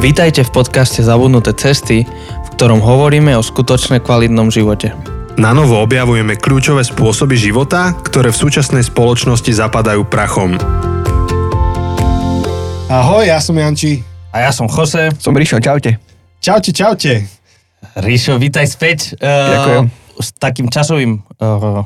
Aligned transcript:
Vítajte 0.00 0.48
v 0.48 0.64
podcaste 0.64 1.04
Zabudnuté 1.04 1.52
cesty, 1.52 2.08
v 2.08 2.48
ktorom 2.56 2.80
hovoríme 2.80 3.36
o 3.36 3.44
skutočne 3.44 4.00
kvalitnom 4.00 4.48
živote. 4.48 4.96
Na 5.36 5.52
novo 5.52 5.76
objavujeme 5.76 6.40
kľúčové 6.40 6.88
spôsoby 6.88 7.36
života, 7.36 7.92
ktoré 7.92 8.32
v 8.32 8.40
súčasnej 8.40 8.80
spoločnosti 8.80 9.52
zapadajú 9.52 10.08
prachom. 10.08 10.56
Ahoj, 12.88 13.28
ja 13.28 13.44
som 13.44 13.52
Janči. 13.52 14.00
A 14.32 14.48
ja 14.48 14.56
som 14.56 14.72
Jose. 14.72 15.12
Som 15.20 15.36
Ríšo, 15.36 15.60
čaute. 15.60 16.00
Čaute, 16.40 16.72
čaute. 16.72 17.28
Ríšo, 18.00 18.40
vítaj 18.40 18.72
späť. 18.72 19.20
Ďakujem. 19.20 19.84
S 20.16 20.28
takým 20.40 20.72
časovým 20.72 21.20
uh, 21.44 21.84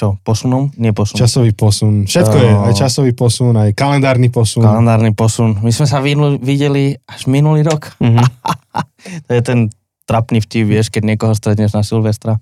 čo, 0.00 0.16
posunom? 0.24 0.72
Nie 0.80 0.96
posun. 0.96 1.20
Časový 1.20 1.52
posun. 1.52 2.08
Všetko 2.08 2.36
je, 2.40 2.50
No. 2.56 2.64
aj 2.64 2.74
časový 2.80 3.12
posun, 3.12 3.52
aj 3.52 3.76
kalendárny 3.76 4.32
posun. 4.32 4.64
Kalendárny 4.64 5.12
posun. 5.12 5.60
My 5.60 5.68
sme 5.68 5.84
sa 5.84 6.00
videli 6.40 6.96
až 7.04 7.28
minulý 7.28 7.68
rok. 7.68 7.92
Mhm. 8.00 8.24
To 9.28 9.30
je 9.32 9.42
ten 9.42 9.68
trapný 10.06 10.38
vtip, 10.40 10.64
vieš, 10.68 10.88
keď 10.88 11.02
niekoho 11.14 11.34
stretneš 11.34 11.74
na 11.74 11.82
Silvestra. 11.82 12.38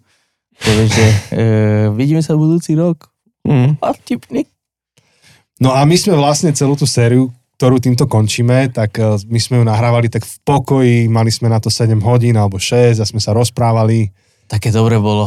To 0.60 0.68
vieš, 0.74 0.90
že 0.92 1.06
e, 1.34 1.42
vidíme 1.94 2.20
sa 2.22 2.36
budúci 2.38 2.78
rok. 2.78 3.10
Mhm. 3.42 3.82
A 3.82 3.94
vtipný. 3.94 4.46
No 5.58 5.74
a 5.74 5.82
my 5.82 5.96
sme 5.98 6.14
vlastne 6.14 6.54
celú 6.54 6.78
tú 6.78 6.86
sériu, 6.86 7.34
ktorú 7.58 7.82
týmto 7.82 8.06
končíme, 8.06 8.70
tak 8.70 9.02
eh, 9.02 9.18
my 9.26 9.38
sme 9.42 9.58
ju 9.58 9.64
nahrávali 9.66 10.06
tak 10.06 10.22
v 10.22 10.34
pokoji, 10.46 10.98
mali 11.10 11.34
sme 11.34 11.50
na 11.50 11.58
to 11.58 11.66
7 11.66 11.90
hodín 12.06 12.38
alebo 12.38 12.54
6 12.62 13.02
a 13.02 13.04
sme 13.04 13.18
sa 13.18 13.34
rozprávali. 13.34 14.14
Také 14.46 14.70
dobre 14.70 15.02
bolo. 15.02 15.26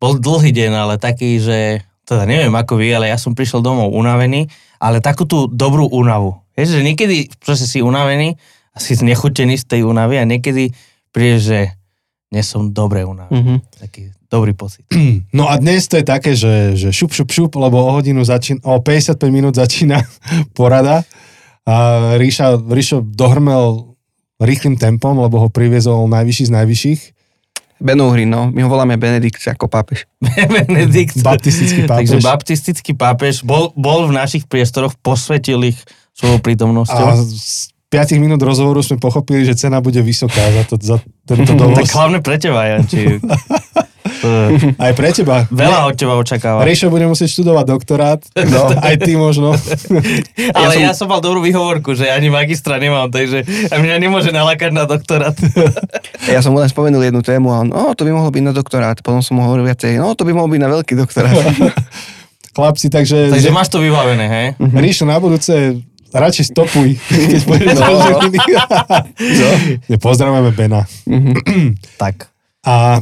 Bol 0.00 0.16
dlhý 0.16 0.50
deň, 0.50 0.72
ale 0.72 0.94
taký, 0.96 1.36
že 1.36 1.84
teda 2.08 2.24
neviem 2.24 2.50
ako 2.56 2.80
vy, 2.80 2.88
ale 2.90 3.12
ja 3.12 3.20
som 3.20 3.36
prišiel 3.36 3.60
domov 3.60 3.92
unavený, 3.92 4.48
ale 4.80 5.04
takú 5.04 5.28
tú 5.28 5.46
dobrú 5.46 5.86
únavu. 5.86 6.40
Vieš, 6.56 6.80
že 6.80 6.82
niekedy 6.82 7.16
proste 7.38 7.68
si 7.68 7.84
unavený 7.84 8.34
a 8.74 8.78
si 8.80 8.96
znechutený 8.96 9.60
z 9.60 9.64
tej 9.68 9.80
únavy 9.84 10.16
a 10.16 10.24
niekedy 10.24 10.72
prídeš, 11.12 11.40
že 11.52 11.60
dnes 12.32 12.46
som 12.48 12.72
dobre 12.72 13.04
unavený. 13.04 13.36
Mhm. 13.36 13.54
Taký 13.76 14.02
dobrý 14.30 14.56
pocit. 14.56 14.86
No 15.36 15.50
a 15.50 15.58
dnes 15.58 15.86
to 15.90 15.98
je 15.98 16.06
také, 16.06 16.32
že, 16.38 16.78
že 16.78 16.90
šup, 16.94 17.12
šup, 17.12 17.30
šup, 17.30 17.52
lebo 17.58 17.78
o 17.78 17.90
hodinu 17.94 18.22
začína, 18.22 18.62
o 18.66 18.82
55 18.82 19.20
minút 19.30 19.54
začína 19.58 20.02
porada. 20.56 21.04
A 21.68 21.74
Ríša, 22.16 22.56
Ríšo 22.56 23.04
dohrmel 23.04 23.94
rýchlým 24.40 24.80
tempom, 24.80 25.14
lebo 25.20 25.38
ho 25.44 25.48
priviezol 25.52 26.08
najvyšší 26.08 26.48
z 26.48 26.52
najvyšších. 26.56 27.00
Benouhry, 27.80 28.28
no. 28.28 28.52
My 28.52 28.60
ho 28.62 28.68
voláme 28.68 29.00
Benedikt 29.00 29.40
ako 29.48 29.66
pápež. 29.66 30.04
Benedikt. 30.68 31.16
Baptistický 31.24 31.88
pápež. 31.88 32.12
Takže 32.12 32.16
baptistický 32.20 32.92
pápež 32.92 33.40
bol, 33.40 33.72
bol 33.72 34.06
v 34.06 34.12
našich 34.14 34.44
priestoroch, 34.44 34.92
posvetil 35.00 35.64
ich 35.64 35.80
svojou 36.12 36.44
prítomnosťou. 36.44 37.06
A 37.08 37.16
z 37.16 37.72
5 37.90 38.22
minút 38.22 38.38
rozhovoru 38.38 38.84
sme 38.86 39.02
pochopili, 39.02 39.42
že 39.42 39.58
cena 39.58 39.82
bude 39.82 39.98
vysoká 39.98 40.46
za, 40.54 40.62
to, 40.68 40.74
za 40.78 40.96
tento 41.26 41.56
dovoz. 41.58 41.82
tak 41.82 41.90
hlavne 41.90 42.18
pre 42.22 42.36
teba, 42.38 42.62
Janči. 42.68 43.18
Aj 44.84 44.92
pre 44.96 45.10
teba. 45.12 45.44
Veľa 45.48 45.90
od 45.90 45.94
teba 45.96 46.14
očakáva. 46.16 46.64
Ríšo 46.64 46.88
bude 46.88 47.06
musieť 47.06 47.30
študovať 47.40 47.64
doktorát. 47.68 48.20
No, 48.36 48.72
aj 48.88 48.94
ty 49.00 49.16
možno. 49.16 49.54
Ale 50.58 50.72
ja 50.80 50.90
Ja 50.90 50.92
som... 50.92 51.08
mal 51.08 51.20
dobrú 51.22 51.40
výhovorku, 51.40 51.94
že 51.96 52.08
ani 52.10 52.28
magistra 52.28 52.76
nemám, 52.76 53.08
takže 53.10 53.44
a 53.70 53.74
mňa 53.78 53.96
nemôže 53.98 54.30
nalakať 54.30 54.70
na 54.72 54.84
doktorát. 54.84 55.34
Ja 56.28 56.40
som 56.44 56.52
mu 56.54 56.60
len 56.60 56.68
spomenul 56.68 57.02
jednu 57.02 57.22
tému 57.24 57.48
a 57.50 57.64
on, 57.64 57.68
o, 57.72 57.92
to 57.96 58.04
by 58.04 58.12
mohlo 58.12 58.30
byť 58.30 58.42
na 58.44 58.52
doktorát. 58.54 58.96
Potom 59.00 59.20
som 59.24 59.38
mu 59.38 59.46
hovoril 59.46 59.66
viacej, 59.68 59.98
no, 59.98 60.12
to 60.14 60.22
by 60.24 60.32
mohlo 60.34 60.50
byť 60.52 60.60
na 60.62 60.70
veľký 60.70 60.94
doktorát. 60.98 61.34
Chlapci, 62.50 62.90
takže, 62.90 63.30
takže 63.30 63.54
máš 63.54 63.70
to 63.70 63.78
vybavené, 63.78 64.26
hej? 64.26 64.46
Ríšo 64.58 65.06
na 65.06 65.22
budúce 65.22 65.78
radšej 66.10 66.44
stopuj, 66.50 66.98
keď 66.98 67.42
pôjdeš 67.46 67.74
No. 67.78 67.86
na 67.86 67.88
no. 69.86 69.96
Pozdravujeme 70.02 70.50
Bena. 70.54 70.82
Tak. 72.02 72.26
A 72.66 73.00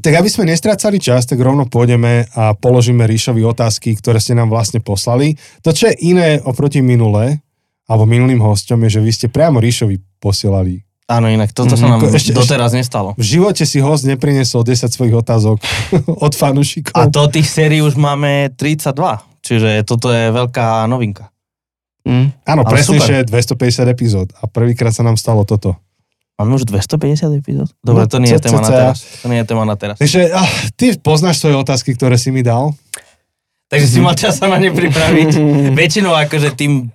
tak 0.00 0.16
aby 0.16 0.28
sme 0.32 0.48
nestrácali 0.48 0.96
čas, 0.96 1.28
tak 1.28 1.38
rovno 1.38 1.68
pôjdeme 1.68 2.26
a 2.32 2.56
položíme 2.56 3.04
Ríšovi 3.04 3.44
otázky, 3.44 3.94
ktoré 3.96 4.18
ste 4.18 4.32
nám 4.34 4.48
vlastne 4.48 4.80
poslali. 4.80 5.36
To, 5.62 5.70
čo 5.70 5.92
je 5.92 6.00
iné 6.10 6.40
oproti 6.42 6.80
minule, 6.80 7.38
alebo 7.84 8.08
minulým 8.08 8.40
hosťom, 8.40 8.80
je, 8.86 8.98
že 8.98 9.00
vy 9.00 9.10
ste 9.12 9.26
priamo 9.28 9.60
Ríšovi 9.60 10.22
posielali. 10.22 10.80
Áno, 11.10 11.26
inak 11.26 11.50
toto 11.50 11.74
sa 11.74 11.90
nám 11.90 12.06
Ko- 12.06 12.14
ešte- 12.14 12.30
doteraz 12.30 12.70
nestalo. 12.70 13.18
V 13.18 13.26
živote 13.26 13.66
si 13.66 13.82
host 13.82 14.06
neprinesol 14.06 14.62
10 14.62 14.94
svojich 14.94 15.18
otázok 15.18 15.58
od 16.26 16.32
fanúšikov. 16.38 16.94
A 16.94 17.10
to 17.10 17.26
tých 17.26 17.50
sérií 17.50 17.82
už 17.82 17.98
máme 17.98 18.54
32, 18.54 18.94
čiže 19.42 19.82
toto 19.82 20.14
je 20.14 20.30
veľká 20.30 20.86
novinka. 20.86 21.34
Mm. 22.06 22.30
Áno, 22.46 22.62
presnejšie 22.62 23.26
250 23.26 23.90
epizód 23.90 24.30
a 24.38 24.46
prvýkrát 24.46 24.94
sa 24.94 25.02
nám 25.02 25.18
stalo 25.18 25.42
toto. 25.42 25.74
Máme 26.40 26.56
už 26.56 26.64
250 26.64 27.36
epizód? 27.36 27.68
Dobre, 27.84 28.08
No, 28.08 28.08
to 28.08 28.16
nie 28.16 28.32
je 28.32 28.40
téma 28.40 28.64
na 28.64 28.70
teraz. 28.72 29.04
To 29.20 29.28
nie 29.28 29.44
je 29.44 29.46
téma 29.46 29.64
na 29.68 29.76
teraz. 29.76 30.00
Takže 30.00 30.32
ah, 30.32 30.48
ty 30.72 30.96
poznáš 30.96 31.36
svoje 31.36 31.60
otázky, 31.60 31.92
ktoré 31.92 32.16
si 32.16 32.32
mi 32.32 32.40
dal. 32.40 32.72
Takže 33.68 33.86
si 33.86 33.98
mal 34.00 34.16
čas 34.16 34.40
sa 34.40 34.48
na 34.48 34.56
ne 34.56 34.72
pripraviť. 34.72 35.36
Väčšinou 35.76 36.16
akože 36.16 36.56
tým 36.56 36.88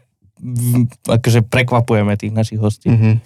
akože 1.05 1.45
prekvapujeme 1.45 2.17
tých 2.17 2.33
našich 2.33 2.57
hostí. 2.57 2.89
Mhm. 2.89 3.21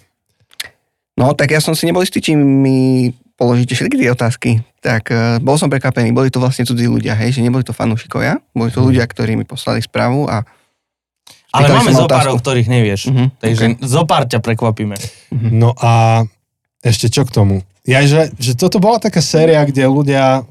No, 1.15 1.31
tak 1.35 1.55
ja 1.55 1.63
som 1.63 1.71
si 1.75 1.87
nebol 1.87 2.03
istý, 2.03 2.19
či 2.19 2.35
mi 2.35 3.11
položíte 3.39 3.75
všetky 3.75 3.95
tie 3.95 4.11
otázky. 4.11 4.49
Tak 4.83 5.03
uh, 5.11 5.19
bol 5.39 5.55
som 5.55 5.71
prekvapený, 5.71 6.11
boli 6.11 6.27
to 6.31 6.43
vlastne 6.43 6.67
cudzí 6.67 6.87
ľudia, 6.87 7.15
hej, 7.15 7.39
že 7.39 7.43
neboli 7.43 7.63
to 7.63 7.75
fanúšikovia, 7.75 8.39
boli 8.51 8.71
to 8.71 8.83
ľudia, 8.83 9.03
ktorí 9.07 9.35
mi 9.39 9.43
poslali 9.43 9.83
správu 9.83 10.27
a 10.27 10.43
Ale 11.49 11.65
Pýtali 11.65 11.77
máme 11.77 11.89
sa 11.89 11.91
ma 11.91 11.97
zo 11.97 12.05
pár, 12.05 12.13
o 12.13 12.17
otázku. 12.29 12.37
ktorých 12.39 12.67
nevieš. 12.67 13.01
Mhm, 13.09 13.25
Takže 13.37 13.65
zo 13.81 14.03
pár 14.03 14.23
ťa 14.25 14.39
prekvapíme. 14.39 14.95
No 15.33 15.73
a 15.73 16.23
ešte 16.79 17.07
čo 17.07 17.25
k 17.25 17.33
tomu? 17.33 17.55
Ja, 17.83 18.05
že, 18.05 18.29
že 18.35 18.53
toto 18.53 18.77
bola 18.77 18.97
taká 18.97 19.17
séria, 19.17 19.63
kde 19.63 19.83
ľudia 19.83 20.45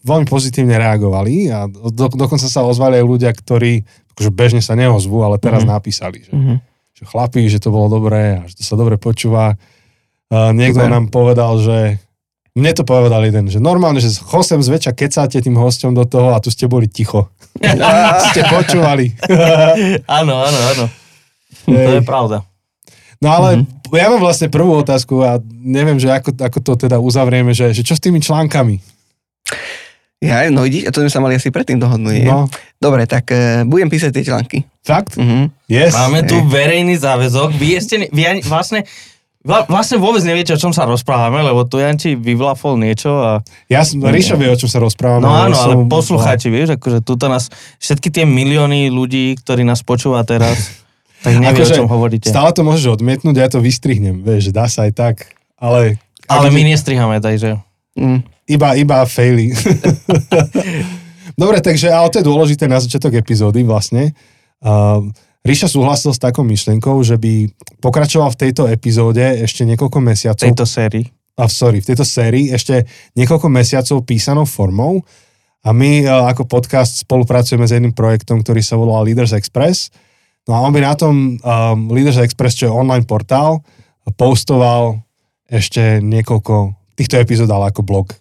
veľmi 0.00 0.24
pozitívne 0.24 0.76
reagovali 0.76 1.48
a 1.48 1.64
do, 1.68 2.08
dokonca 2.08 2.44
sa 2.44 2.60
ozvali 2.60 3.00
aj 3.00 3.06
ľudia, 3.06 3.30
ktorí 3.30 3.84
akože 4.12 4.30
bežne 4.30 4.60
sa 4.60 4.72
neozvú, 4.72 5.20
ale 5.20 5.36
teraz 5.36 5.62
Mhm. 5.62 5.70
napísali, 5.70 6.20
že, 6.20 6.32
Mhm. 6.32 6.54
že 6.92 7.02
chlapí, 7.04 7.44
že 7.46 7.58
to 7.58 7.68
bolo 7.68 7.88
dobré 7.90 8.38
a 8.38 8.46
že 8.46 8.54
to 8.54 8.62
sa 8.62 8.74
dobre 8.74 8.96
počúva. 8.96 9.56
Uh, 10.26 10.50
niekto 10.50 10.80
Super. 10.80 10.90
nám 10.90 11.04
povedal, 11.08 11.52
že 11.58 11.78
mne 12.54 12.70
to 12.70 12.86
povedal 12.86 13.18
jeden, 13.26 13.50
že 13.50 13.58
normálne, 13.58 13.98
že 13.98 14.14
Chosem 14.22 14.62
zväčša 14.62 14.94
kecáte 14.94 15.42
tým 15.42 15.58
hosťom 15.58 15.90
do 15.90 16.06
toho 16.06 16.34
a 16.34 16.38
tu 16.38 16.54
ste 16.54 16.70
boli 16.70 16.86
ticho. 16.86 17.34
ste 18.30 18.40
počúvali. 18.46 19.10
áno, 20.18 20.34
áno, 20.38 20.58
áno. 20.74 20.84
To 21.66 21.74
je 21.74 21.98
Hej. 21.98 22.06
pravda. 22.06 22.46
No 23.18 23.34
ale 23.34 23.48
mm-hmm. 23.58 23.96
ja 23.96 24.06
mám 24.06 24.22
vlastne 24.22 24.52
prvú 24.52 24.78
otázku 24.78 25.24
a 25.24 25.42
neviem, 25.50 25.98
že 25.98 26.12
ako, 26.12 26.36
ako 26.38 26.58
to 26.62 26.72
teda 26.86 27.02
uzavrieme, 27.02 27.50
že, 27.56 27.74
že 27.74 27.82
čo 27.82 27.96
s 27.96 28.02
tými 28.02 28.22
článkami? 28.22 28.78
Ja, 30.24 30.48
no 30.48 30.64
vidíš, 30.64 30.88
a 30.88 30.90
to 30.92 31.04
sme 31.04 31.12
sa 31.12 31.20
mali 31.20 31.36
asi 31.36 31.52
predtým 31.52 31.76
dohodnúť. 31.76 32.24
No, 32.24 32.48
Dobre, 32.80 33.04
tak 33.04 33.28
uh, 33.32 33.64
budem 33.68 33.88
písať 33.88 34.12
tie 34.12 34.24
články. 34.24 34.58
fakt? 34.84 35.16
Mhm. 35.16 35.68
Yes. 35.68 35.96
Máme 35.96 36.24
tu 36.28 36.36
Hej. 36.36 36.48
verejný 36.48 36.94
záväzok. 37.00 37.56
Vy, 37.56 37.68
ste, 37.80 37.96
ne- 38.04 38.10
vy 38.12 38.22
ani, 38.28 38.40
vlastne, 38.44 38.84
vla- 38.84 38.92
vlastne 39.44 40.00
vôbec 40.00 40.24
neviete, 40.24 40.56
o 40.56 40.58
čom 40.58 40.72
sa 40.72 40.88
rozprávame, 40.88 41.44
lebo 41.44 41.68
tu 41.68 41.76
Janči 41.76 42.16
vyvlafol 42.16 42.80
niečo 42.80 43.12
a... 43.12 43.30
Ja 43.68 43.84
som, 43.84 44.00
Ríša 44.00 44.40
vie, 44.40 44.48
o 44.48 44.56
čom 44.56 44.72
sa 44.72 44.80
rozprávame. 44.80 45.20
No 45.20 45.36
áno, 45.36 45.52
ale 45.52 45.74
som- 45.76 45.88
poslucháči, 45.92 46.48
vieš, 46.48 46.80
akože 46.80 47.04
tuto 47.04 47.28
nás, 47.28 47.52
všetky 47.76 48.08
tie 48.08 48.24
milióny 48.24 48.88
ľudí, 48.88 49.36
ktorí 49.36 49.60
nás 49.68 49.84
počúva 49.84 50.24
teraz, 50.24 50.80
tak 51.20 51.36
nevie, 51.36 51.60
Akože 51.60 51.76
o 51.76 51.78
čom 51.84 51.88
hovoríte. 51.92 52.32
Stále 52.32 52.56
to 52.56 52.64
môžeš 52.64 52.96
odmietnúť, 53.00 53.36
ja 53.36 53.48
to 53.52 53.60
vystrihnem, 53.60 54.24
vieš, 54.24 54.48
že 54.48 54.52
dá 54.56 54.64
sa 54.64 54.88
aj 54.88 54.92
tak, 54.96 55.14
ale... 55.60 56.00
Ale 56.24 56.48
akože 56.48 56.56
my 56.56 56.62
nestrihame, 56.64 57.16
takže... 57.20 57.60
Mm. 58.00 58.24
Iba, 58.48 58.76
iba 58.80 59.04
faily. 59.04 59.52
Dobre, 61.40 61.60
takže, 61.60 61.92
ale 61.92 62.08
to 62.08 62.20
je 62.20 62.28
dôležité 62.28 62.64
na 62.64 62.80
začiatok 62.80 63.16
epizódy 63.16 63.64
vlastne. 63.64 64.16
Uh, 64.64 65.12
Ríša 65.44 65.68
súhlasil 65.68 66.16
s 66.16 66.24
takou 66.24 66.40
myšlienkou, 66.40 67.04
že 67.04 67.20
by 67.20 67.52
pokračoval 67.84 68.32
v 68.32 68.40
tejto 68.48 68.64
epizóde 68.64 69.20
ešte 69.44 69.68
niekoľko 69.68 70.00
mesiacov. 70.00 70.40
tejto 70.40 70.64
sérii. 70.64 71.04
a 71.36 71.44
sorry, 71.52 71.84
v 71.84 71.88
tejto 71.92 72.00
sérii 72.00 72.48
ešte 72.48 72.88
niekoľko 73.12 73.52
mesiacov 73.52 74.08
písanou 74.08 74.48
formou 74.48 75.04
a 75.60 75.68
my 75.76 76.00
e, 76.00 76.08
ako 76.08 76.48
podcast 76.48 77.04
spolupracujeme 77.04 77.68
s 77.68 77.76
jedným 77.76 77.92
projektom, 77.92 78.40
ktorý 78.40 78.64
sa 78.64 78.80
volá 78.80 79.04
Leaders 79.04 79.36
Express. 79.36 79.92
No 80.48 80.56
a 80.56 80.64
on 80.64 80.72
by 80.72 80.80
na 80.80 80.96
tom 80.96 81.36
um, 81.36 81.92
Leaders 81.92 82.16
Express, 82.24 82.56
čo 82.56 82.68
je 82.68 82.72
online 82.72 83.04
portál, 83.04 83.60
postoval 84.16 85.04
ešte 85.44 86.00
niekoľko 86.00 86.72
týchto 86.96 87.20
epizód 87.20 87.52
ale 87.52 87.68
ako 87.68 87.84
blog. 87.84 88.16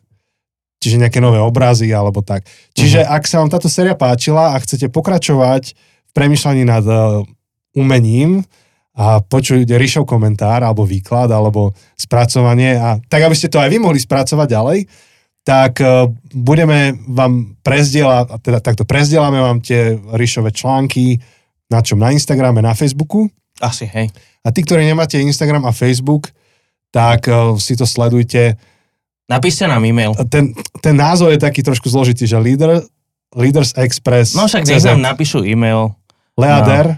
Čiže 0.84 1.00
nejaké 1.00 1.24
nové 1.24 1.40
obrazy 1.40 1.88
alebo 1.96 2.20
tak. 2.20 2.44
Čiže 2.76 3.00
uh-huh. 3.00 3.16
ak 3.16 3.24
sa 3.32 3.40
vám 3.40 3.48
táto 3.48 3.72
séria 3.72 3.96
páčila 3.96 4.52
a 4.52 4.60
chcete 4.60 4.92
pokračovať 4.92 5.93
premyšľaní 6.14 6.64
nad 6.64 6.86
uh, 6.86 7.26
umením, 7.76 8.46
a 8.94 9.26
počuť 9.26 9.66
Ríšov 9.74 10.06
komentár 10.06 10.62
alebo 10.62 10.86
výklad 10.86 11.26
alebo 11.34 11.74
spracovanie 11.98 12.78
a 12.78 13.02
tak, 13.10 13.26
aby 13.26 13.34
ste 13.34 13.50
to 13.50 13.58
aj 13.58 13.74
vy 13.74 13.82
mohli 13.82 13.98
spracovať 13.98 14.46
ďalej, 14.46 14.80
tak 15.42 15.82
uh, 15.82 16.06
budeme 16.30 16.94
vám 17.10 17.58
prezdielať, 17.66 18.38
teda 18.46 18.62
takto 18.62 18.86
prezdielame 18.86 19.42
vám 19.42 19.66
tie 19.66 19.98
Ríšové 19.98 20.54
články 20.54 21.18
na 21.74 21.82
čom? 21.82 21.98
Na 21.98 22.14
Instagrame, 22.14 22.62
na 22.62 22.78
Facebooku 22.78 23.34
Asi, 23.62 23.86
hej. 23.86 24.10
A 24.42 24.50
tí, 24.50 24.66
ktorí 24.66 24.86
nemáte 24.86 25.18
Instagram 25.22 25.66
a 25.70 25.74
Facebook, 25.74 26.34
tak 26.90 27.26
uh, 27.30 27.58
si 27.58 27.78
to 27.78 27.86
sledujte. 27.86 28.58
Napíšte 29.30 29.66
nám 29.66 29.82
e-mail. 29.86 30.14
Ten, 30.30 30.54
ten 30.82 30.96
názov 30.98 31.34
je 31.34 31.42
taký 31.42 31.66
trošku 31.66 31.90
zložitý, 31.90 32.30
že 32.30 32.38
Leader, 32.38 32.82
Leaders 33.34 33.74
Express. 33.74 34.38
No 34.38 34.46
však 34.46 34.70
nech 34.70 34.84
nám 34.86 35.02
napíšu 35.02 35.42
e-mail. 35.46 35.96
Leader, 36.38 36.98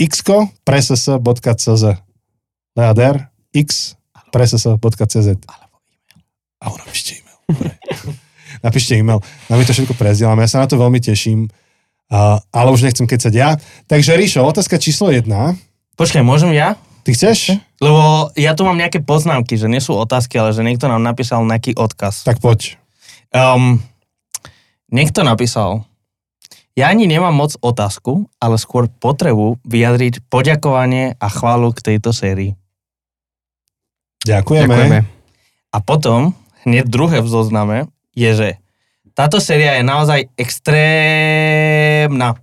xko, 0.00 0.50
preses.cz. 0.66 1.84
Leader, 2.76 3.14
x, 3.54 3.94
preses.cz. 4.30 5.28
A 6.60 6.64
napíšte 6.66 7.10
e-mail. 7.18 7.38
Napíšte 8.66 8.92
e-mail. 8.98 9.24
No 9.48 9.56
my 9.56 9.64
to 9.64 9.72
všetko 9.72 9.96
prezdielame. 9.96 10.44
Ja 10.44 10.50
sa 10.52 10.60
na 10.60 10.68
to 10.68 10.76
veľmi 10.76 11.00
teším. 11.00 11.48
Uh, 12.10 12.42
ale 12.50 12.74
už 12.74 12.84
nechcem 12.84 13.06
kecať 13.06 13.32
ja. 13.32 13.56
Takže 13.86 14.18
Ríšo, 14.18 14.42
otázka 14.42 14.76
číslo 14.76 15.08
jedna. 15.14 15.54
Počkaj, 15.94 16.20
môžem 16.26 16.52
ja? 16.52 16.74
Ty 17.06 17.10
chceš? 17.16 17.56
Lebo 17.80 18.28
ja 18.36 18.52
tu 18.52 18.66
mám 18.68 18.76
nejaké 18.76 19.00
poznámky, 19.00 19.56
že 19.56 19.70
nie 19.70 19.80
sú 19.80 19.96
otázky, 19.96 20.36
ale 20.36 20.52
že 20.52 20.66
niekto 20.66 20.90
nám 20.90 21.00
napísal 21.00 21.40
nejaký 21.46 21.78
odkaz. 21.78 22.26
Tak 22.26 22.42
poď. 22.42 22.76
Um, 23.32 23.80
niekto 24.92 25.24
napísal, 25.24 25.86
ja 26.78 26.88
ani 26.88 27.10
nemám 27.10 27.34
moc 27.34 27.54
otázku, 27.58 28.30
ale 28.38 28.56
skôr 28.56 28.86
potrebu 28.86 29.58
vyjadriť 29.66 30.22
poďakovanie 30.30 31.18
a 31.18 31.26
chválu 31.26 31.74
k 31.74 31.94
tejto 31.94 32.14
sérii. 32.14 32.54
Ďakujeme. 34.22 34.68
Ďakujeme. 34.68 34.98
A 35.70 35.78
potom, 35.80 36.34
hneď 36.66 36.86
druhé 36.86 37.22
v 37.22 37.28
zozname, 37.30 37.78
je, 38.14 38.30
že 38.34 38.48
táto 39.14 39.42
séria 39.42 39.78
je 39.78 39.84
naozaj 39.84 40.20
extrémna. 40.38 42.36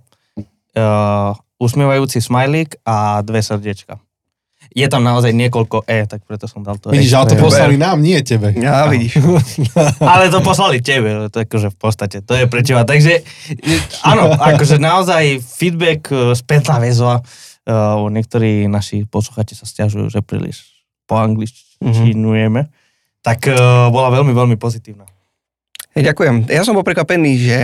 Uh, 0.78 1.34
usmievajúci 1.58 2.22
smajlík 2.22 2.78
a 2.86 3.18
dve 3.26 3.42
srdiečka. 3.42 3.98
Je 4.72 4.86
tam 4.86 5.00
naozaj 5.04 5.32
niekoľko 5.32 5.88
E, 5.88 6.04
tak 6.04 6.24
preto 6.28 6.44
som 6.44 6.60
dal 6.60 6.76
to 6.76 6.92
Vidíš, 6.92 7.12
ale 7.16 7.26
to 7.32 7.36
extrém. 7.36 7.46
poslali 7.48 7.76
nám, 7.80 7.98
nie 8.00 8.20
tebe. 8.20 8.52
Ja, 8.56 8.88
vidíš. 8.88 9.16
Ale 10.12 10.28
to 10.28 10.44
poslali 10.44 10.78
tebe, 10.84 11.32
to 11.32 11.40
je 11.40 11.46
akože 11.48 11.68
v 11.72 11.78
podstate, 11.78 12.16
to 12.20 12.32
je 12.36 12.44
pre 12.46 12.60
teba. 12.60 12.84
Takže 12.84 13.24
áno, 14.04 14.32
akože 14.36 14.76
naozaj 14.76 15.40
feedback, 15.40 16.12
e, 16.12 16.36
spätná 16.36 16.78
väzva, 16.78 17.24
uh, 17.68 18.08
niektorí 18.08 18.64
naši 18.66 19.04
posluchači 19.04 19.52
sa 19.52 19.68
stiažujú, 19.68 20.08
že 20.08 20.24
príliš 20.24 20.64
po 21.04 21.20
angličtinujeme, 21.20 22.68
tak 23.20 23.48
uh, 23.52 23.88
bola 23.92 24.08
veľmi, 24.12 24.32
veľmi 24.32 24.56
pozitívna. 24.56 25.04
Hej, 25.96 26.14
ďakujem. 26.14 26.48
Ja 26.48 26.64
som 26.64 26.76
bol 26.76 26.84
prekvapený, 26.84 27.32
že 27.40 27.58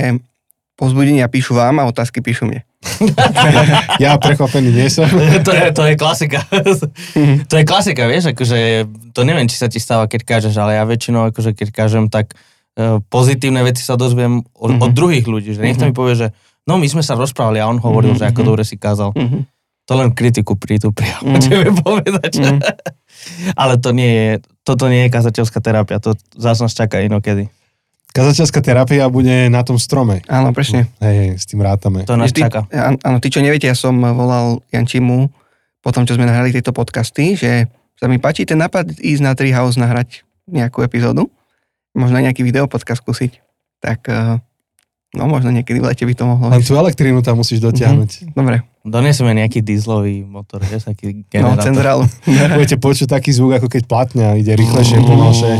povzbudenia 0.74 1.30
píšu 1.30 1.54
vám 1.54 1.78
a 1.82 1.88
otázky 1.88 2.18
píšu 2.20 2.50
mne. 2.50 2.62
Ja 4.02 4.18
prekvapený 4.18 4.70
nie 4.74 4.88
som. 4.90 5.06
to, 5.46 5.52
je, 5.54 5.66
to 5.72 5.82
je 5.86 5.94
klasika. 5.94 6.42
to 7.48 7.54
je 7.54 7.64
klasika, 7.64 8.10
vieš, 8.10 8.34
akože 8.34 8.88
to 9.14 9.20
neviem, 9.22 9.46
či 9.46 9.56
sa 9.56 9.70
ti 9.70 9.78
stáva, 9.78 10.10
keď 10.10 10.20
kážeš, 10.26 10.54
ale 10.58 10.76
ja 10.76 10.84
väčšinou, 10.84 11.30
akože 11.30 11.54
keď 11.54 11.68
kážem, 11.70 12.10
tak 12.10 12.34
uh, 12.34 12.98
pozitívne 13.08 13.62
veci 13.62 13.80
sa 13.86 13.94
dozviem 13.94 14.42
od, 14.52 14.70
mm-hmm. 14.74 14.84
od 14.84 14.90
druhých 14.92 15.26
ľudí, 15.30 15.54
že 15.54 15.62
niekto 15.62 15.86
mi 15.86 15.94
povie, 15.94 16.18
že 16.18 16.26
no 16.66 16.76
my 16.76 16.86
sme 16.90 17.00
sa 17.06 17.14
rozprávali 17.14 17.62
a 17.62 17.70
on 17.70 17.78
hovoril, 17.78 18.12
mm-hmm. 18.14 18.30
že 18.30 18.32
ako 18.34 18.40
dobre 18.42 18.62
si 18.66 18.76
kázal. 18.76 19.14
Mhm. 19.14 19.48
To 19.84 20.00
len 20.00 20.16
kritiku 20.16 20.56
prítu 20.56 20.96
priamo 20.96 21.36
Mhm. 21.36 21.44
tebe 21.44 21.70
povedať. 21.76 22.32
Mhm. 22.40 22.58
ale 23.54 23.78
to 23.78 23.92
nie 23.92 24.10
je, 24.10 24.30
toto 24.66 24.88
nie 24.90 25.06
je 25.06 25.14
kazateľská 25.14 25.60
terapia, 25.62 26.02
to 26.02 26.18
zase 26.34 26.64
nás 26.64 26.74
čaká 26.74 27.00
inokedy. 27.04 27.48
Kazateľská 28.14 28.62
terapia 28.62 29.10
bude 29.10 29.50
na 29.50 29.66
tom 29.66 29.74
strome. 29.74 30.22
Áno, 30.30 30.54
presne. 30.54 30.86
Hej, 31.02 31.16
hej, 31.18 31.30
s 31.34 31.44
tým 31.50 31.58
rátame. 31.66 32.06
To 32.06 32.14
nás 32.14 32.30
Ty, 32.30 32.46
čaká. 32.46 32.60
áno, 33.02 33.18
ty 33.18 33.26
čo 33.26 33.42
neviete, 33.42 33.66
ja 33.66 33.74
som 33.74 33.98
volal 33.98 34.62
Jančimu 34.70 35.34
po 35.82 35.90
tom, 35.90 36.06
čo 36.06 36.14
sme 36.14 36.22
nahrali 36.22 36.54
tieto 36.54 36.70
podcasty, 36.70 37.34
že 37.34 37.66
sa 37.98 38.06
mi 38.06 38.22
páči 38.22 38.46
ten 38.46 38.62
nápad 38.62 39.02
ísť 39.02 39.22
na 39.22 39.34
Treehouse 39.34 39.82
nahrať 39.82 40.22
nejakú 40.46 40.86
epizódu, 40.86 41.26
možno 41.90 42.22
aj 42.22 42.30
nejaký 42.30 42.46
video 42.46 42.70
podcast 42.70 43.02
skúsiť. 43.02 43.42
Tak 43.82 44.00
eh, 44.06 44.38
no 45.18 45.22
možno 45.26 45.50
niekedy 45.50 45.82
v 45.82 45.90
lete 45.90 46.06
by 46.06 46.14
to 46.14 46.24
mohlo 46.24 46.54
Len 46.54 46.62
tú 46.62 46.78
elektrínu 46.78 47.18
tam 47.18 47.42
musíš 47.42 47.58
dotiahnuť. 47.66 48.30
Dobre, 48.30 48.62
Donesieme 48.84 49.32
nejaký 49.32 49.64
dieselový 49.64 50.28
motor, 50.28 50.60
vieš, 50.60 50.92
taký 50.92 51.24
no, 51.24 51.24
generátor. 51.32 51.64
centrálu. 51.72 52.04
Budete 52.60 52.76
počuť 52.76 53.16
taký 53.16 53.32
zvuk, 53.32 53.56
ako 53.56 53.72
keď 53.72 53.82
platňa 53.88 54.36
ide 54.36 54.52
rýchlejšie, 54.52 55.00
plnošie. 55.00 55.52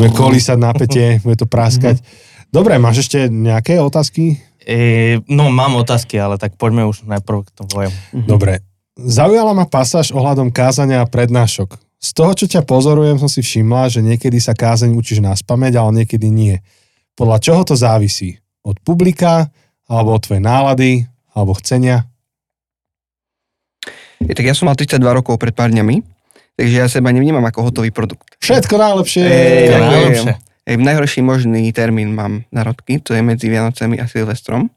Bude 0.00 0.08
kolísať 0.16 0.56
napätie, 0.56 1.20
bude 1.20 1.36
to 1.36 1.44
praskať. 1.44 2.00
Dobre, 2.48 2.80
máš 2.80 3.04
ešte 3.04 3.28
nejaké 3.28 3.76
otázky? 3.76 4.40
E, 4.64 5.20
no, 5.28 5.52
mám 5.52 5.76
otázky, 5.76 6.16
ale 6.16 6.40
tak 6.40 6.56
poďme 6.56 6.88
už 6.88 7.04
najprv 7.04 7.44
k 7.44 7.50
tomu 7.52 7.70
vojem. 7.76 7.92
Dobre. 8.24 8.64
Zaujala 8.96 9.52
ma 9.52 9.68
pasáž 9.68 10.16
ohľadom 10.16 10.48
kázania 10.48 11.04
a 11.04 11.08
prednášok. 11.08 11.76
Z 12.00 12.10
toho, 12.16 12.32
čo 12.32 12.48
ťa 12.48 12.64
pozorujem, 12.64 13.20
som 13.20 13.28
si 13.28 13.44
všimla, 13.44 13.92
že 13.92 14.00
niekedy 14.00 14.40
sa 14.40 14.56
kázeň 14.56 14.96
učíš 14.96 15.20
na 15.20 15.36
spameť, 15.36 15.76
ale 15.76 16.02
niekedy 16.02 16.32
nie. 16.32 16.56
Podľa 17.12 17.38
čoho 17.44 17.62
to 17.62 17.76
závisí? 17.76 18.40
Od 18.64 18.80
publika, 18.80 19.52
alebo 19.84 20.16
od 20.16 20.24
tvojej 20.24 20.40
nálady, 20.40 21.04
alebo 21.36 21.56
chcenia? 21.60 22.11
Je, 24.28 24.32
tak 24.34 24.44
ja 24.46 24.54
som 24.54 24.70
mal 24.70 24.76
32 24.78 24.98
rokov 25.02 25.38
pred 25.38 25.52
pár 25.54 25.70
dňami, 25.70 26.02
takže 26.54 26.74
ja 26.74 26.86
seba 26.86 27.10
nevnímam 27.10 27.42
ako 27.42 27.70
hotový 27.70 27.90
produkt. 27.90 28.38
Všetko 28.38 28.74
najlepšie. 28.78 29.22
Ej, 29.24 29.66
najlepšie. 29.72 30.32
Ej, 30.62 30.74
v 30.78 30.84
najhorší 30.86 31.20
možný 31.26 31.66
termín 31.74 32.14
mám 32.14 32.46
narodky, 32.54 33.02
to 33.02 33.18
je 33.18 33.22
medzi 33.22 33.50
Vianocemi 33.50 33.98
a 33.98 34.06
Silvestrom. 34.06 34.70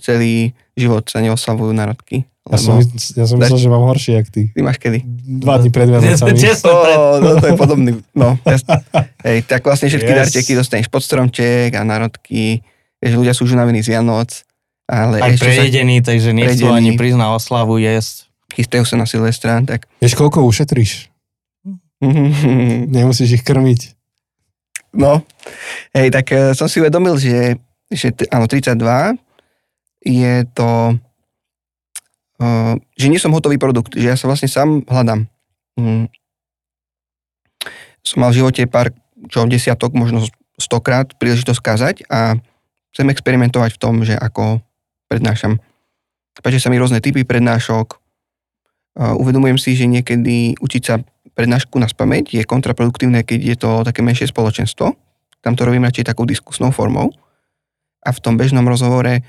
Celý 0.00 0.56
život 0.72 1.04
sa 1.08 1.20
neoslavujú 1.20 1.72
narodky. 1.76 2.24
Ja 2.48 2.56
som, 2.56 2.80
ja 2.80 3.28
som 3.28 3.36
myslel, 3.36 3.60
že 3.60 3.68
mám 3.68 3.84
horšie, 3.84 4.24
jak 4.24 4.28
ty. 4.32 4.48
Ty 4.56 4.60
máš 4.64 4.80
kedy? 4.80 5.04
Dva 5.44 5.60
dní 5.60 5.68
pred 5.68 5.84
Vianocami. 5.84 6.32
Oh, 6.64 7.20
no, 7.20 7.36
to 7.36 7.46
je 7.52 7.54
podobný. 7.60 7.90
No. 8.16 8.40
Hej, 9.20 9.44
tak 9.44 9.68
vlastne 9.68 9.92
všetky 9.92 10.08
Yes. 10.08 10.18
darčeky 10.24 10.52
dostaneš 10.56 10.88
pod 10.88 11.04
stromček 11.04 11.76
a 11.76 11.84
narodky. 11.84 12.64
Vieš, 13.04 13.12
ľudia 13.20 13.36
sú 13.36 13.44
už 13.44 13.52
unavení 13.52 13.84
z 13.84 13.92
Vianoc, 13.92 14.32
ale 14.88 15.20
Aj 15.20 15.28
ešte 15.36 15.44
sa 15.44 15.60
prejedení, 15.60 16.00
takže 16.00 16.32
nechcú 16.32 16.72
Prejedení. 16.72 16.96
ani 16.96 17.20
na 17.20 17.36
oslavu 17.36 17.76
jesť. 17.76 18.27
Chystajú 18.52 18.84
sa 18.84 18.96
na 18.96 19.04
Silvestra, 19.04 19.60
tak... 19.64 19.90
Vieš, 20.00 20.16
koľko 20.16 20.44
ušetríš? 20.48 21.12
Nemusíš 22.94 23.40
ich 23.40 23.44
krmiť. 23.44 23.98
No, 24.96 25.20
hej, 25.92 26.08
tak 26.08 26.32
eh, 26.32 26.56
som 26.56 26.66
si 26.70 26.80
uvedomil, 26.80 27.20
že, 27.20 27.60
že 27.92 28.14
áno, 28.32 28.48
32 28.48 28.80
je 30.08 30.46
to, 30.54 30.94
uh, 32.38 32.74
že 32.94 33.06
nie 33.10 33.18
som 33.18 33.34
hotový 33.34 33.58
produkt, 33.58 33.98
že 33.98 34.14
ja 34.14 34.16
sa 34.16 34.30
vlastne 34.30 34.46
sám 34.46 34.86
hľadám. 34.86 35.26
Mm. 35.74 36.06
Som 38.06 38.22
mal 38.22 38.30
v 38.30 38.40
živote 38.40 38.62
pár, 38.70 38.94
čo 39.28 39.44
desiatok, 39.50 39.92
možno 39.92 40.22
stokrát 40.56 41.10
príležitosť 41.18 41.60
kázať 41.60 41.96
a 42.08 42.38
chcem 42.94 43.10
experimentovať 43.10 43.74
v 43.76 43.80
tom, 43.82 43.94
že 44.06 44.14
ako 44.14 44.62
prednášam. 45.10 45.58
Páčia 46.38 46.62
sa 46.62 46.70
mi 46.70 46.78
rôzne 46.78 47.02
typy 47.02 47.26
prednášok. 47.26 47.98
Uvedomujem 48.98 49.62
si, 49.62 49.78
že 49.78 49.86
niekedy 49.86 50.58
učiť 50.58 50.82
sa 50.82 50.98
prednášku 51.38 51.78
na 51.78 51.86
spameť 51.86 52.34
je 52.34 52.42
kontraproduktívne, 52.42 53.22
keď 53.22 53.40
je 53.40 53.56
to 53.56 53.70
také 53.86 54.02
menšie 54.02 54.26
spoločenstvo. 54.26 54.90
Tam 55.38 55.54
to 55.54 55.62
robím 55.62 55.86
radšej 55.86 56.10
takou 56.10 56.26
diskusnou 56.26 56.74
formou. 56.74 57.14
A 58.02 58.10
v 58.10 58.18
tom 58.18 58.34
bežnom 58.34 58.66
rozhovore 58.66 59.22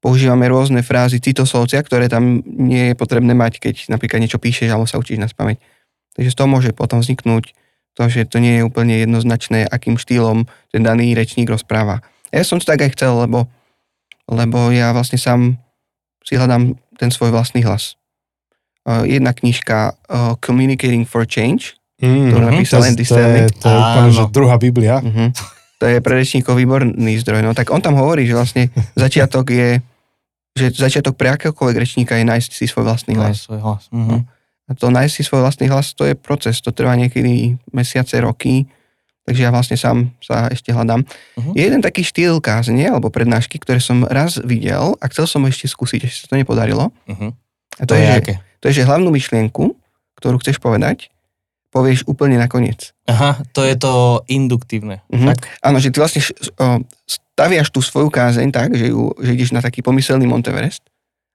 používame 0.00 0.48
rôzne 0.48 0.80
frázy 0.80 1.20
citoslovcia, 1.20 1.84
ktoré 1.84 2.08
tam 2.08 2.40
nie 2.48 2.92
je 2.92 2.94
potrebné 2.96 3.36
mať, 3.36 3.60
keď 3.60 3.92
napríklad 3.92 4.24
niečo 4.24 4.40
píšeš 4.40 4.72
alebo 4.72 4.88
sa 4.88 4.96
učíš 4.96 5.20
na 5.20 5.28
spameť. 5.28 5.60
Takže 6.16 6.32
z 6.32 6.36
toho 6.40 6.48
môže 6.48 6.72
potom 6.72 7.04
vzniknúť 7.04 7.52
to, 7.92 8.08
že 8.08 8.24
to 8.24 8.40
nie 8.40 8.56
je 8.56 8.64
úplne 8.64 8.96
jednoznačné, 8.96 9.68
akým 9.68 10.00
štýlom 10.00 10.48
ten 10.72 10.80
daný 10.80 11.12
rečník 11.12 11.52
rozpráva. 11.52 12.00
Ja 12.32 12.40
som 12.40 12.56
to 12.56 12.64
tak 12.64 12.80
aj 12.80 12.96
chcel, 12.96 13.12
lebo, 13.20 13.52
lebo 14.24 14.72
ja 14.72 14.96
vlastne 14.96 15.20
sám 15.20 15.60
si 16.24 16.40
hľadám 16.40 16.80
ten 16.96 17.12
svoj 17.12 17.36
vlastný 17.36 17.60
hlas. 17.68 17.99
Uh, 18.80 19.04
jedna 19.04 19.36
knižka 19.36 19.92
uh, 19.92 20.34
Communicating 20.40 21.04
for 21.04 21.28
Change, 21.28 21.80
Mm, 22.00 22.32
ktorú 22.32 22.44
napísal 22.48 22.80
Andy 22.80 23.04
to, 23.04 23.12
je, 23.12 23.20
Stanley. 23.20 23.44
to 23.60 23.66
je 23.68 23.76
úplne, 23.76 24.08
že 24.08 24.22
druhá 24.32 24.56
Biblia. 24.56 25.04
Uh-huh. 25.04 25.28
To 25.80 25.84
je 25.84 26.00
pre 26.00 26.16
rečníkov 26.16 26.56
výborný 26.56 27.20
zdroj. 27.20 27.44
No 27.44 27.52
tak 27.52 27.68
on 27.68 27.84
tam 27.84 27.92
hovorí, 28.00 28.24
že 28.24 28.32
vlastne 28.32 28.72
začiatok 28.96 29.52
je, 29.52 29.84
že 30.56 30.72
začiatok 30.72 31.20
pre 31.20 31.28
akéhokoľvek 31.36 31.76
rečníka 31.76 32.16
je 32.16 32.24
nájsť 32.24 32.50
si 32.56 32.64
svoj 32.64 32.88
vlastný 32.88 33.20
hlas. 33.20 33.44
svoj 33.44 33.60
hlas. 33.60 33.84
Mhm. 33.92 34.16
A 34.70 34.70
to 34.72 34.88
nájsť 34.88 35.12
si 35.12 35.22
svoj 35.26 35.44
vlastný 35.44 35.66
hlas, 35.68 35.92
to 35.92 36.08
je 36.08 36.14
proces, 36.16 36.62
to 36.62 36.70
trvá 36.72 36.94
niekedy 36.96 37.58
mesiace, 37.74 38.16
roky, 38.22 38.70
takže 39.26 39.42
ja 39.42 39.50
vlastne 39.50 39.74
sám 39.74 40.14
sa 40.24 40.48
ešte 40.48 40.72
hľadám. 40.72 41.04
Mhm. 41.36 41.52
Je 41.52 41.62
jeden 41.68 41.82
taký 41.84 42.00
štýl 42.00 42.40
kázne 42.40 42.88
alebo 42.88 43.12
prednášky, 43.12 43.60
ktoré 43.60 43.76
som 43.76 44.08
raz 44.08 44.40
videl 44.40 44.96
a 44.96 45.04
chcel 45.12 45.28
som 45.28 45.44
ho 45.44 45.52
ešte 45.52 45.68
skúsiť, 45.68 46.00
ešte 46.08 46.18
sa 46.24 46.26
to 46.32 46.40
nepodarilo. 46.40 46.88
Mhm. 47.12 47.36
A 47.78 47.84
To 47.86 47.92
to, 47.92 47.94
je, 47.94 48.02
je 48.02 48.10
aké? 48.10 48.34
to 48.58 48.64
je, 48.66 48.82
že 48.82 48.88
hlavnú 48.88 49.14
myšlienku, 49.14 49.76
ktorú 50.18 50.42
chceš 50.42 50.58
povedať, 50.58 51.12
povieš 51.70 52.02
úplne 52.10 52.34
nakoniec. 52.34 52.90
Aha, 53.06 53.38
to 53.54 53.62
je 53.62 53.78
to 53.78 54.26
induktívne. 54.26 55.06
Mhm. 55.12 55.26
Tak? 55.30 55.38
Áno, 55.62 55.78
že 55.78 55.94
ty 55.94 56.02
vlastne 56.02 56.18
staviaš 57.06 57.70
tú 57.70 57.80
svoju 57.80 58.10
kázeň 58.10 58.50
tak, 58.52 58.74
že, 58.74 58.90
ju, 58.90 59.14
že 59.16 59.32
ideš 59.32 59.54
na 59.54 59.62
taký 59.62 59.80
pomyselný 59.80 60.26
Monteverest 60.26 60.82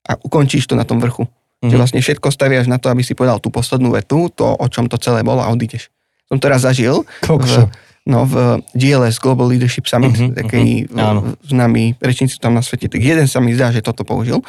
a 0.05 0.19
ukončíš 0.19 0.69
to 0.69 0.77
na 0.77 0.85
tom 0.85 1.01
vrchu. 1.01 1.25
Mm-hmm. 1.25 1.71
Že 1.71 1.75
vlastne 1.81 2.01
všetko 2.03 2.27
staviaš 2.29 2.67
na 2.69 2.77
to, 2.77 2.91
aby 2.93 3.01
si 3.01 3.17
povedal 3.17 3.41
tú 3.41 3.49
poslednú 3.49 3.89
vetu, 3.95 4.29
to, 4.29 4.45
o 4.45 4.67
čom 4.69 4.85
to 4.85 5.01
celé 5.01 5.25
bolo 5.25 5.41
a 5.41 5.49
odídeš. 5.49 5.89
Som 6.29 6.37
to 6.37 6.45
raz 6.51 6.61
zažil 6.61 7.07
Kokšo. 7.25 7.65
v, 7.65 7.73
no, 8.05 8.27
v 8.27 8.61
GLS 8.77 9.17
Global 9.17 9.49
Leadership 9.49 9.89
Summit, 9.89 10.13
Mhm, 10.13 10.21
mm-hmm, 10.29 10.37
taký 10.37 10.63
mhm, 10.85 10.93
mm-hmm. 10.93 11.35
známy 11.47 11.83
rečníci 11.97 12.37
tam 12.37 12.53
na 12.53 12.61
svete, 12.61 12.85
tak 12.85 13.01
jeden 13.01 13.25
sa 13.25 13.41
mi 13.41 13.55
zdá, 13.55 13.73
že 13.73 13.81
toto 13.81 14.05
použil 14.05 14.45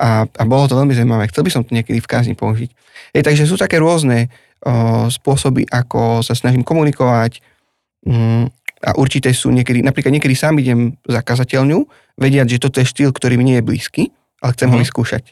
a, 0.00 0.24
a 0.24 0.42
bolo 0.48 0.64
to 0.64 0.74
veľmi 0.74 0.96
zaujímavé. 0.96 1.28
Chcel 1.28 1.44
by 1.44 1.50
som 1.52 1.62
to 1.62 1.76
niekedy 1.76 2.00
v 2.00 2.08
kázni 2.08 2.32
použiť. 2.32 2.72
Ej, 3.12 3.20
takže 3.20 3.44
sú 3.44 3.60
také 3.60 3.76
rôzne 3.76 4.32
o, 4.64 5.06
spôsoby, 5.06 5.68
ako 5.68 6.24
sa 6.24 6.32
snažím 6.32 6.64
komunikovať 6.64 7.44
mm, 8.08 8.44
a 8.80 8.90
určité 8.96 9.28
sú 9.36 9.52
niekedy, 9.52 9.84
napríklad 9.84 10.16
niekedy 10.16 10.32
sám 10.32 10.56
idem 10.56 10.96
za 11.04 11.20
kazateľňu, 11.20 11.84
vediať, 12.16 12.56
že 12.56 12.62
toto 12.64 12.80
je 12.80 12.88
štýl, 12.88 13.12
ktorý 13.12 13.36
mi 13.36 13.44
nie 13.44 13.60
je 13.60 13.64
blízky, 13.68 14.02
ale 14.40 14.56
chcem 14.56 14.72
ho 14.72 14.80
Mhm. 14.80 14.84
vyskúšať. 14.88 15.24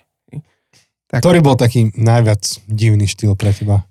Tak. 1.08 1.24
Ktorý 1.24 1.40
bol 1.40 1.56
taký 1.56 1.88
najviac 1.96 2.44
divný 2.68 3.08
štýl 3.08 3.32
pre 3.32 3.56
teba? 3.56 3.88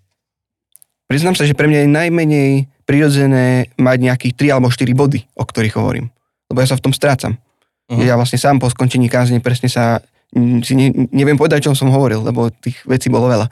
Priznám 1.10 1.34
sa, 1.34 1.50
že 1.50 1.57
pre 1.57 1.65
mňa 1.65 1.88
je 1.88 1.89
najmenej 1.89 2.51
prirodzené 2.86 3.74
mať 3.81 3.98
nejakých 4.05 4.34
3 4.38 4.53
alebo 4.53 4.69
4 4.69 4.93
body, 4.93 5.25
o 5.34 5.41
ktorých 5.41 5.74
hovorím. 5.74 6.13
Lebo 6.51 6.62
ja 6.62 6.69
sa 6.69 6.77
v 6.77 6.84
tom 6.86 6.93
strácam. 6.93 7.41
Mm. 7.89 8.05
Ja 8.05 8.19
vlastne 8.19 8.38
sám 8.38 8.62
po 8.62 8.69
skončení 8.69 9.10
kázne 9.10 9.41
presne 9.41 9.65
sa 9.72 10.03
si 10.36 10.74
ne, 10.75 10.88
neviem 11.12 11.39
povedať, 11.39 11.67
čo 11.67 11.77
som 11.77 11.89
hovoril, 11.89 12.22
lebo 12.22 12.51
tých 12.51 12.84
vecí 12.84 13.07
bolo 13.07 13.31
veľa. 13.31 13.48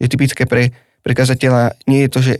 Je 0.00 0.10
typické 0.10 0.44
pre, 0.44 0.74
pre 1.00 1.12
kazateľa 1.14 1.78
nie 1.86 2.06
je 2.06 2.10
to, 2.10 2.20
že, 2.20 2.34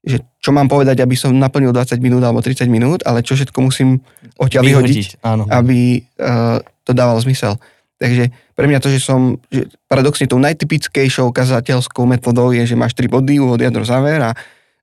že 0.00 0.16
čo 0.40 0.50
mám 0.56 0.70
povedať, 0.70 1.04
aby 1.04 1.14
som 1.18 1.36
naplnil 1.36 1.74
20 1.74 2.00
minút 2.00 2.22
alebo 2.24 2.40
30 2.40 2.64
minút, 2.70 3.00
ale 3.04 3.20
čo 3.20 3.36
všetko 3.36 3.58
musím 3.60 4.00
odtiaľ 4.40 4.64
vyhodiť, 4.64 5.20
Áno. 5.20 5.44
aby 5.50 6.00
uh, 6.16 6.58
to 6.86 6.96
dávalo 6.96 7.20
zmysel. 7.20 7.60
Takže 8.00 8.32
pre 8.56 8.64
mňa 8.64 8.80
to, 8.80 8.88
že 8.88 9.04
som, 9.04 9.36
že 9.52 9.68
paradoxne 9.84 10.24
tou 10.24 10.40
najtypickejšou 10.40 11.28
kazateľskou 11.36 12.08
metodou 12.08 12.48
je, 12.56 12.64
že 12.64 12.72
máš 12.72 12.96
tri 12.96 13.12
body, 13.12 13.36
úvod, 13.36 13.60
jadro, 13.60 13.84
záver 13.84 14.24
a 14.24 14.32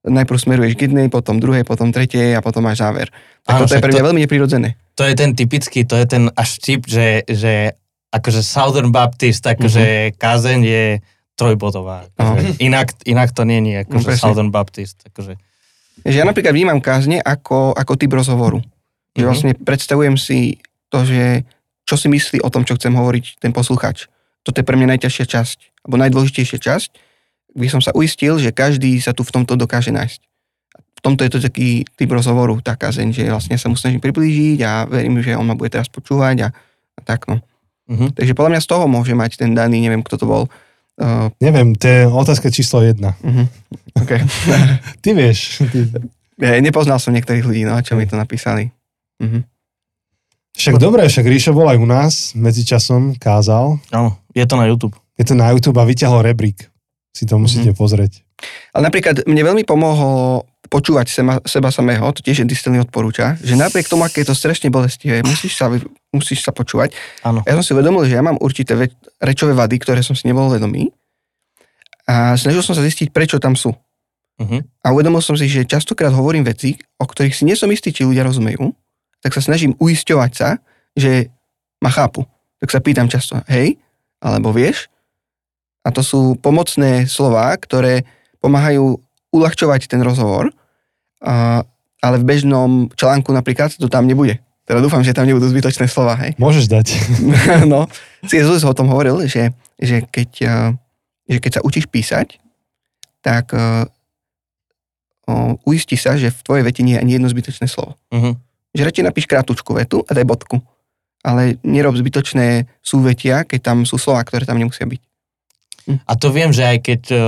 najprv 0.06 0.38
smeruješ 0.38 0.78
k 0.78 0.86
jednej, 0.86 1.10
potom 1.10 1.42
druhej, 1.42 1.66
potom 1.66 1.90
tretej 1.90 2.38
a 2.38 2.46
potom 2.46 2.62
máš 2.62 2.86
záver. 2.86 3.10
Tak 3.42 3.54
Áno, 3.58 3.60
toto 3.66 3.74
je 3.74 3.82
pre 3.82 3.92
mňa 3.92 4.04
to- 4.06 4.08
veľmi 4.14 4.22
neprirodzené. 4.22 4.70
To 4.98 5.04
je 5.06 5.14
ten 5.18 5.34
typický, 5.34 5.86
to 5.86 5.98
je 5.98 6.06
ten 6.06 6.30
až 6.34 6.62
vtip, 6.62 6.86
že, 6.86 7.26
že 7.26 7.74
akože 8.10 8.42
Southern 8.42 8.92
Baptist, 8.92 9.44
akože 9.44 10.16
kázeň 10.16 10.60
je 10.64 10.84
trojbodová. 11.36 12.08
Akože 12.16 12.58
inak, 12.60 12.96
inak 13.06 13.30
to 13.32 13.44
nie 13.44 13.62
je 13.62 13.84
No, 13.84 13.84
akože 13.86 14.06
presne. 14.08 14.24
Southern 14.24 14.50
Baptist. 14.50 14.98
Akože, 15.06 15.38
Že 16.02 16.18
ja 16.18 16.26
napríklad 16.26 16.54
vnímam 16.54 16.80
kázne 16.80 17.20
ako, 17.20 17.74
ako 17.74 17.94
typ 17.96 18.12
rozhovoru. 18.14 18.62
Že 19.14 19.22
Mhm. 19.22 19.28
vlastne 19.28 19.52
predstavujem 19.54 20.16
si 20.16 20.62
to, 20.88 21.04
že 21.04 21.44
čo 21.88 21.96
si 21.96 22.08
myslí 22.08 22.44
o 22.44 22.50
tom, 22.52 22.64
čo 22.64 22.76
chcem 22.76 22.92
hovoriť 22.92 23.40
ten 23.40 23.52
posluchač. 23.52 24.08
Toto 24.44 24.60
je 24.60 24.66
pre 24.66 24.76
mňa 24.76 24.96
najťažšia 24.96 25.26
časť, 25.26 25.58
alebo 25.84 25.96
najdôležitejšia 26.00 26.60
časť, 26.60 26.90
by 27.58 27.68
som 27.68 27.82
sa 27.82 27.92
uistil, 27.92 28.38
že 28.38 28.52
každý 28.52 28.96
sa 29.00 29.12
tu 29.12 29.24
v 29.24 29.34
tomto 29.34 29.58
dokáže 29.58 29.90
nájsť. 29.90 30.22
V 30.98 31.02
tomto 31.02 31.22
je 31.24 31.32
to 31.32 31.40
taký 31.40 31.86
typ 31.96 32.10
rozhovoru, 32.10 32.58
tá 32.60 32.74
kazeň, 32.74 33.12
že 33.12 33.24
vlastne 33.28 33.56
sa 33.56 33.68
mu 33.68 33.76
snažím 33.76 34.00
priblížiť 34.00 34.60
a 34.64 34.86
verím, 34.86 35.20
že 35.20 35.34
on 35.34 35.46
ma 35.46 35.54
bude 35.54 35.70
teraz 35.70 35.88
počúvať 35.88 36.48
a, 36.48 36.50
a 36.96 37.00
tak 37.04 37.28
no. 37.28 37.40
Mhm. 37.88 38.14
Takže 38.14 38.34
podľa 38.36 38.52
mňa 38.56 38.62
z 38.64 38.70
toho 38.70 38.86
môže 38.86 39.14
mať 39.16 39.32
ten 39.40 39.52
daný, 39.52 39.82
neviem 39.82 40.04
kto 40.04 40.16
to 40.20 40.26
bol. 40.28 40.44
Uh, 40.98 41.30
Neviem, 41.38 41.78
to 41.78 41.86
je 41.86 42.00
otázka 42.10 42.50
číslo 42.50 42.82
jedna. 42.82 43.14
uh-huh. 43.22 43.46
okay. 44.02 44.18
Ty 45.06 45.10
vieš. 45.14 45.62
Ty... 45.70 45.94
ja, 46.42 46.58
nepoznal 46.58 46.98
som 46.98 47.14
niektorých 47.14 47.46
ľudí, 47.46 47.70
no, 47.70 47.78
čo 47.86 47.94
mi 47.94 48.10
to 48.10 48.18
napísali. 48.18 48.74
Uh-huh. 49.22 49.46
Však 50.58 50.82
dobre, 50.82 51.06
však 51.06 51.30
Ríšo 51.30 51.54
bol 51.54 51.70
aj 51.70 51.78
u 51.78 51.86
nás, 51.86 52.14
medzičasom 52.34 53.14
kázal. 53.22 53.78
Áno, 53.94 54.18
je 54.34 54.42
to 54.42 54.58
na 54.58 54.66
YouTube. 54.66 54.98
Je 55.14 55.26
to 55.26 55.38
na 55.38 55.54
YouTube 55.54 55.78
a 55.78 55.86
vyťahol 55.86 56.26
rebrík. 56.26 56.66
Si 57.14 57.30
to 57.30 57.38
musíte 57.38 57.74
Mhm. 57.74 57.78
pozrieť. 57.78 58.26
Ale 58.74 58.84
napríklad 58.88 59.26
mne 59.26 59.42
veľmi 59.42 59.64
pomohlo 59.66 60.46
počúvať 60.68 61.08
seba, 61.10 61.36
seba 61.48 61.70
samého, 61.72 62.04
to 62.12 62.22
tiež 62.22 62.44
Distelný 62.44 62.84
odporúča, 62.84 63.40
že 63.40 63.56
napriek 63.56 63.88
tomu, 63.88 64.04
aké 64.04 64.22
je 64.22 64.30
to 64.30 64.36
strašne 64.36 64.68
bolestivé, 64.68 65.24
musíš 65.24 65.56
sa, 65.56 65.72
musíš 66.12 66.44
sa 66.44 66.52
počúvať. 66.52 66.94
Áno. 67.24 67.42
Ja 67.48 67.56
som 67.56 67.64
si 67.64 67.72
uvedomil, 67.72 68.06
že 68.06 68.20
ja 68.20 68.24
mám 68.24 68.38
určité 68.38 68.76
rečové 69.24 69.56
vady, 69.56 69.76
ktoré 69.80 70.04
som 70.04 70.14
si 70.14 70.28
nebol 70.28 70.52
vedomý 70.52 70.92
a 72.08 72.36
snažil 72.36 72.64
som 72.64 72.76
sa 72.76 72.84
zistiť, 72.84 73.12
prečo 73.16 73.40
tam 73.40 73.56
sú. 73.56 73.74
Mhm. 74.38 74.86
A 74.86 74.94
uvedomil 74.94 75.24
som 75.24 75.34
si, 75.34 75.50
že 75.50 75.66
častokrát 75.66 76.14
hovorím 76.14 76.46
veci, 76.46 76.78
o 77.02 77.06
ktorých 77.08 77.34
si 77.34 77.44
nie 77.48 77.58
som 77.58 77.72
istý, 77.74 77.90
či 77.90 78.06
ľudia 78.06 78.28
rozumejú, 78.28 78.70
tak 79.24 79.34
sa 79.34 79.42
snažím 79.42 79.74
uisťovať 79.82 80.32
sa, 80.36 80.62
že 80.94 81.34
ma 81.82 81.90
chápu. 81.90 82.28
Tak 82.62 82.70
sa 82.70 82.80
pýtam 82.82 83.10
často, 83.10 83.42
hej, 83.50 83.82
alebo 84.22 84.54
vieš? 84.54 84.90
A 85.86 85.90
to 85.90 86.02
sú 86.04 86.36
pomocné 86.38 87.08
slová, 87.08 87.54
ktoré 87.58 88.06
pomáhajú 88.40 89.02
uľahčovať 89.34 89.92
ten 89.92 90.02
rozhovor, 90.02 90.54
a, 91.22 91.66
ale 92.02 92.16
v 92.22 92.28
bežnom 92.28 92.72
článku 92.94 93.34
napríklad 93.34 93.74
to 93.74 93.90
tam 93.90 94.06
nebude. 94.06 94.40
Teda 94.68 94.84
dúfam, 94.84 95.00
že 95.00 95.16
tam 95.16 95.24
nebudú 95.24 95.48
zbytočné 95.48 95.88
slova, 95.88 96.20
hej. 96.20 96.36
Môžeš 96.36 96.68
dať. 96.68 96.88
no, 97.72 97.88
C.S. 98.28 98.52
Lewis 98.52 98.68
o 98.68 98.76
tom 98.76 98.92
hovoril, 98.92 99.24
že, 99.24 99.56
že, 99.80 100.04
keď, 100.04 100.30
že 101.24 101.38
keď 101.40 101.52
sa 101.60 101.62
učíš 101.64 101.88
písať, 101.88 102.36
tak 103.24 103.56
uh, 103.56 103.88
uistí 105.64 105.96
sa, 105.96 106.20
že 106.20 106.32
v 106.32 106.44
tvojej 106.44 106.64
vete 106.64 106.82
nie 106.84 106.96
je 106.96 107.02
ani 107.04 107.12
jedno 107.16 107.28
zbytočné 107.32 107.68
slovo. 107.68 107.96
Mhm. 108.12 108.40
Že 108.76 108.82
radšej 108.92 109.08
napíš 109.08 109.26
krátučku 109.26 109.72
vetu 109.74 110.04
a 110.04 110.12
daj 110.12 110.28
bodku. 110.28 110.60
Ale 111.26 111.58
nerob 111.66 111.98
zbytočné 111.98 112.70
súvetia, 112.80 113.44
keď 113.44 113.60
tam 113.74 113.78
sú 113.84 113.98
slova, 114.00 114.22
ktoré 114.24 114.46
tam 114.46 114.60
nemusia 114.60 114.86
byť. 114.86 115.02
A 116.04 116.14
to 116.20 116.36
viem, 116.36 116.52
že 116.52 116.68
aj 116.68 116.78
keď 116.84 117.02
uh, 117.16 117.20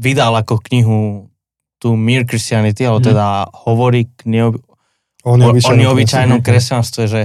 vydal 0.00 0.32
ako 0.34 0.56
knihu 0.64 1.28
tú 1.76 1.92
Mere 1.94 2.24
Christianity, 2.24 2.82
alebo 2.82 3.00
Mhm. 3.00 3.08
teda 3.08 3.26
hovorí 3.64 4.08
k 4.10 4.20
neob- 4.26 4.64
O 5.20 5.32
o, 5.32 5.32
o 5.32 5.36
neobyčajnom 5.36 5.76
neobyčajnom 5.76 6.40
kresťanstve, 6.40 7.02
že, 7.04 7.22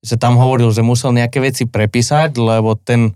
že 0.00 0.14
tam 0.14 0.34
hovoril, 0.34 0.70
že 0.70 0.82
musel 0.82 1.10
nejaké 1.12 1.38
veci 1.38 1.64
prepísať, 1.64 2.34
lebo 2.34 2.74
ten 2.74 3.14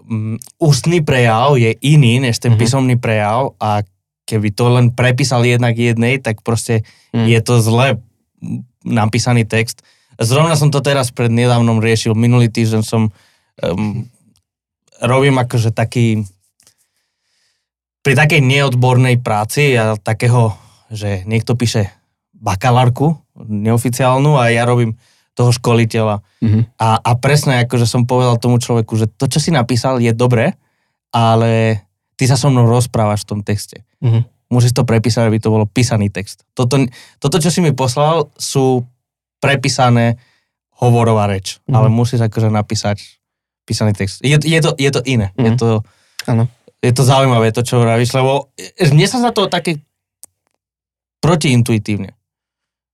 um, 0.00 0.34
ústny 0.58 0.98
prejav 0.98 1.54
je 1.54 1.70
iný 1.80 2.18
než 2.20 2.38
ten 2.38 2.54
Mhm. 2.54 2.58
písomný 2.58 2.96
prejav 2.98 3.54
a 3.56 3.86
keby 4.22 4.50
to 4.50 4.66
len 4.68 4.90
prepísal 4.90 5.42
jednak 5.42 5.74
jednej, 5.74 6.18
tak 6.18 6.42
proste 6.42 6.82
Mm. 7.10 7.26
je 7.28 7.40
to 7.40 7.54
zle 7.58 7.98
napísaný 8.82 9.44
text. 9.44 9.82
Zrovna 10.16 10.54
som 10.54 10.70
to 10.70 10.78
teraz 10.78 11.10
pred 11.10 11.28
nedávnom 11.28 11.78
riešil. 11.78 12.14
Minulý 12.14 12.46
týždeň 12.48 12.82
som 12.82 13.10
um, 13.60 14.06
robím 14.98 15.36
akože 15.36 15.70
taký 15.70 16.22
pri 18.02 18.14
takej 18.14 18.42
neodbornej 18.42 19.22
práci 19.22 19.74
a 19.74 19.94
takého, 19.94 20.54
že 20.90 21.22
niekto 21.24 21.54
píše 21.54 21.88
bakalárku 22.34 23.14
neoficiálnu 23.38 24.34
a 24.36 24.50
ja 24.50 24.66
robím 24.66 24.98
toho 25.32 25.48
školiteľa. 25.48 26.20
Mhm. 26.44 26.60
A, 26.76 26.88
a 27.00 27.10
presne 27.16 27.64
akože 27.64 27.86
som 27.86 28.04
povedal 28.04 28.36
tomu 28.36 28.58
človeku, 28.58 28.92
že 28.94 29.06
to, 29.08 29.30
čo 29.30 29.38
si 29.38 29.48
napísal, 29.48 29.96
je 29.96 30.12
dobre, 30.12 30.52
ale 31.08 31.80
ty 32.18 32.28
sa 32.28 32.36
so 32.36 32.50
mnou 32.50 32.66
rozprávaš 32.66 33.24
v 33.24 33.28
tom 33.28 33.40
texte. 33.40 33.86
Mhm. 34.02 34.28
Musíš 34.52 34.76
to 34.76 34.84
prepísať, 34.84 35.32
aby 35.32 35.40
to 35.40 35.48
bolo 35.48 35.64
písaný 35.64 36.12
text. 36.12 36.44
Toto, 36.52 36.76
toto 37.16 37.40
čo 37.40 37.48
si 37.48 37.64
mi 37.64 37.72
poslal, 37.72 38.28
sú 38.36 38.84
prepísané 39.40 40.20
hovorová 40.76 41.24
reč, 41.24 41.62
Mhm. 41.64 41.72
ale 41.72 41.88
musíš 41.88 42.20
akože 42.20 42.50
napísať 42.50 43.00
písaný 43.64 43.94
text. 43.94 44.20
Je, 44.20 44.36
je, 44.36 44.60
to, 44.60 44.74
je 44.76 44.90
to 44.90 45.00
iné. 45.06 45.30
Je 45.38 45.54
Mhm. 45.54 45.56
to, 45.56 45.68
Áno. 46.22 46.46
Je 46.82 46.90
to 46.90 47.00
zaujímavé, 47.00 47.48
to, 47.48 47.62
čo 47.62 47.78
vravíš, 47.78 48.10
lebo 48.12 48.50
mne 48.84 49.06
sa 49.06 49.18
za 49.18 49.30
to 49.30 49.46
také 49.46 49.78
protiintuitívne. 51.18 52.12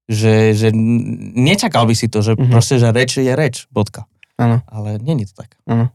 Že, 0.07 0.35
že 0.54 0.68
nečakal 1.35 1.85
by 1.85 1.95
si 1.95 2.07
to, 2.07 2.21
že 2.21 2.33
Mhm. 2.33 2.49
proste, 2.49 2.76
že 2.76 2.88
reč 2.88 3.16
je 3.18 3.28
reč, 3.30 3.68
bodka. 3.68 4.04
Áno. 4.37 4.61
Ale 4.66 4.97
není 4.99 5.25
to 5.25 5.35
tak. 5.35 5.57
Áno. 5.64 5.88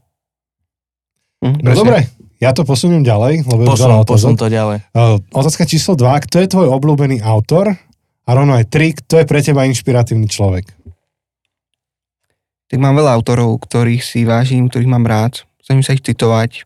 Mhm, 1.40 1.60
No 1.60 1.70
dobre, 1.72 2.06
ja 2.38 2.50
to 2.50 2.62
posuniem 2.62 3.02
ďalej, 3.02 3.42
lebo 3.42 3.60
je 3.60 3.68
Posun, 3.68 3.90
posun 4.02 4.32
otázok. 4.32 4.38
to 4.38 4.46
ďalej. 4.48 4.78
Uh, 4.92 5.16
otázka 5.32 5.64
číslo 5.64 5.94
2. 5.94 6.18
Kto 6.20 6.36
je 6.38 6.48
tvoj 6.48 6.68
obľúbený 6.68 7.20
autor? 7.20 7.74
A 8.24 8.30
rovno 8.30 8.54
aj 8.54 8.66
3. 8.66 8.96
Kto 8.96 9.18
je 9.18 9.26
pre 9.26 9.38
teba 9.38 9.64
inšpiratívny 9.64 10.26
človek? 10.26 10.66
Tak 12.66 12.78
mám 12.80 12.96
veľa 12.96 13.12
autorov, 13.12 13.60
ktorých 13.60 14.00
si 14.00 14.24
vážim, 14.24 14.66
ktorých 14.66 14.88
mám 14.88 15.04
rád. 15.04 15.44
Snažím 15.60 15.84
sa 15.84 15.92
ich 15.92 16.02
citovať, 16.02 16.64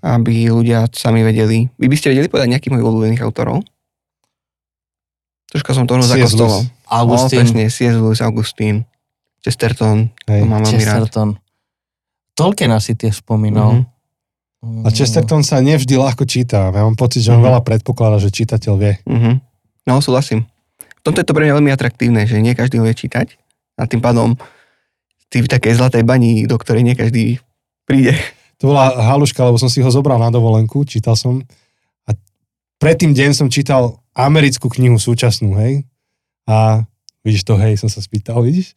aby 0.00 0.48
ľudia 0.48 0.90
sami 0.90 1.22
vedeli. 1.22 1.70
Vy 1.74 1.86
by 1.86 1.96
ste 1.96 2.10
vedeli 2.10 2.26
povedať 2.26 2.48
nejakých 2.48 2.72
mojich 2.72 2.86
obľúbených 2.86 3.22
autorov? 3.22 3.62
Troška 5.48 5.72
som 5.72 5.84
to 5.84 5.96
C.S. 5.96 6.12
zakostoval. 6.28 6.60
Lewis. 6.60 6.86
Augustín, 6.86 7.38
No, 7.38 7.44
presne, 7.46 7.64
C.S. 7.66 7.94
Lewis, 7.94 8.20
Augustín, 8.20 8.74
Chesterton, 9.40 10.12
Hej. 10.26 10.40
to 10.40 10.46
mám 10.46 10.60
veľmi 10.62 10.76
rád. 10.78 10.88
Chesterton. 11.00 11.28
Tolkien 12.34 12.70
asi 12.70 12.92
tiež 12.92 13.18
spomínal. 13.18 13.86
Mhm. 14.58 14.82
A 14.82 14.88
Chesterton 14.90 15.40
sa 15.40 15.58
nevždy 15.58 15.94
ľahko 15.94 16.26
číta. 16.26 16.68
Ja 16.68 16.82
mám 16.82 16.94
pocit, 16.94 17.22
že 17.22 17.30
on 17.30 17.40
Mhm. 17.40 17.46
veľa 17.46 17.60
predpokladá, 17.62 18.18
že 18.18 18.28
čitateľ 18.28 18.74
vie. 18.74 18.92
Mhm. 19.04 19.30
No, 19.86 19.98
súhlasím. 19.98 20.44
V 21.00 21.02
tomto 21.06 21.22
je 21.22 21.26
to 21.26 21.32
pre 21.32 21.46
mňa 21.46 21.54
veľmi 21.54 21.70
atraktívne, 21.70 22.26
že 22.26 22.36
nie 22.38 22.52
každý 22.52 22.76
vie 22.76 22.92
čítať 22.92 23.38
a 23.74 23.86
tým 23.86 24.02
pádom 24.02 24.36
ty 25.28 25.40
v 25.40 25.48
takej 25.48 25.78
zlatej 25.78 26.02
bani, 26.02 26.44
do 26.44 26.58
ktorej 26.58 26.82
nie 26.82 26.92
každý 26.92 27.38
príde. 27.86 28.12
To 28.58 28.68
bola 28.68 28.90
haluška, 28.90 29.38
lebo 29.40 29.56
som 29.56 29.70
si 29.70 29.78
ho 29.78 29.88
zobral 29.88 30.18
na 30.18 30.28
dovolenku, 30.28 30.82
čítal 30.82 31.14
som. 31.14 31.38
A 32.04 32.14
predtým 32.78 33.14
deň 33.14 33.30
som 33.32 33.46
čítal 33.46 34.02
americkú 34.12 34.66
knihu 34.68 34.98
súčasnú, 34.98 35.54
hej. 35.56 35.86
A 36.44 36.82
vidíš 37.22 37.46
to, 37.46 37.54
hej, 37.54 37.78
som 37.78 37.86
sa 37.86 38.02
spýtal, 38.02 38.42
vidíš? 38.42 38.74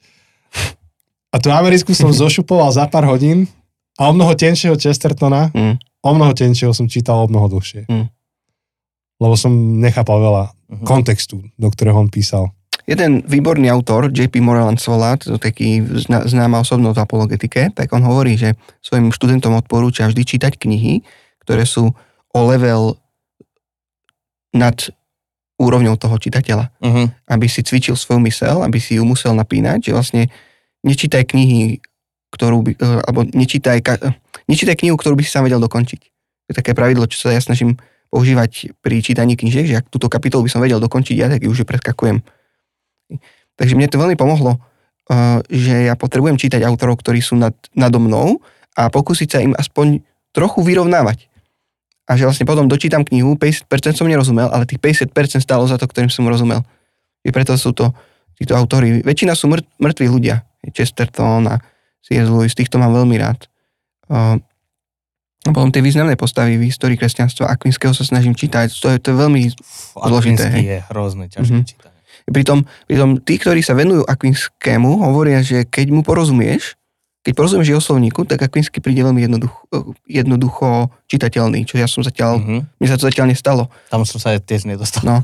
A 1.32 1.40
tú 1.40 1.50
americkú 1.50 1.98
som 1.98 2.14
zošupoval 2.22 2.70
za 2.70 2.86
pár 2.86 3.10
hodín 3.10 3.50
a 3.98 4.08
o 4.08 4.14
mnoho 4.14 4.38
tenšieho 4.38 4.78
Chestertona, 4.78 5.50
Mm. 5.50 5.76
o 6.06 6.10
mnoho 6.14 6.34
tenšieho 6.34 6.74
som 6.74 6.86
čítal 6.86 7.26
o 7.26 7.30
mnoho 7.30 7.50
dlhšie. 7.50 7.90
Mm. 7.90 8.06
Lebo 9.18 9.34
som 9.34 9.52
nechápal 9.82 10.18
veľa 10.18 10.44
Mhm. 10.72 10.86
kontextu, 10.86 11.42
do 11.58 11.68
ktorého 11.68 11.98
on 11.98 12.08
písal. 12.08 12.54
Jeden 12.92 13.24
výborný 13.24 13.72
autor, 13.72 14.12
JP 14.12 14.44
Moreland 14.44 14.76
Solat, 14.76 15.24
taký 15.40 15.80
zna, 15.80 16.28
známa 16.28 16.60
osobnosť 16.60 17.00
v 17.00 17.06
apologetike, 17.08 17.62
tak 17.72 17.88
on 17.96 18.04
hovorí, 18.04 18.36
že 18.36 18.60
svojim 18.84 19.16
študentom 19.16 19.56
odporúča 19.56 20.12
vždy 20.12 20.28
čítať 20.28 20.60
knihy, 20.60 21.00
ktoré 21.40 21.64
sú 21.64 21.96
o 22.36 22.40
level 22.52 23.00
nad 24.52 24.76
úrovňou 25.56 25.96
toho 25.96 26.20
čitateľa. 26.20 26.68
Mhm. 26.84 27.32
Aby 27.32 27.48
si 27.48 27.64
cvičil 27.64 27.96
svoju 27.96 28.20
mysel, 28.28 28.60
aby 28.60 28.84
si 28.84 29.00
ju 29.00 29.08
musel 29.08 29.32
napínať, 29.40 29.88
že 29.88 29.96
vlastne 29.96 30.24
nečítaj 30.84 31.32
knihy, 31.32 31.80
ktorú 32.36 32.60
by, 32.66 32.72
eh, 32.76 33.00
alebo 33.08 33.24
nečítaj, 33.24 33.80
eh, 33.80 34.12
nečítaj 34.52 34.76
knihu, 34.76 35.00
ktorú 35.00 35.16
by 35.16 35.24
si 35.24 35.32
sám 35.32 35.48
vedel 35.48 35.64
dokončiť. 35.64 36.02
To 36.02 36.48
je 36.52 36.56
také 36.60 36.76
pravidlo, 36.76 37.08
čo 37.08 37.24
sa 37.24 37.32
ja 37.32 37.40
snažím 37.40 37.80
používať 38.12 38.76
pri 38.84 39.00
čítaní 39.00 39.40
knižiek, 39.40 39.64
že 39.64 39.80
ak 39.80 39.88
túto 39.88 40.12
kapitolu 40.12 40.44
by 40.44 40.52
som 40.52 40.60
vedel 40.60 40.84
dokončiť 40.84 41.16
ja, 41.16 41.32
tak 41.32 41.48
ju 41.48 41.56
už 41.56 41.64
preskakujem. 41.64 42.20
Takže 43.56 43.74
mne 43.76 43.88
to 43.88 43.98
veľmi 43.98 44.16
pomohlo, 44.16 44.58
eh, 45.10 45.40
že 45.50 45.90
ja 45.90 45.96
potrebujem 45.96 46.38
čítať 46.38 46.62
autorov, 46.64 47.02
ktorí 47.02 47.20
sú 47.20 47.36
nad, 47.36 47.54
nado 47.74 47.98
mnou 47.98 48.40
a 48.74 48.88
pokúsiť 48.88 49.28
sa 49.28 49.40
im 49.44 49.52
aspoň 49.54 50.02
trochu 50.32 50.64
vyrovnávať. 50.64 51.28
A 52.08 52.20
že 52.20 52.28
vlastne 52.28 52.44
potom 52.44 52.68
dočítam 52.68 53.04
knihu, 53.04 53.36
50% 53.36 53.96
som 53.96 54.08
nerozumel, 54.08 54.52
ale 54.52 54.68
tých 54.68 54.80
50% 54.80 55.40
stálo 55.40 55.64
za 55.68 55.80
to, 55.80 55.88
ktorým 55.88 56.12
som 56.12 56.28
rozumel. 56.28 56.64
I 57.24 57.30
preto 57.32 57.56
sú 57.56 57.72
to 57.72 57.92
títo 58.36 58.58
autory. 58.58 59.00
Väčšina 59.00 59.38
sú 59.38 59.48
mŕ, 59.48 59.64
mŕtvi 59.80 60.08
ľudia. 60.10 60.44
Chesterton 60.74 61.48
a 61.48 61.56
C.S. 62.02 62.28
Lewis, 62.28 62.58
týchto 62.58 62.82
mám 62.82 62.94
veľmi 62.94 63.16
rád. 63.16 63.46
Uh, 64.10 64.42
a 65.42 65.50
potom 65.50 65.74
tie 65.74 65.82
významné 65.82 66.14
postavy 66.18 66.54
v 66.58 66.70
histórii 66.70 66.98
kresťanstva, 66.98 67.50
Akvinského 67.50 67.98
sa 67.98 68.06
snažím 68.06 68.38
čítať, 68.38 68.70
to 68.78 68.88
je, 68.94 68.98
to 69.02 69.08
je 69.10 69.18
veľmi 69.18 69.42
Fú, 69.58 69.98
Zložité, 70.06 70.54
je 70.54 70.78
hrozne 70.94 71.26
ťažké 71.30 71.58
Mhm. 71.58 71.66
čítanie. 71.66 71.91
Pritom, 72.24 72.60
pritom 72.86 73.18
tí, 73.18 73.36
ktorí 73.36 73.60
sa 73.60 73.74
venujú 73.74 74.04
Akvinskému, 74.04 75.02
hovoria, 75.02 75.40
že 75.40 75.64
keď 75.64 75.88
mu 75.90 76.02
porozumieš, 76.02 76.76
keď 77.22 77.34
porozumieš 77.34 77.70
jeho 77.70 77.84
slovníku, 77.84 78.26
tak 78.26 78.42
Akvinsky 78.42 78.78
príde 78.78 79.02
veľmi 79.02 79.22
jednoducho, 79.22 79.62
jednoducho 80.04 80.68
čitateľný, 81.06 81.64
čo 81.64 81.78
ja 81.78 81.86
som 81.86 82.02
zatiaľ, 82.02 82.42
Mhm. 82.42 82.60
mne 82.76 82.88
sa 82.88 82.98
to 82.98 83.06
zatiaľ 83.06 83.30
nestalo. 83.30 83.70
Tam 83.88 84.02
som 84.04 84.18
sa 84.18 84.34
tiež 84.36 84.66
nedostal. 84.66 85.06
No. 85.06 85.16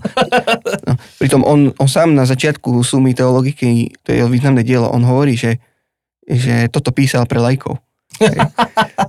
no. 0.85 0.93
Pritom 1.17 1.41
on, 1.41 1.73
on 1.73 1.87
sám 1.87 2.13
na 2.13 2.23
začiatku 2.23 2.81
sumy 2.81 3.11
teologiky, 3.11 3.97
to 4.01 4.13
je 4.13 4.21
jeho 4.21 4.29
významné 4.29 4.61
dielo, 4.61 4.87
on 4.87 5.01
hovorí, 5.01 5.33
že, 5.33 5.57
že 6.23 6.69
toto 6.69 6.89
písal 6.91 7.25
pre 7.25 7.37
lajkov. 7.39 7.81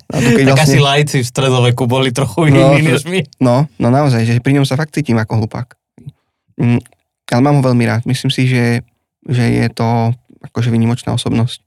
Keď 0.08 0.44
tak 0.46 0.64
asi 0.64 0.76
lajci 0.76 1.18
v 1.20 1.28
stredoveku 1.28 1.84
boli 1.84 2.08
trochu 2.08 2.44
No, 2.46 2.72
iní 2.72 2.84
to- 2.84 2.88
než 2.90 3.04
my. 3.04 3.20
No, 3.38 3.68
no 3.76 3.88
naozaj, 3.88 4.24
že 4.24 4.36
pri 4.38 4.52
ňom 4.54 4.64
sa 4.64 4.76
fakt 4.76 4.92
cítim 4.92 5.16
ako 5.16 5.44
hlupák. 5.44 5.76
Ale 7.28 7.44
mám 7.44 7.60
ho 7.60 7.62
veľmi 7.62 7.84
rád. 7.84 8.02
Myslím 8.08 8.32
si, 8.32 8.48
že, 8.48 8.82
že 9.28 9.44
je 9.44 9.66
to 9.72 10.16
akože 10.38 10.70
vynimočná 10.70 11.12
osobnosť 11.12 11.58
o, 11.58 11.64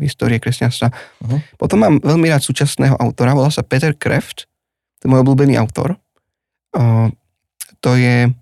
histórie 0.00 0.40
kresťanstva. 0.40 0.90
Mhm. 1.22 1.36
Potom 1.60 1.78
mám 1.80 1.94
veľmi 2.00 2.26
rád 2.32 2.42
súčasného 2.42 2.96
autora, 2.96 3.36
volá 3.36 3.52
sa 3.52 3.62
Peter 3.62 3.92
Kraft, 3.92 4.48
to 4.98 5.06
je 5.06 5.12
môj 5.12 5.20
obľúbený 5.22 5.60
autor. 5.60 6.00
O, 6.72 7.12
to 7.84 7.94
je 8.00 8.32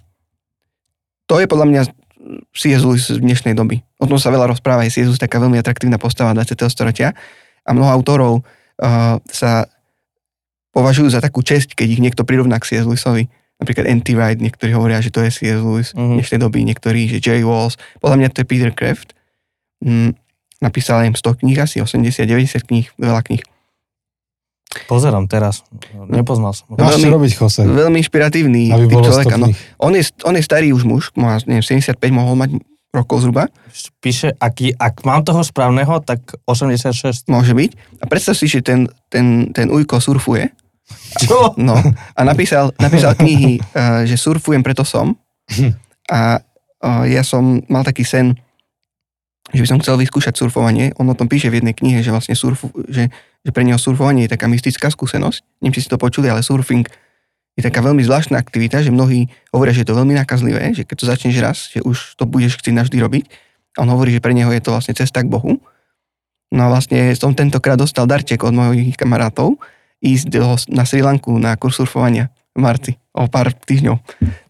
to 1.26 1.40
je 1.40 1.48
podľa 1.48 1.66
mňa 1.66 1.82
C.S. 2.52 2.84
Lewis 2.84 3.08
z 3.08 3.18
dnešnej 3.18 3.56
doby. 3.56 3.80
O 3.98 4.06
tom 4.06 4.20
sa 4.20 4.28
veľa 4.28 4.52
rozpráva, 4.52 4.84
je 4.86 4.94
C.S. 4.94 5.08
Lewis 5.08 5.22
taká 5.22 5.40
veľmi 5.40 5.58
atraktívna 5.58 5.96
postava 5.96 6.36
20. 6.36 6.60
storočia 6.68 7.16
a 7.64 7.70
mnoho 7.72 7.88
autorov 7.88 8.32
uh, 8.42 9.16
sa 9.26 9.66
považujú 10.76 11.08
za 11.08 11.24
takú 11.24 11.40
česť, 11.40 11.72
keď 11.72 11.88
ich 11.88 12.02
niekto 12.04 12.22
prirovná 12.28 12.60
k 12.60 12.68
C.S. 12.74 12.84
Lewisovi. 12.84 13.32
Napríklad 13.62 13.86
N.T. 13.86 14.10
Wright, 14.10 14.36
niektorí 14.36 14.70
hovoria, 14.70 14.98
že 14.98 15.08
to 15.08 15.20
je 15.20 15.30
C.S. 15.30 15.56
Lewis 15.56 15.88
Mhm. 15.92 16.02
v 16.02 16.14
dnešnej 16.18 16.40
doby, 16.40 16.58
niektorí, 16.64 17.06
že 17.06 17.18
Jerry 17.18 17.42
Walls. 17.42 17.78
Podľa 17.96 18.16
mňa 18.18 18.28
to 18.28 18.38
je 18.38 18.46
Peter 18.48 18.70
Kraft. 18.70 19.14
Mm, 19.78 20.18
napísal 20.58 21.02
im 21.04 21.14
100 21.14 21.34
kníh, 21.36 21.54
asi 21.56 21.78
80-90 21.78 22.26
kníh, 22.64 22.90
veľa 22.96 23.22
kníh. 23.22 23.42
Pozerám 24.84 25.26
teraz. 25.26 25.62
Nepoznal 26.08 26.50
som 26.50 26.64
čo 26.66 26.80
Veľmi- 26.80 27.12
robiť, 27.12 27.32
Jose, 27.36 27.60
Veľmi 27.62 28.00
inšpiratívny 28.00 28.72
aby 28.72 28.86
typ 28.86 28.94
bolo 28.94 29.04
človeka. 29.04 29.36
No, 29.36 29.46
100 29.46 29.78
on, 29.78 29.92
je, 29.92 30.02
on 30.24 30.34
je 30.34 30.42
starý 30.42 30.68
už 30.70 30.82
muž, 30.82 31.12
má, 31.12 31.36
neviem, 31.44 31.60
75 31.60 31.92
mohol 32.10 32.34
mať 32.34 32.56
rokov 32.90 33.20
zhruba, 33.20 33.52
Píše, 33.98 34.32
ak, 34.34 34.52
ak 34.74 34.94
mám 35.02 35.22
toho 35.22 35.40
správneho, 35.40 36.00
tak 36.00 36.20
86. 36.44 37.24
môže 37.26 37.52
byť. 37.52 37.70
A 38.00 38.04
predstav 38.04 38.32
si, 38.32 38.44
že 38.46 38.60
ten, 38.60 38.84
ten, 39.08 39.48
ten 39.48 39.68
ujko 39.68 39.96
surfuje. 39.96 40.52
Čo? 41.22 41.54
No, 41.60 41.76
a 42.16 42.20
napísal, 42.24 42.74
napísal 42.80 43.14
knihy, 43.14 43.60
uh, 43.60 44.02
že 44.08 44.16
surfujem, 44.18 44.64
preto 44.64 44.82
som. 44.82 45.14
A 46.10 46.42
uh, 46.82 47.04
ja 47.06 47.22
som 47.22 47.62
mal 47.70 47.86
taký 47.86 48.02
sen, 48.02 48.34
že 49.52 49.60
by 49.60 49.68
som 49.68 49.80
chcel 49.84 50.00
vyskúšať 50.00 50.38
surfovanie. 50.38 50.96
On 50.96 51.06
o 51.08 51.18
tom 51.18 51.28
píše 51.28 51.52
v 51.52 51.60
jednej 51.60 51.76
knihe, 51.76 52.00
že 52.00 52.14
vlastne 52.14 52.32
surfu, 52.32 52.72
že, 52.88 53.12
že 53.44 53.50
pre 53.50 53.66
neho 53.66 53.76
surfovanie 53.76 54.24
je 54.24 54.32
taká 54.32 54.48
mystická 54.48 54.88
skúsenosť. 54.88 55.44
Neviem, 55.60 55.74
či 55.76 55.84
si 55.84 55.92
to 55.92 56.00
počuli, 56.00 56.30
ale 56.32 56.40
surfing 56.40 56.88
je 57.52 57.62
taká 57.62 57.84
veľmi 57.84 58.00
zvláštna 58.00 58.40
aktivita, 58.40 58.80
že 58.80 58.88
mnohí 58.88 59.28
hovoria, 59.52 59.76
že 59.76 59.84
je 59.84 59.88
to 59.92 59.98
veľmi 59.98 60.16
nakazlivé, 60.16 60.72
že 60.72 60.88
keď 60.88 60.96
to 60.96 61.04
začneš 61.04 61.36
raz, 61.44 61.58
že 61.68 61.84
už 61.84 62.16
to 62.16 62.24
budeš 62.24 62.56
chcieť 62.56 62.72
navždy 62.72 62.96
robiť. 62.96 63.24
A 63.76 63.84
on 63.84 63.92
hovorí, 63.92 64.12
že 64.12 64.24
pre 64.24 64.32
neho 64.32 64.48
je 64.52 64.62
to 64.64 64.72
vlastne 64.72 64.96
cesta 64.96 65.20
k 65.20 65.28
Bohu. 65.28 65.60
No 66.52 66.60
a 66.64 66.68
vlastne 66.68 67.12
som 67.16 67.36
tentokrát 67.36 67.76
dostal 67.76 68.08
darček 68.08 68.44
od 68.44 68.52
mojich 68.56 68.96
kamarátov 68.96 69.60
ísť 70.02 70.26
do, 70.34 70.58
na 70.74 70.82
Sri 70.82 71.00
Lanku 71.00 71.30
na 71.38 71.54
kurz 71.54 71.78
surfovania 71.78 72.28
v 72.52 72.58
marci, 72.60 72.92
o 73.14 73.30
pár 73.30 73.54
týždňov. 73.54 73.96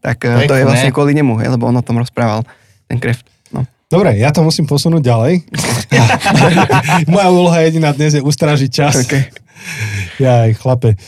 Tak 0.01 0.17
eh, 0.27 0.49
to 0.49 0.57
je 0.57 0.65
vlastne 0.67 0.91
kvôli 0.91 1.13
nemu, 1.15 1.39
hej, 1.39 1.53
lebo 1.55 1.69
on 1.69 1.77
o 1.79 1.85
tom 1.85 2.01
rozprával, 2.01 2.43
ten 2.89 2.99
kreft. 2.99 3.29
No. 3.53 3.69
Dobre, 3.87 4.17
ja 4.19 4.33
to 4.33 4.43
musím 4.43 4.67
posunúť 4.67 5.05
ďalej. 5.05 5.45
Moja 7.13 7.29
úloha 7.31 7.59
jediná 7.63 7.93
dnes 7.93 8.17
je 8.17 8.25
ustražiť 8.25 8.71
čas. 8.73 9.05
Okay. 9.05 9.29
Ja, 10.19 10.49
chlape, 10.57 10.99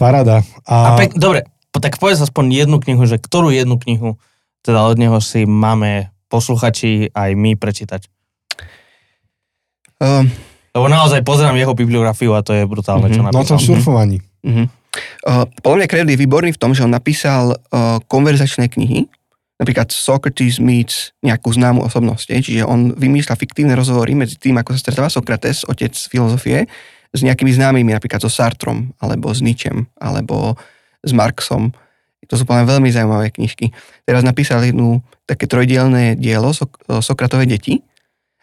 parada. 0.00 0.46
A 0.64 0.94
A, 0.94 0.96
pek, 0.96 1.18
dobre, 1.18 1.44
tak 1.74 2.00
povedz 2.00 2.22
aspoň 2.22 2.64
jednu 2.64 2.78
knihu, 2.80 3.04
že 3.04 3.20
ktorú 3.20 3.52
jednu 3.52 3.76
knihu 3.76 4.16
teda 4.62 4.84
od 4.84 4.96
neho 4.98 5.18
si 5.22 5.46
máme 5.46 6.10
posluchači 6.28 7.08
aj 7.14 7.30
my 7.32 7.56
prečítať. 7.56 8.04
Um, 9.98 10.30
Lebo 10.70 10.86
naozaj 10.86 11.20
pozerám 11.22 11.54
jeho 11.54 11.72
bibliografiu 11.72 12.32
a 12.32 12.40
to 12.40 12.52
je 12.52 12.64
brutálne, 12.64 13.08
čo 13.08 13.20
Mhm. 13.20 13.30
no 13.30 13.40
o 13.40 13.44
tom 13.44 13.56
napísal. 13.56 13.76
surfovaní. 13.76 14.18
uh-huh. 14.44 14.66
uh, 15.26 15.44
podľa 15.60 15.76
mňa 15.78 15.88
Krell 15.88 16.08
je 16.08 16.18
výborný 16.18 16.50
v 16.52 16.60
tom, 16.60 16.72
že 16.72 16.82
on 16.82 16.92
napísal 16.92 17.52
uh, 17.52 17.98
konverzačné 18.04 18.68
knihy, 18.68 19.08
napríklad 19.58 19.90
Socrates 19.90 20.58
meets 20.58 21.10
nejakú 21.18 21.50
známu 21.50 21.82
osobnosť, 21.82 22.38
čiže 22.38 22.62
on 22.62 22.94
vymýšľa 22.94 23.34
fiktívne 23.34 23.74
rozhovory 23.74 24.14
medzi 24.14 24.38
tým, 24.38 24.54
ako 24.54 24.72
sa 24.72 24.80
stretáva 24.80 25.10
Sokrates, 25.10 25.66
otec 25.66 25.90
filozofie, 25.90 26.70
s 27.08 27.20
nejakými 27.24 27.50
známymi, 27.50 27.90
napríklad 27.90 28.20
so 28.20 28.28
Sartrom, 28.28 28.92
alebo 29.00 29.32
s 29.32 29.40
Nietzschem, 29.40 29.88
alebo 29.98 30.54
s 31.00 31.10
Marxom. 31.10 31.72
To 32.28 32.36
sú 32.36 32.44
podľa 32.44 32.76
veľmi 32.76 32.92
zaujímavé 32.92 33.32
knižky. 33.32 33.72
Teraz 34.04 34.20
napísal 34.20 34.60
jednu 34.62 35.00
také 35.24 35.48
trojdielné 35.48 36.14
dielo 36.14 36.52
Sok- 36.52 36.76
Sokratové 37.00 37.48
deti 37.48 37.80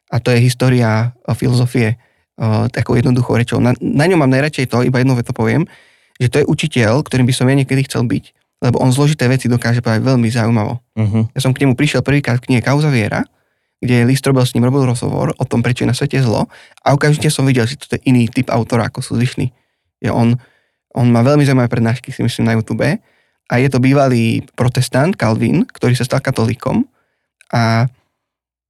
a 0.10 0.18
to 0.18 0.34
je 0.34 0.42
história 0.42 1.14
o 1.24 1.38
filozofie 1.38 1.96
o, 2.40 2.68
takou 2.70 2.96
jednoduchou 2.96 3.36
rečou. 3.40 3.60
Na, 3.60 3.76
na 3.80 4.06
ňom 4.08 4.20
mám 4.22 4.32
najradšej 4.32 4.72
to, 4.72 4.84
iba 4.86 5.02
jednu 5.02 5.16
vetu 5.16 5.32
poviem, 5.32 5.68
že 6.20 6.32
to 6.32 6.38
je 6.44 6.46
učiteľ, 6.48 7.04
ktorým 7.04 7.28
by 7.28 7.34
som 7.36 7.48
ja 7.52 7.56
niekedy 7.56 7.84
chcel 7.88 8.08
byť, 8.08 8.24
lebo 8.64 8.80
on 8.80 8.92
zložité 8.96 9.28
veci 9.28 9.52
dokáže 9.52 9.84
povedať 9.84 10.04
veľmi 10.04 10.28
zaujímavo. 10.32 10.80
Uh-huh. 10.96 11.24
Ja 11.36 11.40
som 11.44 11.52
k 11.52 11.68
nemu 11.68 11.76
prišiel 11.76 12.00
prvýkrát 12.00 12.40
v 12.40 12.52
knihe 12.52 12.62
Kauza 12.64 12.88
viera, 12.88 13.28
kde 13.84 14.08
List 14.08 14.24
robil 14.24 14.48
s 14.48 14.56
ním 14.56 14.64
robil 14.64 14.88
rozhovor 14.88 15.36
o 15.36 15.44
tom, 15.44 15.60
prečo 15.60 15.84
je 15.84 15.92
na 15.92 15.96
svete 15.96 16.24
zlo 16.24 16.48
a 16.82 16.88
okamžite 16.96 17.28
som 17.28 17.44
videl, 17.44 17.68
že 17.68 17.76
toto 17.76 18.00
je 18.00 18.08
iný 18.08 18.32
typ 18.32 18.48
autora, 18.48 18.88
ako 18.88 19.04
sú 19.04 19.20
zvyšní. 19.20 19.52
Je 20.00 20.08
on, 20.08 20.40
on 20.96 21.08
má 21.12 21.20
veľmi 21.22 21.44
zaujímavé 21.44 21.68
prednášky, 21.68 22.16
si 22.16 22.24
myslím, 22.24 22.48
na 22.48 22.56
YouTube 22.56 22.88
a 23.46 23.54
je 23.60 23.68
to 23.68 23.84
bývalý 23.84 24.48
protestant 24.56 25.14
Calvin, 25.20 25.68
ktorý 25.68 25.94
sa 25.94 26.08
stal 26.08 26.24
katolíkom 26.24 26.88
a 27.52 27.92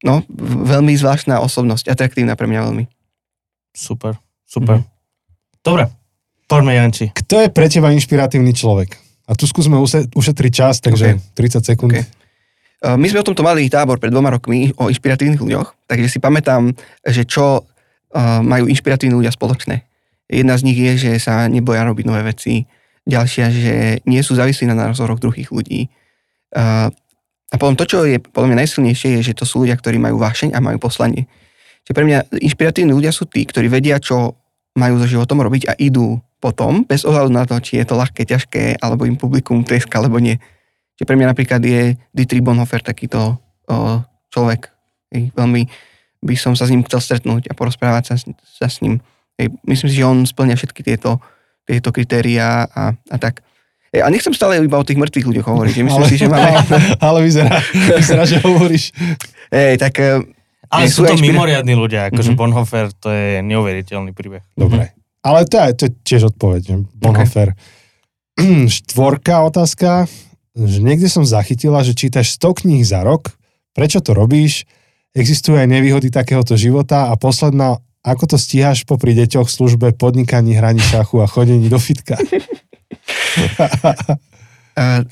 no, 0.03 0.25
veľmi 0.65 0.97
zvláštna 0.97 1.39
osobnosť, 1.39 1.93
atraktívna 1.93 2.35
pre 2.35 2.49
mňa 2.49 2.61
veľmi. 2.65 2.83
Super, 3.75 4.15
super. 4.47 4.79
Mhm. 4.79 4.87
Dobre, 5.59 5.83
poďme 6.47 6.79
Janči. 6.79 7.11
Kto 7.11 7.43
je 7.43 7.49
pre 7.51 7.67
teba 7.67 7.91
inšpiratívny 7.91 8.55
človek? 8.55 8.95
A 9.25 9.33
tu 9.33 9.49
skúsme 9.49 9.75
ušetriť 10.13 10.51
čas, 10.53 10.79
takže 10.79 11.17
30 11.33 11.65
sekúnd. 11.65 11.91
OK. 11.91 11.99
Uh, 12.85 12.93
My 12.95 13.09
sme 13.09 13.25
o 13.25 13.27
tomto 13.27 13.41
mali 13.41 13.65
tábor 13.65 13.97
pred 13.97 14.13
dvoma 14.13 14.29
rokmi 14.29 14.69
o 14.77 14.87
inšpiratívnych 14.93 15.41
ľuďoch, 15.41 15.89
takže 15.89 16.07
si 16.07 16.17
pamätám, 16.21 16.69
že 17.01 17.25
čo 17.25 17.65
uh, 17.65 18.39
majú 18.45 18.69
inšpiratívni 18.69 19.17
ľudia 19.17 19.33
spoločné. 19.33 19.81
Jedna 20.29 20.53
z 20.57 20.65
nich 20.69 20.77
je, 20.77 20.93
že 20.97 21.11
sa 21.17 21.49
neboja 21.49 21.85
robiť 21.85 22.05
nové 22.05 22.21
veci. 22.25 22.65
Ďalšia, 23.05 23.45
že 23.53 23.73
nie 24.09 24.21
sú 24.25 24.33
závislí 24.33 24.65
na 24.65 24.73
názoroch 24.73 25.21
druhých 25.21 25.53
ľudí. 25.53 25.93
A, 26.57 26.89
a 27.53 27.55
potom 27.61 27.77
to, 27.77 27.85
čo 27.85 28.01
je 28.01 28.17
podľa 28.17 28.49
mňa 28.49 28.61
najsilnejšie, 28.65 29.21
je, 29.21 29.29
že 29.29 29.37
to 29.37 29.45
sú 29.45 29.61
ľudia, 29.61 29.77
ktorí 29.77 30.01
majú 30.01 30.17
vášeň 30.17 30.57
a 30.57 30.63
majú 30.65 30.81
poslanie. 30.81 31.29
Čiže 31.85 31.95
pre 31.95 32.05
mňa 32.09 32.19
inšpiratívni 32.41 32.91
ľudia 32.97 33.13
sú 33.13 33.29
tí, 33.29 33.45
ktorí 33.45 33.69
vedia, 33.69 34.01
čo 34.01 34.33
majú 34.73 34.97
so 34.97 35.05
životom 35.05 35.39
robiť 35.45 35.69
a 35.69 35.73
idú 35.77 36.17
potom, 36.41 36.81
bez 36.81 37.05
ohľadu 37.05 37.29
na 37.29 37.45
to, 37.45 37.61
či 37.61 37.77
je 37.77 37.85
to 37.85 37.95
ľahké, 37.95 38.25
ťažké, 38.25 38.81
alebo 38.81 39.05
im 39.05 39.15
publikum 39.15 39.61
tleska, 39.61 40.01
alebo 40.01 40.17
nie. 40.17 40.41
Čiže 40.97 41.07
pre 41.07 41.15
mňa 41.17 41.31
napríklad 41.31 41.61
je 41.61 41.93
Dietrich 42.11 42.41
Bonhoeffer 42.41 42.81
takýto 42.81 43.37
o, 43.69 44.01
človek. 44.33 44.69
Hej, 45.13 45.31
veľmi 45.37 45.69
by 46.25 46.35
som 46.35 46.57
sa 46.57 46.65
s 46.65 46.73
ním 46.73 46.81
chcel 46.89 47.01
stretnúť 47.01 47.49
a 47.49 47.53
porozprávať 47.53 48.13
sa, 48.13 48.15
sa 48.41 48.67
s 48.67 48.81
ním. 48.81 48.99
Hej, 49.37 49.53
myslím 49.69 49.87
si, 49.89 49.95
že 50.01 50.09
on 50.09 50.25
splňa 50.25 50.57
všetky 50.57 50.81
tieto, 50.81 51.21
tieto 51.69 51.93
kritériá 51.93 52.65
a, 52.65 52.93
a 52.93 53.17
tak. 53.21 53.45
A 53.95 54.11
nechcem 54.11 54.35
stále 54.35 54.59
iba 54.59 54.75
o 54.75 54.83
tých 54.83 54.99
mŕtvych 54.99 55.27
ľuďoch 55.31 55.47
hovoriť. 55.47 55.75
Myslím 55.87 56.03
ale, 56.03 56.11
si, 56.11 56.19
že 56.19 56.27
máme... 56.27 56.51
ale 57.07 57.19
vyzerá, 57.23 57.63
vyzerá, 57.95 58.23
že 58.27 58.43
hovoríš. 58.43 58.91
Hej, 59.53 59.79
tak... 59.79 59.93
Ale 60.67 60.87
sú 60.87 61.01
to 61.01 61.13
špina- 61.13 61.33
mimoriadní 61.33 61.73
ľudia, 61.73 62.09
akože 62.09 62.31
Mhm. 62.31 62.37
Bonhoeffer, 62.37 62.85
to 62.93 63.09
je 63.09 63.41
neuveriteľný 63.41 64.11
príbeh. 64.11 64.43
Dobre. 64.53 64.91
Ale 65.21 65.43
to 65.43 65.57
je, 65.57 65.69
to 65.73 65.83
je 65.85 65.91
tiež 66.03 66.21
odpoveď. 66.29 66.63
Bonhoeffer. 66.93 67.53
Štvorká 68.71 69.41
otázka. 69.43 70.05
Že 70.53 70.79
niekde 70.81 71.07
som 71.07 71.21
zachytila, 71.21 71.81
že 71.81 71.91
čítaš 71.91 72.35
100 72.35 72.63
kníh 72.63 72.81
za 72.81 73.01
rok. 73.01 73.35
Prečo 73.73 73.99
to 73.99 74.13
robíš? 74.13 74.63
Existujú 75.11 75.55
aj 75.55 75.67
nevýhody 75.67 76.07
takéhoto 76.07 76.55
života. 76.55 77.11
A 77.11 77.15
posledná, 77.15 77.75
ako 78.01 78.23
to 78.25 78.37
stíhaš 78.37 78.83
popri 78.83 79.11
deťoch, 79.13 79.47
službe, 79.47 79.91
podnikaní, 79.91 80.53
hraní 80.53 80.79
šachu 80.79 81.19
a 81.19 81.27
chodení 81.27 81.67
do 81.67 81.77
fitka? 81.77 82.15
Uh, 84.75 85.07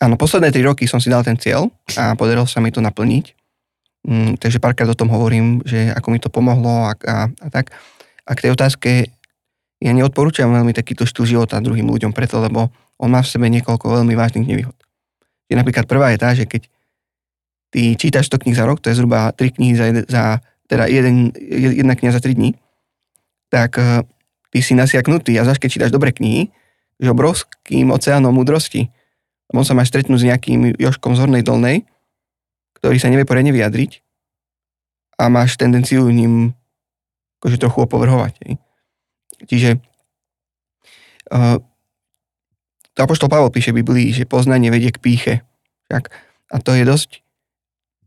áno, 0.00 0.16
posledné 0.16 0.50
tri 0.50 0.64
roky 0.64 0.88
som 0.88 0.98
si 0.98 1.12
dal 1.12 1.22
ten 1.22 1.36
cieľ 1.36 1.68
a 1.94 2.16
podarilo 2.16 2.48
sa 2.48 2.58
mi 2.58 2.72
to 2.72 2.80
naplniť. 2.80 3.36
Mm, 4.00 4.40
takže 4.40 4.58
párkrát 4.64 4.88
o 4.88 4.96
tom 4.96 5.12
hovorím, 5.12 5.60
že 5.68 5.92
ako 5.92 6.08
mi 6.08 6.18
to 6.18 6.32
pomohlo 6.32 6.88
a, 6.88 6.96
a, 6.96 7.28
a 7.28 7.46
tak. 7.52 7.76
A 8.24 8.32
k 8.32 8.48
tej 8.48 8.56
otázke, 8.56 8.90
ja 9.80 9.92
neodporúčam 9.92 10.48
veľmi 10.48 10.72
takýto 10.72 11.04
štýl 11.04 11.36
života 11.36 11.60
druhým 11.60 11.88
ľuďom 11.88 12.12
preto, 12.16 12.40
lebo 12.40 12.72
on 13.00 13.08
má 13.12 13.24
v 13.24 13.32
sebe 13.32 13.48
niekoľko 13.48 14.00
veľmi 14.00 14.12
vážnych 14.16 14.44
nevýhod. 14.44 14.76
Je 15.48 15.56
napríklad 15.56 15.88
prvá 15.88 16.12
je 16.12 16.18
tá, 16.20 16.30
že 16.36 16.44
keď 16.44 16.68
ty 17.72 17.96
čítaš 17.96 18.28
100 18.28 18.44
kníh 18.44 18.56
za 18.56 18.68
rok, 18.68 18.78
to 18.84 18.92
je 18.92 18.96
zhruba 19.00 19.32
3 19.32 19.56
knihy 19.56 19.74
za, 19.74 19.86
za 20.04 20.22
teda 20.70 20.86
jeden, 20.86 21.32
jedna 21.50 21.96
kniha 21.96 22.12
za 22.12 22.22
3 22.22 22.36
dní, 22.36 22.54
tak 23.50 23.80
eh, 23.80 24.04
ty 24.52 24.58
si 24.62 24.76
nasiaknutý 24.76 25.34
a 25.40 25.44
zvlášť 25.48 25.66
keď 25.66 25.70
čítaš 25.70 25.92
dobré 25.92 26.14
knihy, 26.14 26.52
že 27.00 27.08
obrovským 27.10 27.90
oceánom 27.90 28.30
múdrosti. 28.36 28.92
On 29.50 29.66
sa 29.66 29.74
máš 29.74 29.90
stretnúť 29.90 30.18
s 30.22 30.28
nejakým 30.30 30.78
Joškom 30.78 31.18
z 31.18 31.26
Hornej 31.26 31.42
Dolnej, 31.42 31.82
ktorý 32.78 32.96
sa 33.02 33.10
nevie 33.10 33.26
poriadne 33.26 33.50
vyjadriť 33.50 34.00
a 35.20 35.28
máš 35.28 35.58
tendenciu 35.60 36.06
ním 36.08 36.56
akože 37.40 37.60
trochu 37.60 37.78
opovrhovať. 37.84 38.32
Hej. 38.46 38.52
Čiže 39.48 39.70
uh, 41.32 41.58
to 42.94 42.98
Apoštol 43.04 43.32
Pavol 43.32 43.52
píše 43.52 43.72
v 43.72 43.80
Biblii, 43.84 44.12
že 44.12 44.28
poznanie 44.28 44.72
vedie 44.72 44.92
k 44.92 45.02
píche. 45.02 45.34
Tak? 45.88 46.12
A 46.52 46.56
to 46.60 46.76
je 46.76 46.84
dosť 46.84 47.24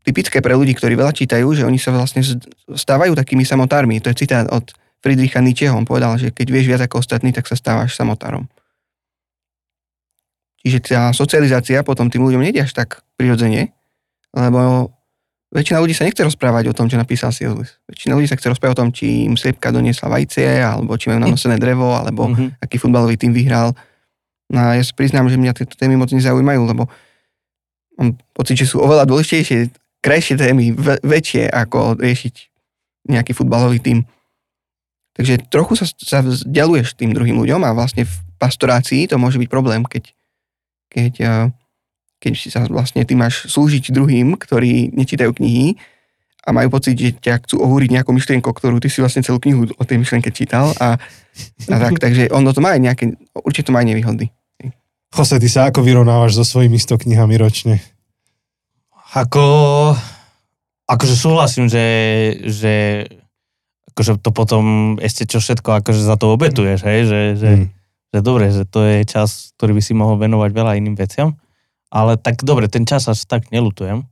typické 0.04 0.44
pre 0.44 0.52
ľudí, 0.52 0.76
ktorí 0.76 0.94
veľa 0.94 1.16
čítajú, 1.16 1.48
že 1.56 1.64
oni 1.64 1.80
sa 1.80 1.90
vlastne 1.90 2.20
stávajú 2.68 3.16
takými 3.16 3.42
samotármi. 3.42 4.04
To 4.04 4.12
je 4.12 4.20
citát 4.20 4.44
od 4.52 4.70
Friedricha 5.00 5.40
Nietzscheho. 5.40 5.74
On 5.74 5.88
povedal, 5.88 6.16
že 6.20 6.28
keď 6.30 6.46
vieš 6.52 6.66
viac 6.68 6.82
ako 6.84 7.00
ostatní, 7.00 7.32
tak 7.32 7.48
sa 7.48 7.56
stávaš 7.56 7.96
samotárom. 7.96 8.46
Čiže 10.64 10.78
tá 10.80 11.12
socializácia 11.12 11.84
potom 11.84 12.08
tým 12.08 12.24
ľuďom 12.24 12.40
nejde 12.40 12.64
až 12.64 12.72
tak 12.72 13.04
prirodzene, 13.20 13.76
lebo 14.32 14.88
väčšina 15.52 15.78
ľudí 15.78 15.92
sa 15.92 16.08
nechce 16.08 16.24
rozprávať 16.24 16.72
o 16.72 16.74
tom, 16.74 16.88
čo 16.88 16.96
napísal 16.96 17.30
C.S. 17.30 17.52
Lewis. 17.52 17.76
Väčšina 17.84 18.16
ľudí 18.16 18.26
sa 18.26 18.34
chce 18.34 18.48
rozprávať 18.50 18.74
o 18.74 18.80
tom, 18.80 18.88
či 18.90 19.28
im 19.28 19.36
sliepka 19.36 19.68
doniesla 19.70 20.08
vajcie, 20.08 20.64
alebo 20.64 20.96
či 20.96 21.12
majú 21.12 21.20
nanosené 21.20 21.60
drevo, 21.60 21.92
alebo 21.92 22.32
Mhm. 22.32 22.58
aký 22.64 22.80
futbalový 22.80 23.20
tým 23.20 23.36
vyhral. 23.36 23.76
No 24.48 24.58
a 24.60 24.80
ja 24.80 24.82
si 24.82 24.96
priznám, 24.96 25.28
že 25.28 25.36
mňa 25.36 25.52
tieto 25.52 25.76
témy 25.76 26.00
moc 26.00 26.08
nezaujímajú, 26.08 26.60
lebo 26.64 26.88
mám 28.00 28.16
pocit, 28.32 28.56
že 28.56 28.66
sú 28.66 28.80
oveľa 28.80 29.04
dôležitejšie, 29.04 29.68
krajšie 30.00 30.40
témy, 30.40 30.72
väčšie 31.04 31.48
ako 31.48 32.00
riešiť 32.00 32.34
nejaký 33.12 33.36
futbalový 33.36 33.84
tým. 33.84 34.08
Takže 35.14 35.46
trochu 35.52 35.76
sa, 35.76 35.86
sa 35.86 36.18
vzdialuješ 36.24 36.96
tým 36.96 37.12
druhým 37.14 37.36
ľuďom 37.38 37.62
a 37.62 37.76
vlastne 37.76 38.08
v 38.08 38.14
pastorácii 38.40 39.06
to 39.06 39.20
môže 39.20 39.38
byť 39.38 39.46
problém, 39.46 39.86
keď, 39.86 40.10
keď, 40.94 41.12
eh, 41.20 41.46
keď 42.22 42.32
si 42.38 42.48
sa 42.54 42.62
vlastne 42.70 43.02
ty 43.02 43.18
máš 43.18 43.50
slúžiť 43.50 43.90
druhým, 43.90 44.38
ktorí 44.38 44.94
nečítajú 44.94 45.34
knihy 45.34 45.74
a 46.46 46.54
majú 46.54 46.70
pocit, 46.70 46.94
že 46.94 47.10
ťa 47.18 47.42
chcú 47.44 47.58
ohúriť 47.58 47.90
nejakou 47.98 48.14
myšlienkou, 48.14 48.54
ktorú 48.54 48.78
ty 48.78 48.86
si 48.86 49.02
vlastne 49.02 49.26
celú 49.26 49.42
knihu 49.42 49.66
o 49.74 49.82
tej 49.82 49.98
myšlienke 49.98 50.30
čítal 50.30 50.70
a, 50.78 50.96
a 51.66 51.76
tak, 51.82 51.98
takže 52.04 52.30
ono 52.30 52.54
to 52.54 52.62
má 52.62 52.78
aj 52.78 52.80
nejaké, 52.80 53.04
určite 53.42 53.68
to 53.68 53.74
má 53.74 53.82
aj 53.82 53.90
nevýhody. 53.90 54.30
Jose, 55.14 55.38
ty 55.38 55.46
sa 55.46 55.70
ako 55.70 55.86
vyrovnávaš 55.86 56.34
so 56.38 56.44
svojimi 56.46 56.74
100 56.74 57.06
knihami 57.06 57.38
ročne? 57.38 57.78
Ako, 59.14 59.94
akože 60.90 61.14
súhlasím, 61.14 61.70
že, 61.70 61.86
že 62.50 62.74
akože 63.94 64.18
to 64.18 64.30
potom 64.34 64.64
ešte 64.98 65.30
čo 65.30 65.38
všetko 65.38 65.86
akože 65.86 66.02
za 66.02 66.18
to 66.18 66.34
obetuješ, 66.34 66.82
hej, 66.82 67.00
že, 67.06 67.20
že, 67.38 67.50
Mm. 67.54 67.83
Že 68.14 68.22
dobre, 68.22 68.54
že 68.54 68.62
to 68.62 68.86
je 68.86 69.02
čas, 69.02 69.50
ktorý 69.58 69.74
by 69.74 69.82
si 69.82 69.90
mohol 69.98 70.14
venovať 70.22 70.50
veľa 70.54 70.78
iným 70.78 70.94
veciam, 70.94 71.34
ale 71.90 72.14
tak 72.14 72.46
dobre, 72.46 72.70
ten 72.70 72.86
čas 72.86 73.10
až 73.10 73.26
tak 73.26 73.50
nelutujem, 73.50 74.06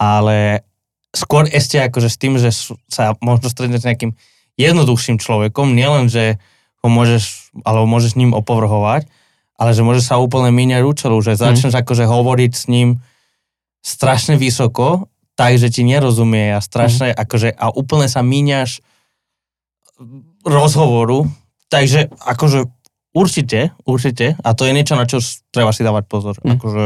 ale 0.00 0.64
skôr 1.12 1.44
ešte 1.52 1.76
akože 1.76 2.08
s 2.08 2.16
tým, 2.16 2.40
že 2.40 2.48
sa 2.88 3.12
možno 3.20 3.52
stretneš 3.52 3.84
s 3.84 3.88
nejakým 3.92 4.16
jednoduchším 4.56 5.20
človekom, 5.20 5.76
nielen, 5.76 6.08
že 6.08 6.40
ho 6.80 6.88
môžeš, 6.88 7.52
alebo 7.68 7.84
môžeš 7.84 8.16
ním 8.16 8.32
opovrhovať, 8.32 9.12
ale 9.60 9.70
že 9.76 9.84
môže 9.84 10.00
sa 10.00 10.16
úplne 10.16 10.48
míňať 10.48 10.82
účelu, 10.88 11.16
že 11.20 11.36
začneš 11.36 11.76
akože 11.76 12.08
hovoriť 12.08 12.52
s 12.56 12.64
ním 12.72 13.04
strašne 13.84 14.40
vysoko, 14.40 15.12
tak, 15.36 15.60
že 15.60 15.68
ti 15.68 15.84
nerozumie 15.84 16.56
a 16.56 16.64
strašne, 16.64 17.12
akože, 17.12 17.52
a 17.52 17.68
úplne 17.76 18.08
sa 18.08 18.24
míňaš 18.24 18.80
rozhovoru, 20.46 21.28
takže 21.68 22.08
akože 22.24 22.70
určite, 23.14 23.72
určite, 23.86 24.34
a 24.42 24.52
to 24.52 24.66
je 24.66 24.74
niečo, 24.74 24.98
na 24.98 25.06
čo 25.06 25.22
treba 25.48 25.70
si 25.70 25.86
dávať 25.86 26.04
pozor. 26.10 26.34
Mm. 26.42 26.58
Akože, 26.58 26.84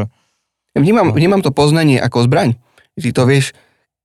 Vnímam, 0.79 1.11
vnímam 1.11 1.43
to 1.43 1.51
poznanie 1.51 1.99
ako 1.99 2.23
zbraň. 2.29 2.55
Ty 2.95 3.11
to 3.11 3.27
vieš, 3.27 3.51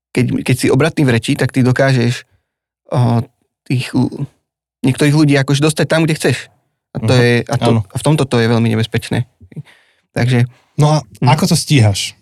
keď, 0.10 0.42
keď 0.42 0.56
si 0.58 0.68
obratný 0.74 1.06
v 1.06 1.14
reči, 1.14 1.38
tak 1.38 1.54
ty 1.54 1.62
dokážeš 1.62 2.26
o, 2.90 3.22
tých, 3.68 3.94
niektorých 4.82 5.14
ľudí 5.14 5.38
akože 5.38 5.62
dostať 5.62 5.86
tam, 5.86 6.08
kde 6.08 6.18
chceš. 6.18 6.50
A, 6.94 6.98
to 6.98 7.14
Mhm, 7.14 7.22
je, 7.22 7.34
a, 7.46 7.56
to, 7.62 7.70
a 7.86 7.96
v 8.00 8.04
tomto 8.06 8.24
to 8.26 8.42
je 8.42 8.48
veľmi 8.50 8.74
nebezpečné. 8.74 9.30
Takže 10.14 10.50
No 10.74 10.98
a 10.98 11.06
Mm. 11.22 11.30
ako 11.30 11.54
to 11.54 11.56
stíhaš? 11.58 12.18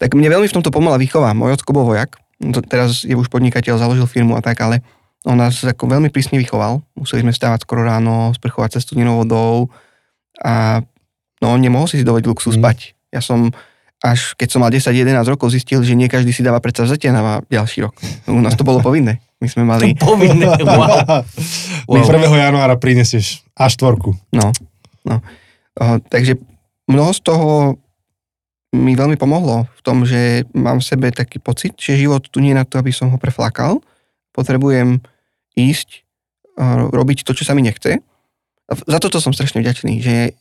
Tak 0.00 0.16
mne 0.16 0.32
veľmi 0.32 0.48
v 0.48 0.56
tomto 0.56 0.72
pomohla 0.72 0.96
výchova. 0.96 1.36
Môj 1.36 1.60
ocko 1.60 1.76
bol 1.76 1.84
vojak, 1.84 2.16
to, 2.40 2.64
teraz 2.64 3.04
je 3.04 3.12
už 3.12 3.28
podnikateľ, 3.28 3.76
založil 3.76 4.08
firmu 4.08 4.34
a 4.34 4.40
tak, 4.40 4.56
ale 4.64 4.80
on 5.22 5.38
nás 5.38 5.62
ako 5.62 5.86
veľmi 5.86 6.10
prísne 6.10 6.38
vychoval. 6.38 6.82
Museli 6.98 7.22
sme 7.22 7.30
stávať 7.34 7.62
skoro 7.62 7.86
ráno, 7.86 8.34
sprchovať 8.34 8.78
cez 8.78 8.82
studenou 8.86 9.22
vodou 9.22 9.70
a 10.42 10.82
no 11.38 11.54
nemohol 11.54 11.86
si 11.86 12.02
si 12.02 12.06
dovoliť 12.06 12.26
luxus 12.26 12.58
Mm. 12.58 12.62
spať. 12.62 12.78
Ja 13.14 13.22
som 13.22 13.54
až 14.02 14.34
keď 14.34 14.48
som 14.50 14.60
mal 14.66 14.74
10-11 14.74 15.14
rokov 15.30 15.54
zistil, 15.54 15.78
že 15.86 15.94
nie 15.94 16.10
každý 16.10 16.34
si 16.34 16.42
dáva 16.42 16.58
predsa 16.58 16.82
na 17.14 17.38
ďalší 17.46 17.86
rok. 17.86 17.94
U 18.26 18.42
nás 18.42 18.58
to 18.58 18.66
bolo 18.66 18.82
povinné. 18.82 19.22
My 19.38 19.46
sme 19.46 19.62
mali, 19.62 19.94
povinné, 19.94 20.46
wow. 20.66 21.22
Wow. 21.86 22.02
1. 22.10 22.18
januára 22.30 22.74
prinesieš 22.78 23.46
A4. 23.54 23.94
no, 24.34 24.46
no. 25.06 25.16
O, 25.78 25.98
takže 26.10 26.34
mnoho 26.90 27.10
z 27.14 27.20
toho 27.22 27.48
mi 28.74 28.98
veľmi 28.98 29.14
pomohlo 29.14 29.70
v 29.70 29.80
tom, 29.86 30.02
že 30.02 30.46
mám 30.54 30.82
v 30.82 30.88
sebe 30.88 31.06
taký 31.14 31.38
pocit, 31.38 31.78
že 31.78 31.98
život 31.98 32.26
tu 32.26 32.40
nie 32.42 32.54
je 32.54 32.58
na 32.58 32.66
to, 32.66 32.80
aby 32.82 32.90
som 32.90 33.10
ho 33.12 33.18
preflákal. 33.18 33.78
Potrebujem 34.34 34.98
ísť, 35.56 36.04
robiť 36.92 37.24
to, 37.24 37.32
čo 37.32 37.44
sa 37.48 37.56
mi 37.56 37.64
nechce. 37.64 38.00
A 38.68 38.72
za 38.76 38.98
toto 39.00 39.20
som 39.20 39.32
strašne 39.36 39.60
vďačný, 39.60 40.00
že, 40.00 40.36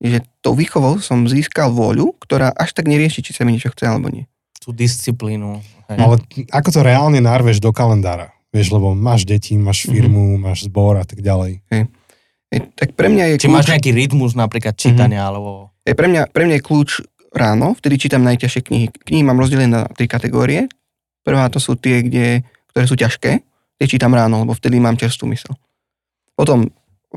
že 0.00 0.24
tou 0.44 0.56
výchovou 0.56 1.00
som 1.00 1.24
získal 1.24 1.72
vôľu, 1.72 2.16
ktorá 2.20 2.52
až 2.52 2.76
tak 2.76 2.88
nerieši, 2.88 3.24
či 3.24 3.32
sa 3.32 3.44
mi 3.44 3.56
niečo 3.56 3.72
chce 3.72 3.88
alebo 3.88 4.12
nie. 4.12 4.28
Tú 4.60 4.72
disciplínu. 4.72 5.60
Hej. 5.92 5.98
Ale 6.00 6.16
ako 6.48 6.68
to 6.72 6.80
reálne 6.80 7.20
narveš 7.20 7.60
do 7.60 7.72
kalendára? 7.72 8.32
Vieš, 8.54 8.72
lebo 8.72 8.94
máš 8.94 9.26
deti, 9.26 9.58
máš 9.58 9.84
firmu, 9.90 10.38
máš 10.38 10.70
zbor 10.70 10.96
a 10.96 11.04
tak 11.04 11.20
ďalej. 11.20 11.60
E, 11.68 12.56
tak 12.78 12.94
pre 12.94 13.10
mňa 13.10 13.34
je 13.34 13.44
Či 13.44 13.50
máš 13.50 13.66
nejaký 13.66 13.90
rytmus 13.90 14.38
napríklad 14.38 14.78
čítania, 14.78 15.26
alebo... 15.26 15.74
E, 15.82 15.92
pre, 15.92 16.06
mňa, 16.06 16.30
pre 16.30 16.46
mňa 16.46 16.62
je 16.62 16.64
kľúč 16.64 16.90
ráno, 17.34 17.74
vtedy 17.74 17.98
čítam 17.98 18.22
najťažšie 18.22 18.62
knihy. 18.70 18.86
Knihy 18.94 19.22
mám 19.26 19.42
rozdelené 19.42 19.68
na 19.68 19.82
tri 19.90 20.06
kategórie. 20.06 20.70
Prvá 21.26 21.50
to 21.50 21.58
sú 21.58 21.74
tie, 21.74 22.06
kde, 22.06 22.46
ktoré 22.70 22.84
sú 22.86 22.94
ťažké, 22.94 23.42
tie 23.78 23.86
čítam 23.90 24.14
ráno, 24.14 24.46
lebo 24.46 24.54
vtedy 24.54 24.78
mám 24.78 24.98
čerstvú 24.98 25.30
mysel. 25.34 25.54
Potom 26.34 26.70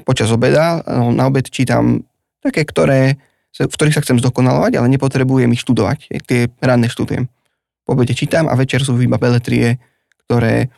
počas 0.05 0.29
obeda, 0.29 0.81
no, 0.85 1.09
na 1.09 1.25
obed 1.25 1.49
čítam 1.49 2.05
také, 2.41 2.65
ktoré, 2.65 3.17
v 3.57 3.73
ktorých 3.73 3.97
sa 3.97 4.03
chcem 4.05 4.21
zdokonalovať, 4.21 4.77
ale 4.77 4.87
nepotrebujem 4.93 5.49
ich 5.53 5.63
študovať. 5.65 6.13
Tie 6.29 6.49
ranné 6.61 6.85
študujem. 6.89 7.25
Po 7.87 7.97
obede 7.97 8.13
čítam 8.13 8.45
a 8.45 8.53
večer 8.53 8.85
sú 8.85 8.93
iba 9.01 9.17
beletrie, 9.17 9.81
ktoré 10.27 10.69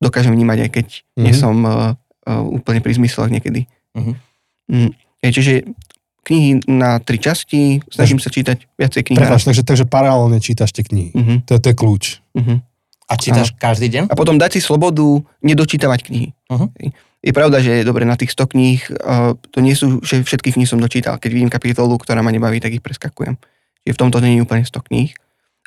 dokážem 0.00 0.32
vnímať, 0.32 0.58
aj 0.64 0.70
keď 0.72 0.86
mm-hmm. 0.88 1.22
nie 1.26 1.34
som 1.36 1.54
uh, 1.66 1.92
uh, 2.24 2.40
úplne 2.40 2.80
pri 2.80 2.96
zmysloch 2.96 3.28
niekedy. 3.28 3.68
Mhm. 3.92 4.12
Mm. 4.70 4.92
Čiže 5.20 5.66
knihy 6.24 6.62
na 6.70 7.02
tri 7.02 7.18
časti, 7.18 7.82
snažím 7.90 8.22
sa 8.22 8.30
čítať 8.30 8.70
viacej 8.78 9.02
kníh. 9.02 9.18
Prepač, 9.18 9.42
takže, 9.42 9.66
takže 9.66 9.84
paralelne 9.90 10.38
čítaš 10.38 10.70
tie 10.70 10.86
knihy. 10.86 11.10
Uh-huh, 11.10 11.36
To, 11.50 11.58
to 11.58 11.74
je 11.74 11.76
kľúč. 11.76 12.04
uh-huh. 12.38 12.62
A 13.10 13.18
čítaš 13.18 13.50
každý 13.58 13.90
deň? 13.90 14.02
A 14.06 14.14
potom 14.14 14.38
dať 14.38 14.56
si 14.56 14.60
slobodu 14.62 15.02
nedočítavať 15.42 16.06
knihy. 16.06 16.28
Uh-huh. 16.46 16.70
Je 17.20 17.32
pravda, 17.34 17.58
že 17.58 17.82
dobre, 17.82 18.06
na 18.06 18.14
tých 18.14 18.30
100 18.32 18.54
kníh, 18.54 18.80
uh, 19.02 19.34
to 19.50 19.58
nie 19.58 19.74
sú, 19.74 19.98
že 20.00 20.22
všetky 20.22 20.54
knihy 20.54 20.70
som 20.70 20.78
dočítal. 20.78 21.18
Keď 21.18 21.30
vidím 21.34 21.50
kapitolu, 21.50 21.98
ktorá 21.98 22.22
ma 22.22 22.30
nebaví, 22.30 22.62
tak 22.62 22.70
ich 22.70 22.84
preskakujem. 22.84 23.34
Čiže 23.82 23.94
v 23.98 24.00
tomto 24.00 24.22
je 24.22 24.38
úplne 24.38 24.62
100 24.62 24.86
kníh. 24.86 25.10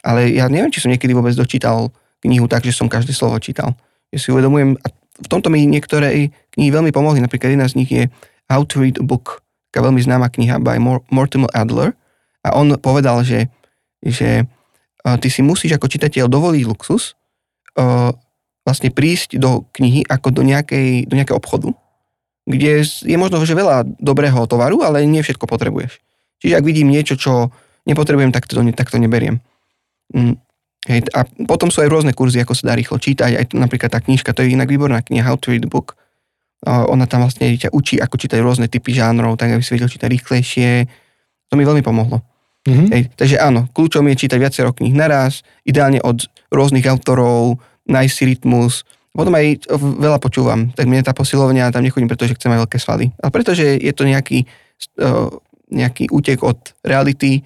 Ale 0.07 0.31
ja 0.31 0.47
neviem, 0.47 0.71
či 0.71 0.79
som 0.79 0.87
niekedy 0.87 1.11
vôbec 1.11 1.35
dočítal 1.35 1.91
knihu 2.23 2.47
tak, 2.47 2.63
že 2.63 2.71
som 2.71 2.87
každé 2.87 3.11
slovo 3.11 3.35
čítal. 3.43 3.75
Ja 4.09 4.17
si 4.17 4.31
uvedomujem, 4.31 4.79
a 4.79 4.87
v 4.95 5.27
tomto 5.27 5.51
mi 5.51 5.67
niektoré 5.67 6.31
knihy 6.55 6.71
veľmi 6.71 6.91
pomohli. 6.95 7.19
Napríklad 7.19 7.53
jedna 7.53 7.67
z 7.67 7.75
nich 7.75 7.91
je 7.91 8.07
How 8.47 8.63
to 8.63 8.79
Read 8.79 8.97
a 8.99 9.05
Book, 9.05 9.43
taká 9.69 9.83
veľmi 9.83 9.99
známa 9.99 10.31
kniha 10.31 10.63
by 10.63 10.79
Mor- 10.79 11.05
Mortimer 11.11 11.51
Adler. 11.51 11.93
A 12.43 12.55
on 12.55 12.75
povedal, 12.79 13.23
že, 13.23 13.47
že 14.03 14.43
uh, 15.05 15.15
ty 15.19 15.27
si 15.31 15.39
musíš 15.41 15.79
ako 15.79 15.87
čitateľ 15.87 16.27
dovoliť 16.27 16.63
luxus, 16.67 17.15
vlastne 18.63 18.89
prísť 18.89 19.37
do 19.37 19.67
knihy 19.75 20.07
ako 20.07 20.31
do, 20.31 20.41
nejakej, 20.45 21.09
do 21.09 21.13
nejakého 21.19 21.37
obchodu, 21.37 21.75
kde 22.47 22.83
je 22.83 23.17
možno, 23.19 23.43
že 23.43 23.55
veľa 23.55 23.87
dobrého 23.99 24.47
tovaru, 24.47 24.83
ale 24.83 25.03
nie 25.07 25.23
všetko 25.23 25.47
potrebuješ. 25.47 25.99
Čiže 26.43 26.59
ak 26.59 26.67
vidím 26.67 26.91
niečo, 26.91 27.15
čo 27.15 27.55
nepotrebujem, 27.87 28.31
tak 28.31 28.47
to, 28.47 28.59
tak 28.75 28.91
to 28.91 28.99
neberiem. 28.99 29.39
Mm. 30.11 30.39
Hej, 30.83 31.07
a 31.15 31.23
potom 31.47 31.71
sú 31.71 31.79
aj 31.79 31.87
rôzne 31.87 32.11
kurzy, 32.11 32.43
ako 32.43 32.51
sa 32.51 32.71
dá 32.71 32.73
rýchlo 32.75 32.99
čítať. 32.99 33.31
Aj 33.39 33.45
napríklad 33.55 33.87
tá 33.87 34.03
knižka, 34.03 34.35
to 34.35 34.43
je 34.43 34.51
inak 34.51 34.67
výborná 34.67 34.99
kniha 34.99 35.23
How 35.23 35.39
to 35.39 35.55
read 35.55 35.63
book. 35.71 35.95
Ona 36.67 37.07
tam 37.07 37.23
vlastne 37.23 37.55
ťa 37.55 37.71
učí, 37.71 38.03
ako 38.03 38.19
čítať 38.19 38.39
rôzne 38.43 38.67
typy 38.67 38.91
žánrov, 38.91 39.39
tak 39.39 39.55
aby 39.55 39.63
si 39.63 39.75
vedel 39.75 39.87
čítať 39.87 40.11
rýchlejšie. 40.11 40.71
To 41.51 41.55
mi 41.55 41.63
veľmi 41.63 41.79
pomohlo. 41.79 42.19
Mhm. 42.63 42.85
Hej, 42.95 43.03
takže 43.19 43.35
áno, 43.43 43.67
kľúčom 43.75 44.07
je 44.07 44.15
čítať 44.23 44.39
viacero 44.39 44.71
kníh 44.71 44.95
naraz, 44.95 45.43
ideálne 45.67 45.99
od 45.99 46.23
rôznych 46.47 46.87
autorov, 46.87 47.59
nájsť 47.83 48.13
si 48.15 48.23
rytmus. 48.23 48.73
Potom 49.11 49.35
aj 49.35 49.67
veľa 49.77 50.17
počúvam, 50.17 50.71
tak 50.73 50.87
mne 50.87 51.03
tá 51.03 51.11
posilovňa, 51.13 51.75
tam 51.75 51.83
nechodím, 51.83 52.09
pretože 52.09 52.33
chcem 52.39 52.49
mať 52.49 52.65
veľké 52.65 52.77
svaly, 52.81 53.13
ale 53.19 53.29
pretože 53.29 53.61
je 53.77 53.93
to 53.93 54.07
nejaký, 54.09 54.49
uh, 54.97 55.29
nejaký 55.69 56.09
útek 56.09 56.41
od 56.41 56.57
reality 56.81 57.43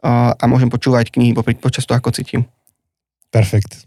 uh, 0.00 0.32
a 0.32 0.44
môžem 0.48 0.72
počúvať 0.72 1.12
knihy 1.12 1.36
popri- 1.36 1.60
počas 1.60 1.84
toho, 1.84 2.00
ako 2.00 2.14
cítim. 2.14 2.48
Perfekt. 3.28 3.84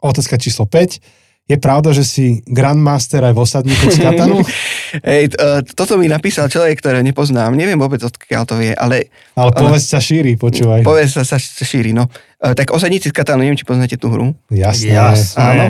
Otázka 0.00 0.40
číslo 0.40 0.64
5. 0.64 1.25
Je 1.46 1.54
pravda, 1.56 1.94
že 1.94 2.02
si 2.02 2.42
Grandmaster 2.42 3.22
aj 3.22 3.30
v 3.30 3.38
osadníku 3.38 3.86
z 3.86 4.02
Katanu? 4.02 4.42
T- 4.92 5.30
uh, 5.32 5.62
toto 5.62 5.94
mi 5.94 6.06
napísal 6.06 6.46
človek, 6.46 6.74
ktoré 6.76 7.00
nepoznám, 7.00 7.54
neviem 7.54 7.76
vôbec 7.76 8.02
odkiaľ 8.02 8.42
to 8.42 8.54
vie, 8.56 8.72
ale 8.72 9.14
Ale 9.32 9.54
povedz 9.54 9.86
sa 9.86 9.98
šíri, 9.98 10.34
počúvaj. 10.34 10.82
povedz 10.82 11.14
sa, 11.14 11.22
sa 11.22 11.38
šíri, 11.38 11.94
no. 11.94 12.10
Uh, 12.36 12.50
tak 12.50 12.70
osadníci 12.70 13.08
z 13.08 13.14
Katánu, 13.14 13.40
neviem, 13.40 13.54
či 13.54 13.62
poznáte 13.62 13.94
tú 13.94 14.10
hru. 14.10 14.34
Jasné. 14.48 14.90
Jasné. 14.90 15.38
Áno. 15.38 15.66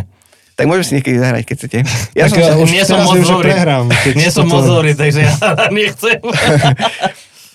Tak 0.57 0.65
môžem 0.65 0.85
si 0.85 0.93
niekedy 0.97 1.21
zahrať, 1.21 1.43
keď 1.45 1.57
chcete. 1.59 1.79
Ja 2.17 2.25
tak 2.25 2.33
som 2.33 2.41
ja 2.41 2.49
sa, 2.49 2.55
už 2.57 2.69
nie 2.73 2.81
som 2.83 2.97
moc 2.99 3.17
dobrý. 3.21 3.45
prehrám. 3.45 3.85
Nie 4.17 4.31
som 4.33 4.45
moc 4.49 4.65
dobrý, 4.65 4.93
takže 4.93 5.21
ja 5.23 5.33
nechcem. 5.69 6.17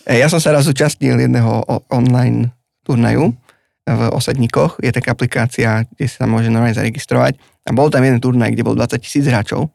E, 0.02 0.18
Ja 0.18 0.30
som 0.30 0.38
sa 0.38 0.50
raz 0.50 0.66
zúčastnil 0.66 1.14
jedného 1.16 1.62
online 1.88 2.50
turnaju 2.82 3.38
v 3.86 4.02
Osadníkoch. 4.14 4.78
Je 4.80 4.94
taká 4.94 5.14
aplikácia, 5.14 5.86
kde 5.98 6.06
sa 6.06 6.30
môže 6.30 6.54
normálne 6.54 6.78
zaregistrovať. 6.78 7.38
A 7.66 7.74
bol 7.74 7.90
tam 7.90 8.06
jeden 8.06 8.22
turnaj, 8.22 8.54
kde 8.54 8.64
bol 8.66 8.78
20 8.78 9.02
tisíc 9.02 9.26
hráčov. 9.26 9.70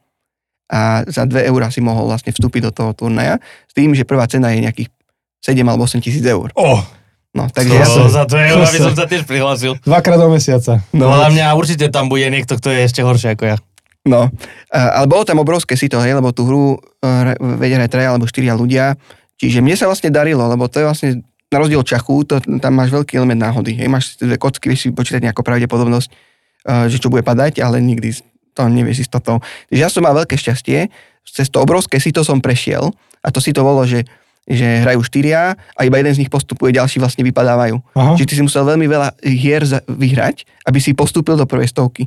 A 0.66 1.06
za 1.06 1.26
2 1.26 1.46
eurá 1.46 1.70
si 1.70 1.78
mohol 1.78 2.10
vlastne 2.10 2.34
vstúpiť 2.34 2.70
do 2.70 2.72
toho 2.74 2.90
turnaja. 2.94 3.38
S 3.66 3.74
tým, 3.74 3.94
že 3.94 4.06
prvá 4.06 4.26
cena 4.26 4.50
je 4.54 4.62
nejakých 4.62 4.90
7 5.42 5.62
alebo 5.62 5.86
8 5.86 6.02
tisíc 6.02 6.22
eur. 6.26 6.50
Oh, 6.54 6.82
No, 7.36 7.52
takže 7.52 7.76
ja 7.76 7.84
som... 7.84 8.08
za 8.08 8.24
to 8.24 8.40
euro 8.40 8.64
by 8.64 8.80
som 8.80 8.96
sa 8.96 9.04
tiež 9.12 9.28
prihlásil. 9.28 9.76
dvakrát 9.84 10.16
do 10.16 10.32
mesiaca. 10.32 10.80
No, 10.96 11.12
Podľa 11.12 11.28
mňa 11.36 11.46
určite 11.52 11.92
tam 11.92 12.08
bude 12.08 12.24
niekto, 12.32 12.56
kto 12.56 12.72
je 12.72 12.88
ešte 12.88 13.04
horší 13.04 13.36
ako 13.36 13.44
ja. 13.44 13.56
No, 14.08 14.32
ale 14.72 15.04
bolo 15.04 15.26
tam 15.28 15.44
obrovské 15.44 15.76
sito, 15.76 16.00
hej, 16.00 16.16
lebo 16.16 16.32
tú 16.32 16.48
hru 16.48 16.80
vedia 17.60 17.76
hrať 17.76 17.90
traja 17.92 18.08
alebo 18.14 18.24
štyria 18.24 18.56
ľudia. 18.56 18.96
Čiže 19.36 19.60
mne 19.60 19.76
sa 19.76 19.84
vlastne 19.84 20.08
darilo, 20.08 20.48
lebo 20.48 20.64
to 20.64 20.80
je 20.80 20.86
vlastne 20.88 21.10
na 21.46 21.56
rozdiel 21.62 21.80
od 21.80 21.88
čachu, 21.88 22.26
to, 22.26 22.42
tam 22.42 22.72
máš 22.74 22.90
veľký 22.90 23.16
element 23.16 23.38
náhody. 23.38 23.78
Hej, 23.78 23.88
máš 23.88 24.04
dve 24.18 24.34
kocky, 24.34 24.66
vieš 24.66 24.86
si 24.86 24.88
počítať 24.90 25.22
nejakú 25.22 25.46
pravdepodobnosť, 25.46 26.08
uh, 26.10 26.86
že 26.90 26.98
čo 26.98 27.06
bude 27.06 27.22
padať, 27.22 27.62
ale 27.62 27.78
nikdy 27.78 28.14
to 28.56 28.62
nevieš 28.66 29.06
istotou. 29.06 29.38
Takže 29.70 29.80
ja 29.80 29.90
som 29.92 30.02
mal 30.02 30.16
veľké 30.16 30.34
šťastie, 30.34 30.90
cez 31.26 31.46
to 31.50 31.62
obrovské 31.62 32.02
sito 32.02 32.22
som 32.26 32.42
prešiel 32.42 32.90
a 33.22 33.28
to 33.30 33.38
sito 33.38 33.62
bolo, 33.62 33.86
že 33.86 34.06
že 34.46 34.86
hrajú 34.86 35.02
štyria 35.02 35.58
a 35.74 35.80
iba 35.82 35.98
jeden 35.98 36.14
z 36.14 36.22
nich 36.22 36.30
postupuje, 36.30 36.70
ďalší 36.70 37.02
vlastne 37.02 37.26
vypadávajú. 37.26 37.82
Aha. 37.98 38.14
Čiže 38.14 38.28
ty 38.30 38.34
si 38.38 38.42
musel 38.46 38.62
veľmi 38.62 38.86
veľa 38.86 39.18
hier 39.26 39.66
vyhrať, 39.90 40.46
aby 40.70 40.78
si 40.78 40.94
postúpil 40.94 41.34
do 41.34 41.50
prvej 41.50 41.66
stovky. 41.74 42.06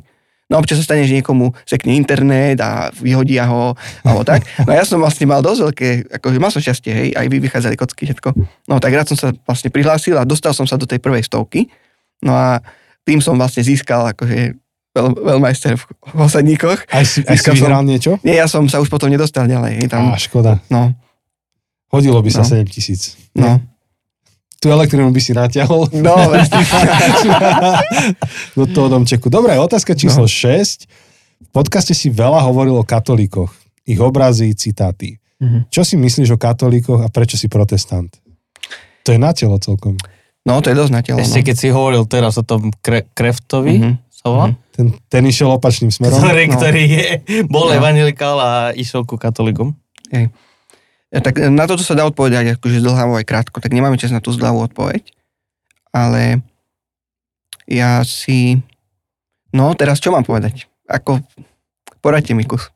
No 0.50 0.58
občas 0.58 0.76
sa 0.76 0.84
stane, 0.84 1.02
že 1.02 1.14
niekomu 1.14 1.54
sekne 1.62 1.94
internet 1.94 2.58
a 2.58 2.90
vyhodia 2.92 3.46
ho, 3.46 3.78
alebo 4.02 4.22
tak. 4.22 4.42
No 4.60 4.70
ja 4.70 4.82
som 4.82 4.98
vlastne 4.98 5.24
mal 5.24 5.38
dosť 5.38 5.60
veľké, 5.62 5.88
akože 6.12 6.36
mal 6.36 6.50
som 6.50 6.58
šťastie, 6.58 6.90
hej, 6.90 7.08
aj 7.14 7.24
vy 7.24 7.38
vychádzali 7.40 7.74
kocky, 7.74 8.02
všetko. 8.04 8.34
No 8.66 8.76
tak 8.76 8.90
rád 8.92 9.06
som 9.06 9.14
sa 9.14 9.30
vlastne 9.40 9.68
prihlásil 9.68 10.14
a 10.14 10.26
dostal 10.26 10.50
som 10.50 10.66
sa 10.66 10.74
do 10.74 10.84
tej 10.84 10.98
prvej 10.98 11.22
stovky. 11.22 11.70
No 12.20 12.34
a 12.34 12.58
tým 13.00 13.18
som 13.18 13.32
vlastne 13.32 13.62
získal 13.62 14.10
akože 14.10 14.58
veľ, 14.90 15.06
veľmajster 15.16 15.78
v 15.78 15.84
osadníkoch. 16.18 16.82
Aj 16.88 17.00
si, 17.00 17.22
aj 17.22 17.30
si 17.30 17.38
Získal 17.38 17.54
som- 17.54 17.58
vyhral 17.64 17.82
niečo? 17.82 18.18
Nie, 18.20 18.34
ja 18.36 18.46
som 18.46 18.66
sa 18.66 18.76
už 18.76 18.90
potom 18.90 19.06
nedostal 19.06 19.46
ďalej, 19.46 19.72
hej, 19.78 19.86
tam, 19.88 20.10
Á, 20.10 20.18
škoda. 20.18 20.58
no, 20.66 20.90
Hodilo 21.88 22.18
by 22.18 22.30
sa 22.30 22.42
No. 22.42 22.50
7 22.52 22.66
tisíc. 22.66 23.14
no. 23.34 23.58
Tu 24.60 24.68
elektrínu 24.68 25.08
by 25.08 25.18
si 25.18 25.32
natiahol 25.32 25.88
No, 25.96 26.14
do 28.52 28.64
toho 28.66 28.88
domčeku. 28.88 29.26
Dobre, 29.26 29.56
otázka 29.56 29.94
číslo 29.94 30.24
No. 30.24 30.28
6. 30.28 30.84
V 31.40 31.50
podcaste 31.50 31.92
si 31.92 32.08
veľa 32.08 32.44
hovoril 32.44 32.76
o 32.76 32.84
katolíkoch. 32.84 33.48
Ich 33.82 33.96
obrazy, 33.96 34.52
citáty. 34.52 35.16
Mhm. 35.40 35.66
Čo 35.66 35.80
si 35.82 35.96
myslíš 35.96 36.30
o 36.30 36.38
katolíkoch 36.38 37.00
a 37.00 37.08
prečo 37.08 37.34
si 37.34 37.48
protestant? 37.48 38.12
To 39.02 39.10
je 39.10 39.18
na 39.18 39.32
telo 39.32 39.56
celkom. 39.56 39.96
no, 40.40 40.56
to 40.58 40.68
je 40.68 40.76
dosť 40.76 40.92
na 40.92 41.00
telo. 41.00 41.16
Ešte 41.18 41.40
no. 41.40 41.46
keď 41.46 41.56
si 41.56 41.68
hovoril 41.70 42.04
teraz 42.04 42.36
o 42.36 42.44
tom 42.44 42.68
kre- 42.76 43.08
Kreftovi, 43.08 43.76
Mhm. 43.78 43.92
sa 44.10 44.24
volá? 44.26 44.46
Mhm. 44.46 44.56
Ten, 44.70 44.86
ten 45.08 45.22
išiel 45.24 45.48
opačným 45.50 45.88
smerom. 45.88 46.16
Ktorý, 46.16 46.44
No. 46.46 46.52
ktorý 46.54 46.82
je, 46.86 47.04
bol 47.46 47.66
No. 47.66 47.74
evangelikál 47.74 48.36
a 48.36 48.50
išiel 48.70 49.02
ku 49.02 49.16
katolikom. 49.16 49.72
Ja, 50.08 50.28
tak 51.18 51.42
na 51.50 51.66
toto 51.66 51.82
sa 51.82 51.98
dá 51.98 52.06
odpovedať 52.06 52.54
akože 52.54 52.78
zdlhavo 52.78 53.18
aj 53.18 53.26
krátko, 53.26 53.58
tak 53.58 53.74
nemáme 53.74 53.98
čas 53.98 54.14
na 54.14 54.22
tú 54.22 54.30
zdlhavú 54.30 54.70
odpoveď. 54.70 55.02
Ale 55.90 56.38
ja 57.66 58.06
si... 58.06 58.62
No, 59.50 59.74
teraz 59.74 59.98
čo 59.98 60.14
mám 60.14 60.22
povedať? 60.22 60.70
Ako... 60.86 61.18
Poradte 61.98 62.32
mi 62.32 62.46
kus. 62.46 62.70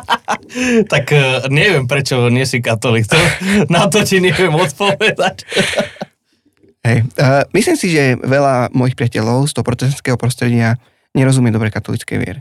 tak 0.92 1.12
eh, 1.12 1.44
neviem, 1.52 1.84
prečo 1.84 2.32
nie 2.32 2.48
si 2.48 2.64
katolík. 2.64 3.04
To, 3.06 3.20
na 3.68 3.84
to 3.86 4.00
ti 4.00 4.18
neviem 4.18 4.56
odpovedať. 4.56 5.44
Hej. 6.88 7.06
Uh, 7.14 7.46
myslím 7.54 7.76
si, 7.78 7.94
že 7.94 8.18
veľa 8.18 8.74
mojich 8.74 8.98
priateľov 8.98 9.46
z 9.46 9.54
toho 9.54 9.62
protestantského 9.62 10.18
prostredia 10.18 10.74
nerozumie 11.14 11.54
dobre 11.54 11.70
katolíckej 11.70 12.18
viere. 12.18 12.40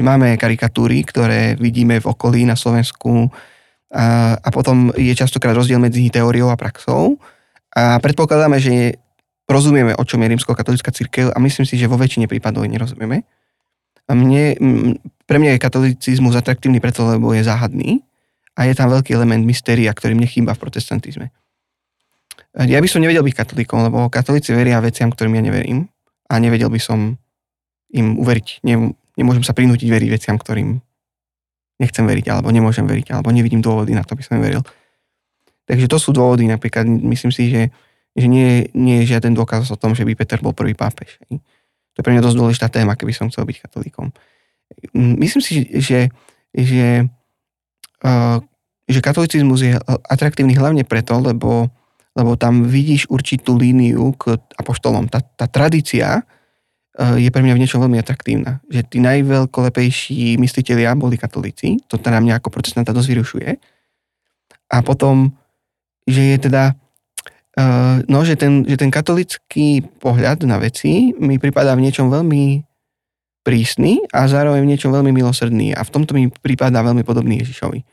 Máme 0.00 0.40
karikatúry, 0.40 1.04
ktoré 1.04 1.54
vidíme 1.60 2.00
v 2.00 2.08
okolí 2.08 2.48
na 2.48 2.56
Slovensku 2.56 3.28
a, 3.94 4.34
a 4.34 4.48
potom 4.50 4.90
je 4.98 5.14
častokrát 5.14 5.54
rozdiel 5.54 5.78
medzi 5.78 6.10
teóriou 6.10 6.50
a 6.50 6.58
praxou 6.58 7.22
a 7.70 8.02
predpokladáme, 8.02 8.58
že 8.58 8.98
rozumieme, 9.46 9.94
o 9.94 10.02
čom 10.02 10.18
je 10.22 10.34
rímsko-katolická 10.34 10.90
církev 10.90 11.30
a 11.30 11.38
myslím 11.38 11.62
si, 11.62 11.78
že 11.78 11.86
vo 11.86 11.94
väčšine 11.94 12.26
prípadov 12.26 12.66
nerozumieme. 12.66 13.22
A 14.04 14.12
mne, 14.12 14.58
pre 15.24 15.38
mňa 15.40 15.56
je 15.56 15.64
katolicizmus 15.64 16.36
atraktívny 16.36 16.82
preto, 16.82 17.06
lebo 17.08 17.32
je 17.32 17.46
záhadný 17.46 18.04
a 18.58 18.68
je 18.68 18.74
tam 18.76 18.92
veľký 18.92 19.16
element 19.16 19.42
mystéria, 19.46 19.94
ktorý 19.94 20.18
mne 20.18 20.28
chýba 20.28 20.52
v 20.52 20.60
protestantizme. 20.60 21.26
Ja 22.54 22.78
by 22.78 22.86
som 22.86 23.02
nevedel 23.02 23.26
byť 23.26 23.34
katolíkom, 23.34 23.82
lebo 23.82 24.06
katolíci 24.06 24.54
veria 24.54 24.78
veciam, 24.78 25.10
ktorým 25.10 25.38
ja 25.38 25.42
neverím 25.42 25.90
a 26.30 26.38
nevedel 26.38 26.70
by 26.70 26.78
som 26.78 27.18
im 27.90 28.14
uveriť. 28.18 28.62
Nem, 28.62 28.94
nemôžem 29.18 29.42
sa 29.42 29.54
prinútiť 29.54 29.90
veriť 29.90 30.08
veciam, 30.10 30.38
ktorým 30.38 30.78
nechcem 31.78 32.06
veriť, 32.06 32.30
alebo 32.30 32.48
nemôžem 32.54 32.86
veriť, 32.86 33.10
alebo 33.10 33.34
nevidím 33.34 33.58
dôvody 33.58 33.94
na 33.94 34.06
to, 34.06 34.14
aby 34.14 34.22
som 34.22 34.38
veril. 34.38 34.62
Takže 35.64 35.88
to 35.88 35.98
sú 35.98 36.10
dôvody, 36.12 36.46
napríklad 36.46 36.84
myslím 36.86 37.32
si, 37.32 37.50
že, 37.50 37.72
že 38.14 38.26
nie, 38.28 38.68
nie 38.76 39.02
je 39.02 39.16
žiaden 39.16 39.32
dôkaz 39.32 39.66
o 39.72 39.80
tom, 39.80 39.96
že 39.96 40.04
by 40.04 40.12
Peter 40.14 40.38
bol 40.38 40.52
prvý 40.52 40.76
pápež. 40.76 41.18
To 41.94 41.96
je 41.98 42.04
pre 42.04 42.12
mňa 42.12 42.22
dosť 42.22 42.36
dôležitá 42.36 42.68
téma, 42.68 42.98
keby 42.98 43.14
som 43.14 43.30
chcel 43.32 43.48
byť 43.48 43.64
katolíkom. 43.64 44.12
Myslím 44.94 45.42
si, 45.42 45.64
že, 45.78 46.10
že, 46.52 47.06
uh, 48.02 48.38
že 48.84 49.00
katolicizmus 49.00 49.60
je 49.62 49.72
atraktívny 50.10 50.58
hlavne 50.58 50.84
preto, 50.84 51.16
lebo, 51.22 51.70
lebo 52.12 52.36
tam 52.36 52.66
vidíš 52.66 53.08
určitú 53.08 53.56
líniu 53.56 54.12
k 54.18 54.36
apoštolom. 54.58 55.08
Tá, 55.08 55.22
tá 55.22 55.46
tradícia 55.48 56.26
je 56.94 57.28
pre 57.30 57.42
mňa 57.42 57.54
v 57.58 57.62
niečom 57.66 57.82
veľmi 57.82 57.98
atraktívna. 57.98 58.62
Že 58.70 58.80
tí 58.86 58.98
najveľkolepejší 59.02 60.38
mysliteľia 60.38 60.94
boli 60.94 61.18
katolíci, 61.18 61.82
to 61.90 61.98
teda 61.98 62.22
mňa 62.22 62.38
ako 62.38 62.54
protestanta 62.54 62.94
dosť 62.94 63.08
vyrušuje. 63.10 63.48
A 64.70 64.76
potom, 64.82 65.34
že 66.06 66.34
je 66.34 66.38
teda 66.50 66.78
Uh, 67.54 68.02
no, 68.10 68.26
že 68.26 68.34
ten, 68.34 68.66
že 68.66 68.74
ten 68.74 68.90
katolický 68.90 69.86
pohľad 70.02 70.42
na 70.42 70.58
veci 70.58 71.14
mi 71.14 71.38
pripadá 71.38 71.78
v 71.78 71.86
niečom 71.86 72.10
veľmi 72.10 72.66
prísny 73.46 74.10
a 74.10 74.26
zároveň 74.26 74.66
v 74.66 74.74
niečom 74.74 74.90
veľmi 74.90 75.14
milosrdný 75.14 75.70
a 75.70 75.86
v 75.86 75.92
tomto 75.94 76.18
mi 76.18 76.26
pripadá 76.34 76.82
veľmi 76.82 77.06
podobný 77.06 77.38
Ježišovi. 77.46 77.86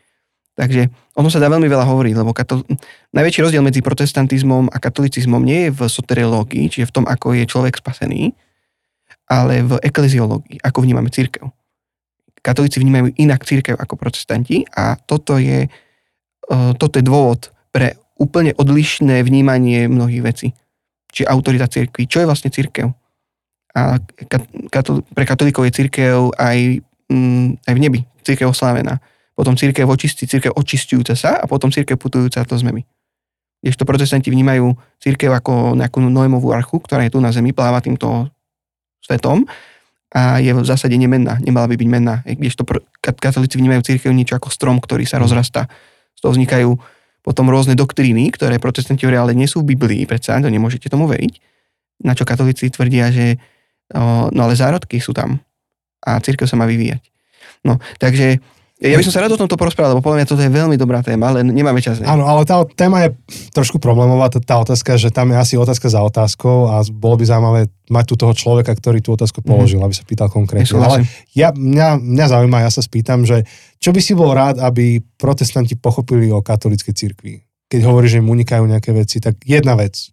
Takže 0.57 0.89
o 1.13 1.21
tom 1.21 1.29
sa 1.29 1.37
dá 1.37 1.45
veľmi 1.45 1.69
veľa 1.69 1.85
hovoriť, 1.85 2.13
lebo 2.17 2.33
katol... 2.33 2.65
najväčší 3.13 3.39
rozdiel 3.45 3.61
medzi 3.61 3.85
protestantizmom 3.85 4.73
a 4.73 4.81
katolicizmom 4.81 5.45
nie 5.45 5.69
je 5.69 5.77
v 5.77 5.81
soteriológii, 5.85 6.65
čiže 6.65 6.89
v 6.89 6.95
tom, 6.97 7.05
ako 7.05 7.37
je 7.37 7.45
človek 7.45 7.77
spasený, 7.77 8.33
ale 9.31 9.63
v 9.63 9.79
ekleziológii, 9.79 10.59
ako 10.59 10.83
vnímame 10.83 11.07
církev. 11.07 11.47
Katolíci 12.43 12.83
vnímajú 12.83 13.15
inak 13.15 13.47
církev 13.47 13.79
ako 13.79 13.95
protestanti 13.95 14.67
a 14.75 14.99
toto 14.99 15.39
je, 15.39 15.71
uh, 16.51 16.71
toto 16.75 16.99
je 16.99 17.05
dôvod 17.07 17.55
pre 17.71 17.95
úplne 18.19 18.51
odlišné 18.59 19.23
vnímanie 19.23 19.87
mnohých 19.87 20.23
vecí. 20.25 20.47
Či 21.15 21.23
autorita 21.23 21.71
cirkvi. 21.71 22.11
Čo 22.11 22.21
je 22.21 22.27
vlastne 22.27 22.51
církev? 22.51 22.91
A 23.71 24.03
katol- 24.67 25.05
pre 25.15 25.23
katolíkov 25.23 25.63
je 25.69 25.75
církev 25.79 26.35
aj, 26.35 26.83
mm, 27.07 27.63
aj 27.63 27.73
v 27.73 27.79
nebi. 27.79 27.99
Církev 28.21 28.51
oslávená. 28.51 28.99
Potom 29.31 29.55
církev 29.55 29.87
očistí, 29.87 30.27
církev 30.27 30.51
očistujúca 30.53 31.15
sa 31.15 31.39
a 31.39 31.47
potom 31.47 31.71
církev 31.71 31.95
putujúca 31.95 32.43
do 32.43 32.55
zmemi. 32.59 32.83
Kdežto 33.63 33.87
protestanti 33.87 34.33
vnímajú 34.33 34.75
církev 34.99 35.31
ako 35.31 35.77
nejakú 35.77 36.03
Noémovú 36.03 36.51
archu, 36.51 36.81
ktorá 36.81 37.05
je 37.07 37.13
tu 37.15 37.19
na 37.23 37.31
zemi, 37.31 37.53
pláva 37.53 37.79
týmto 37.79 38.27
svetom 39.01 39.49
a 40.11 40.43
je 40.43 40.51
v 40.51 40.67
zásade 40.67 40.95
nemenná, 40.95 41.39
nemala 41.39 41.71
by 41.71 41.75
byť 41.79 41.89
menná. 41.89 42.21
Kdežto 42.27 42.67
katolíci 42.99 43.55
vnímajú 43.57 43.81
církev 43.87 44.11
niečo 44.11 44.35
ako 44.35 44.51
strom, 44.51 44.77
ktorý 44.77 45.07
sa 45.07 45.17
rozrastá. 45.17 45.71
Z 46.15 46.19
toho 46.23 46.35
vznikajú 46.35 46.75
potom 47.21 47.47
rôzne 47.47 47.77
doktríny, 47.77 48.33
ktoré 48.33 48.57
protestanti 48.57 49.05
ale 49.07 49.37
nie 49.37 49.45
sú 49.45 49.61
v 49.61 49.77
Biblii, 49.77 50.03
predsa, 50.09 50.41
to 50.41 50.51
nemôžete 50.51 50.89
tomu 50.89 51.07
veriť. 51.07 51.33
Na 52.01 52.17
čo 52.17 52.25
katolíci 52.25 52.73
tvrdia, 52.73 53.13
že 53.13 53.37
no 53.95 54.39
ale 54.41 54.57
zárodky 54.57 54.97
sú 54.97 55.13
tam 55.13 55.39
a 56.01 56.17
církev 56.17 56.49
sa 56.49 56.57
má 56.57 56.65
vyvíjať. 56.65 57.01
No, 57.61 57.77
takže 58.01 58.41
ja 58.81 58.97
by 58.97 59.05
som 59.05 59.13
sa 59.13 59.21
rád 59.21 59.37
o 59.37 59.41
tomto 59.41 59.53
porozprával, 59.61 59.93
lebo 59.93 60.01
podľa 60.01 60.17
mňa 60.17 60.27
toto 60.33 60.41
je 60.41 60.49
veľmi 60.49 60.73
dobrá 60.73 61.05
téma, 61.05 61.29
ale 61.29 61.45
nemáme 61.45 61.77
čas. 61.85 62.01
Ne? 62.01 62.09
Áno, 62.09 62.25
ale 62.25 62.49
tá 62.49 62.65
téma 62.65 63.05
je 63.05 63.13
trošku 63.53 63.77
problémová, 63.77 64.33
tá, 64.33 64.41
tá 64.41 64.57
otázka, 64.57 64.97
že 64.97 65.13
tam 65.13 65.29
je 65.29 65.37
asi 65.37 65.53
otázka 65.53 65.85
za 65.85 66.01
otázkou 66.01 66.73
a 66.73 66.81
bolo 66.89 67.21
by 67.21 67.29
zaujímavé 67.29 67.61
mať 67.93 68.05
tu 68.09 68.15
toho 68.17 68.33
človeka, 68.33 68.73
ktorý 68.73 69.05
tú 69.05 69.13
otázku 69.13 69.45
položil, 69.45 69.77
mm. 69.77 69.85
aby 69.85 69.93
sa 69.93 70.01
pýtal 70.01 70.33
konkrétne. 70.33 70.65
Ale 70.81 71.05
ja, 71.37 71.53
mňa, 71.53 72.01
mňa 72.01 72.25
zaujíma, 72.25 72.65
ja 72.65 72.73
sa 72.73 72.81
spýtam, 72.81 73.21
že 73.21 73.45
čo 73.77 73.93
by 73.93 74.01
si 74.01 74.17
bol 74.17 74.33
rád, 74.33 74.57
aby 74.57 74.97
protestanti 75.21 75.77
pochopili 75.77 76.33
o 76.33 76.41
katolíckej 76.41 76.97
cirkvi? 76.97 77.45
Keď 77.69 77.81
hovorí, 77.85 78.09
že 78.09 78.17
im 78.17 78.33
unikajú 78.33 78.65
nejaké 78.65 78.97
veci, 78.97 79.21
tak 79.21 79.37
jedna 79.45 79.77
vec. 79.77 80.09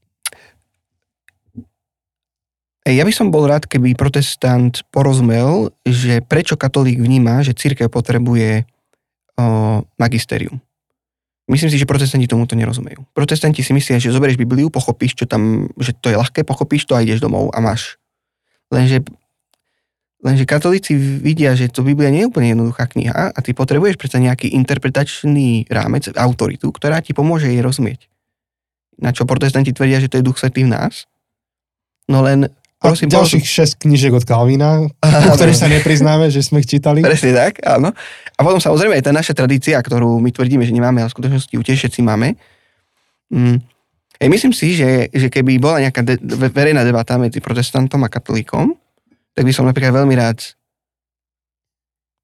Ja 2.86 3.04
by 3.04 3.12
som 3.12 3.28
bol 3.28 3.44
rád, 3.44 3.66
keby 3.66 3.98
protestant 3.98 4.80
porozumel, 4.94 5.74
že 5.84 6.24
prečo 6.24 6.54
katolík 6.54 7.02
vníma, 7.02 7.44
že 7.44 7.52
církev 7.52 7.92
potrebuje 7.92 8.64
o, 9.36 9.84
magisterium. 10.00 10.62
Myslím 11.48 11.72
si, 11.72 11.80
že 11.80 11.88
protestanti 11.88 12.28
tomuto 12.28 12.52
nerozumejú. 12.52 13.08
Protestanti 13.16 13.64
si 13.64 13.72
myslia, 13.72 13.96
že 13.96 14.12
zoberieš 14.12 14.36
Bibliu, 14.36 14.68
pochopíš, 14.68 15.16
čo 15.16 15.24
tam, 15.24 15.72
že 15.80 15.96
to 15.96 16.12
je 16.12 16.20
ľahké, 16.20 16.44
pochopíš 16.44 16.84
to 16.84 16.92
a 16.92 17.00
ideš 17.00 17.24
domov 17.24 17.48
a 17.56 17.58
máš. 17.64 17.96
Lenže, 18.68 19.00
lenže 20.20 20.44
katolíci 20.44 20.92
vidia, 20.96 21.56
že 21.56 21.72
to 21.72 21.80
Biblia 21.80 22.12
nie 22.12 22.24
je 22.24 22.28
úplne 22.28 22.52
jednoduchá 22.52 22.84
kniha 22.92 23.32
a 23.32 23.38
ty 23.40 23.56
potrebuješ 23.56 23.96
predsa 23.96 24.20
nejaký 24.20 24.52
interpretačný 24.60 25.72
rámec, 25.72 26.12
autoritu, 26.12 26.68
ktorá 26.68 27.00
ti 27.00 27.16
pomôže 27.16 27.48
jej 27.48 27.64
rozumieť. 27.64 28.12
Na 29.00 29.16
čo 29.16 29.24
protestanti 29.24 29.72
tvrdia, 29.72 30.04
že 30.04 30.12
to 30.12 30.20
je 30.20 30.26
duch 30.28 30.36
svetý 30.36 30.68
v 30.68 30.76
nás. 30.76 31.08
No 32.12 32.20
len 32.20 32.52
a 32.78 32.94
Prosím, 32.94 33.10
ďalších 33.10 33.42
prosím. 33.42 33.74
6 33.74 33.82
knížek 33.82 34.12
od 34.14 34.22
Kalvína, 34.22 34.86
o 35.02 35.34
ktorých 35.34 35.58
sa 35.58 35.66
nepriznáme, 35.66 36.30
že 36.30 36.46
sme 36.46 36.62
ich 36.62 36.70
čítali. 36.70 37.02
Presne 37.02 37.34
tak, 37.34 37.58
áno. 37.66 37.90
A 38.38 38.40
potom 38.46 38.62
samozrejme 38.62 38.94
aj 38.94 39.04
tá 39.10 39.10
naša 39.10 39.34
tradícia, 39.34 39.74
ktorú 39.82 40.22
my 40.22 40.30
tvrdíme, 40.30 40.62
že 40.62 40.70
nemáme, 40.70 41.02
ale 41.02 41.10
v 41.10 41.16
skutočnosti 41.18 41.50
ju 41.50 41.58
tiež 41.58 41.74
všetci 41.74 42.00
máme. 42.06 42.38
Mm. 43.34 43.58
Ej, 44.18 44.28
myslím 44.30 44.54
si, 44.54 44.78
že, 44.78 45.10
že 45.10 45.26
keby 45.26 45.58
bola 45.58 45.82
nejaká 45.90 46.06
de- 46.06 46.22
verejná 46.54 46.86
debata 46.86 47.18
medzi 47.18 47.42
protestantom 47.42 48.02
a 48.06 48.10
katolíkom, 48.10 48.74
tak 49.34 49.42
by 49.42 49.50
som 49.50 49.66
napríklad 49.66 49.98
veľmi 49.98 50.14
rád 50.14 50.38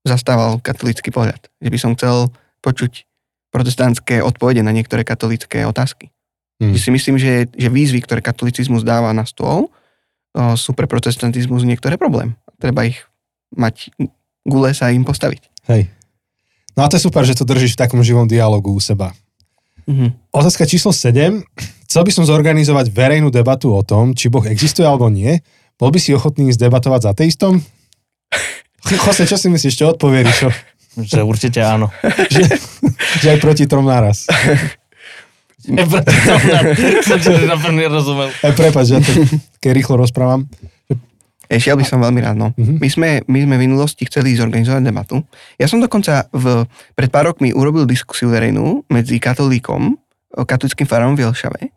zastával 0.06 0.62
katolícky 0.62 1.10
pohľad. 1.10 1.50
Že 1.58 1.70
by 1.70 1.78
som 1.82 1.90
chcel 1.98 2.30
počuť 2.62 3.06
protestantské 3.50 4.22
odpovede 4.22 4.62
na 4.62 4.70
niektoré 4.70 5.06
katolícké 5.06 5.66
otázky. 5.66 6.14
Hmm. 6.62 6.74
Že 6.74 6.78
si 6.78 6.90
myslím, 6.90 7.16
že, 7.18 7.50
že 7.50 7.68
výzvy, 7.70 8.02
ktoré 8.02 8.22
katolicizmus 8.22 8.82
dáva 8.82 9.10
na 9.10 9.26
stôl, 9.26 9.70
sú 10.34 10.74
pre 10.74 10.90
protestantizmus 10.90 11.62
niektoré 11.62 11.94
problém. 11.94 12.34
Treba 12.58 12.84
ich 12.84 12.98
mať 13.54 13.94
gule 14.44 14.74
sa 14.74 14.90
im 14.90 15.06
postaviť. 15.06 15.42
Hej. 15.70 15.88
No 16.74 16.84
a 16.84 16.90
to 16.90 16.98
je 16.98 17.06
super, 17.06 17.22
že 17.22 17.38
to 17.38 17.46
držíš 17.46 17.78
v 17.78 17.80
takom 17.86 18.02
živom 18.02 18.26
dialogu 18.26 18.74
u 18.74 18.80
seba. 18.82 19.14
Mm-hmm. 19.86 20.34
Otázka 20.34 20.66
číslo 20.66 20.90
7. 20.90 21.44
Chcel 21.86 22.02
by 22.02 22.10
som 22.10 22.24
zorganizovať 22.26 22.90
verejnú 22.90 23.30
debatu 23.30 23.70
o 23.70 23.84
tom, 23.86 24.16
či 24.16 24.26
Boh 24.26 24.42
existuje 24.42 24.82
alebo 24.82 25.06
nie. 25.06 25.38
Bol 25.78 25.94
by 25.94 25.98
si 26.02 26.10
ochotný 26.10 26.50
zdebatovať 26.50 27.00
s 27.04 27.10
ateistom? 27.10 27.54
Chose, 28.84 29.24
čo 29.24 29.38
si 29.38 29.48
myslíš, 29.48 29.74
čo 29.74 29.94
odpovie 29.94 30.26
Rišo? 30.26 30.50
Že 30.94 31.20
určite 31.26 31.58
áno. 31.62 31.90
že, 32.34 32.46
že 33.22 33.26
aj 33.34 33.38
proti 33.42 33.66
trom 33.66 33.86
naraz. 33.86 34.26
som 35.64 35.72
rozumel. 37.96 38.28
Aj 38.44 38.52
prepáč, 38.52 38.92
ja 38.92 39.00
to 39.00 39.16
keď 39.64 39.70
rýchlo 39.72 39.96
rozprávam. 39.96 40.44
Ešte 41.44 41.76
by 41.76 41.84
som 41.84 42.00
veľmi 42.00 42.24
rád, 42.24 42.40
no. 42.40 42.48
Mm-hmm. 42.56 42.76
My, 42.80 42.88
sme, 42.88 43.08
my 43.28 43.38
sme 43.44 43.54
v 43.60 43.64
minulosti 43.68 44.08
chceli 44.08 44.32
zorganizovať 44.32 44.80
debatu. 44.80 45.20
Ja 45.60 45.68
som 45.68 45.76
dokonca 45.76 46.24
v, 46.32 46.64
pred 46.96 47.12
pár 47.12 47.32
rokmi 47.32 47.52
urobil 47.52 47.84
diskusiu 47.84 48.32
verejnú 48.32 48.88
medzi 48.88 49.20
katolíkom, 49.20 50.00
katolickým 50.32 50.88
farom 50.88 51.12
v 51.14 51.28
Jelšave 51.28 51.68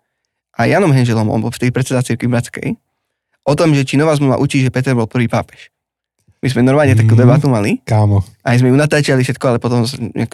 a 0.57 0.65
Janom 0.65 0.89
Henželom, 0.89 1.29
on 1.29 1.45
bol 1.45 1.53
vtedy 1.53 1.69
predseda 1.69 2.01
cirkvi 2.01 2.31
Bratskej, 2.31 2.73
o 3.45 3.53
tom, 3.53 3.77
že 3.77 3.85
či 3.85 3.95
nová 3.95 4.17
zmluva 4.17 4.41
učí, 4.41 4.65
že 4.65 4.73
Peter 4.73 4.97
bol 4.97 5.05
prvý 5.05 5.29
pápež. 5.29 5.69
My 6.41 6.49
sme 6.49 6.65
normálne 6.65 6.97
mm, 6.97 7.01
takú 7.05 7.13
mhm. 7.13 7.21
debatu 7.21 7.45
mali. 7.49 7.77
Kámo. 7.85 8.25
Aj 8.41 8.57
sme 8.57 8.73
ju 8.73 8.77
natáčali 8.77 9.21
všetko, 9.21 9.45
ale 9.45 9.57
potom 9.61 9.85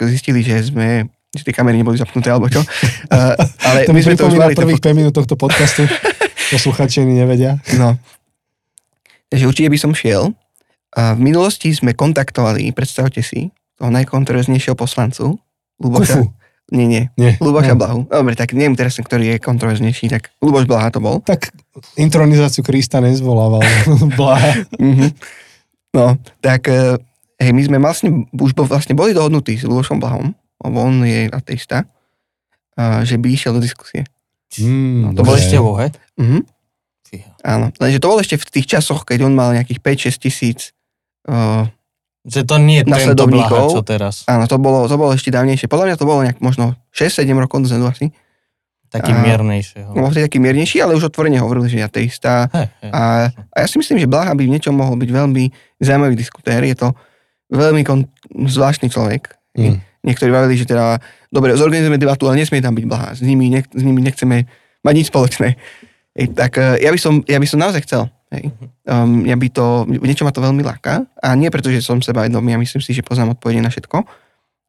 zistili, 0.08 0.40
že 0.40 0.72
sme 0.72 1.12
že 1.34 1.42
tie 1.42 1.54
kamery 1.54 1.82
neboli 1.82 1.98
zapnuté 1.98 2.30
alebo 2.30 2.46
čo. 2.46 2.62
Uh, 3.10 3.34
ale 3.66 3.84
to 3.84 3.92
my 3.92 4.00
sme 4.00 4.14
to 4.14 4.30
už 4.30 4.38
mali 4.38 4.54
prvých 4.54 4.80
5 4.80 4.94
minút 4.94 5.12
tohto 5.12 5.34
podcastu. 5.34 5.84
Posluchači 6.54 7.02
nevedia. 7.02 7.58
No. 7.76 7.98
Takže 9.28 9.44
určite 9.50 9.68
by 9.68 9.78
som 9.80 9.92
šiel. 9.92 10.30
A 10.94 11.18
v 11.18 11.26
minulosti 11.26 11.74
sme 11.74 11.90
kontaktovali, 11.90 12.70
predstavte 12.70 13.18
si, 13.18 13.50
toho 13.74 13.90
najkontroverznejšieho 13.90 14.78
poslancu, 14.78 15.42
Luboša. 15.82 16.22
Kufu. 16.22 16.30
Nie, 16.70 16.86
nie. 16.86 17.02
nie. 17.18 17.34
Luboša 17.42 17.74
nie. 17.74 17.80
Blahu. 17.82 17.98
Dobre, 18.06 18.38
tak 18.38 18.54
neviem 18.54 18.78
teraz, 18.78 18.96
ktorý 18.96 19.36
je 19.36 19.42
kontroverznejší, 19.42 20.06
tak 20.08 20.30
Luboš 20.38 20.64
Blaha 20.64 20.88
to 20.94 21.02
bol. 21.02 21.18
Tak 21.20 21.50
intronizáciu 21.98 22.62
Krista 22.62 23.02
nezvolával 23.02 23.60
Blaha. 24.18 24.64
Mhm. 24.78 25.12
no, 25.92 26.14
tak 26.38 26.70
eh, 26.70 26.94
hej, 27.42 27.52
my 27.52 27.62
sme 27.66 27.76
vlastne, 27.82 28.30
už 28.30 28.54
vlastne 28.64 28.94
boli 28.94 29.12
dohodnutí 29.12 29.58
s 29.58 29.66
Lubošom 29.66 29.98
Blahom, 29.98 30.32
lebo 30.64 30.76
on 30.80 31.04
je 31.04 31.28
ateista, 31.28 31.84
že 33.04 33.20
by 33.20 33.26
išiel 33.30 33.54
do 33.54 33.62
diskusie. 33.62 34.08
Mm, 34.58 34.98
no, 35.02 35.08
to 35.14 35.22
bol 35.22 35.36
ešte 35.36 35.60
vo, 35.60 35.76
he? 35.78 35.92
Mhm. 36.18 36.40
Áno, 37.46 37.70
lenže 37.78 38.02
to 38.02 38.10
bol 38.10 38.18
ešte 38.18 38.34
v 38.34 38.46
tých 38.50 38.66
časoch, 38.66 39.06
keď 39.06 39.30
on 39.30 39.38
mal 39.38 39.54
nejakých 39.54 39.78
5-6 40.10 40.18
tisíc 40.18 40.74
uh, 41.30 41.68
že 42.24 42.40
to 42.48 42.56
nie 42.56 42.80
je 42.80 42.88
tento 42.88 43.28
blaha, 43.28 43.68
čo 43.68 43.84
teraz. 43.84 44.24
Áno, 44.24 44.48
to 44.48 44.56
bolo, 44.56 44.88
to 44.88 44.96
bolo 44.96 45.12
ešte 45.12 45.28
dávnejšie. 45.28 45.68
Podľa 45.68 45.92
mňa 45.92 45.96
to 46.00 46.08
bolo 46.08 46.24
nejak 46.24 46.40
možno 46.40 46.72
6-7 46.96 47.28
rokov 47.36 47.68
dozadu 47.68 47.84
asi. 47.84 48.16
Taký 48.88 49.12
a, 49.12 49.20
miernejší. 49.20 49.84
Bol 49.92 50.08
taký 50.08 50.40
miernejší, 50.40 50.80
ale 50.80 50.96
už 50.96 51.12
otvorene 51.12 51.36
hovoril, 51.44 51.68
že 51.68 51.82
je 51.82 51.84
ateista. 51.84 52.48
Hey, 52.48 52.72
hey, 52.80 52.90
a, 52.96 53.28
a 53.28 53.56
ja 53.60 53.66
si 53.68 53.76
myslím, 53.76 54.00
že 54.00 54.08
Blaha 54.08 54.32
by 54.32 54.40
v 54.40 54.56
niečom 54.56 54.72
mohol 54.72 54.96
byť 54.96 55.10
veľmi 55.12 55.44
zaujímavý 55.84 56.16
diskutér. 56.16 56.64
Je 56.64 56.80
to 56.80 56.96
veľmi 57.52 57.84
kon, 57.84 58.08
zvláštny 58.32 58.88
človek. 58.88 59.36
Mm. 59.52 59.84
Niektorí 60.04 60.28
vravili, 60.28 60.60
že 60.60 60.68
teda, 60.68 61.00
dobre, 61.32 61.56
zorganizujeme 61.56 61.96
debatu, 61.96 62.28
ale 62.28 62.44
nesmie 62.44 62.60
tam 62.60 62.76
byť 62.76 62.84
blahá. 62.84 63.16
S 63.16 63.24
nimi, 63.24 63.48
ne, 63.48 63.64
s 63.64 63.82
nimi 63.82 64.04
nechceme 64.04 64.44
mať 64.84 64.94
nič 64.94 65.08
spoločné. 65.08 65.56
Ej, 66.14 66.36
tak 66.36 66.60
e, 66.60 66.84
ja 66.84 66.92
by, 66.92 66.98
som, 67.00 67.24
ja 67.24 67.40
by 67.40 67.48
som 67.48 67.58
naozaj 67.58 67.82
chcel. 67.88 68.06
Hej. 68.30 68.52
Um, 68.84 69.24
ja 69.24 69.34
by 69.34 69.48
to, 69.48 69.88
niečo 69.88 70.28
ma 70.28 70.34
to 70.34 70.44
veľmi 70.44 70.60
láka 70.60 71.06
a 71.22 71.32
nie 71.38 71.48
preto, 71.48 71.70
že 71.72 71.80
som 71.80 72.02
seba 72.04 72.26
vedomý, 72.26 72.52
ja 72.52 72.58
myslím 72.58 72.82
si, 72.82 72.90
že 72.92 73.06
poznám 73.06 73.38
odpovede 73.38 73.62
na 73.62 73.70
všetko. 73.72 73.96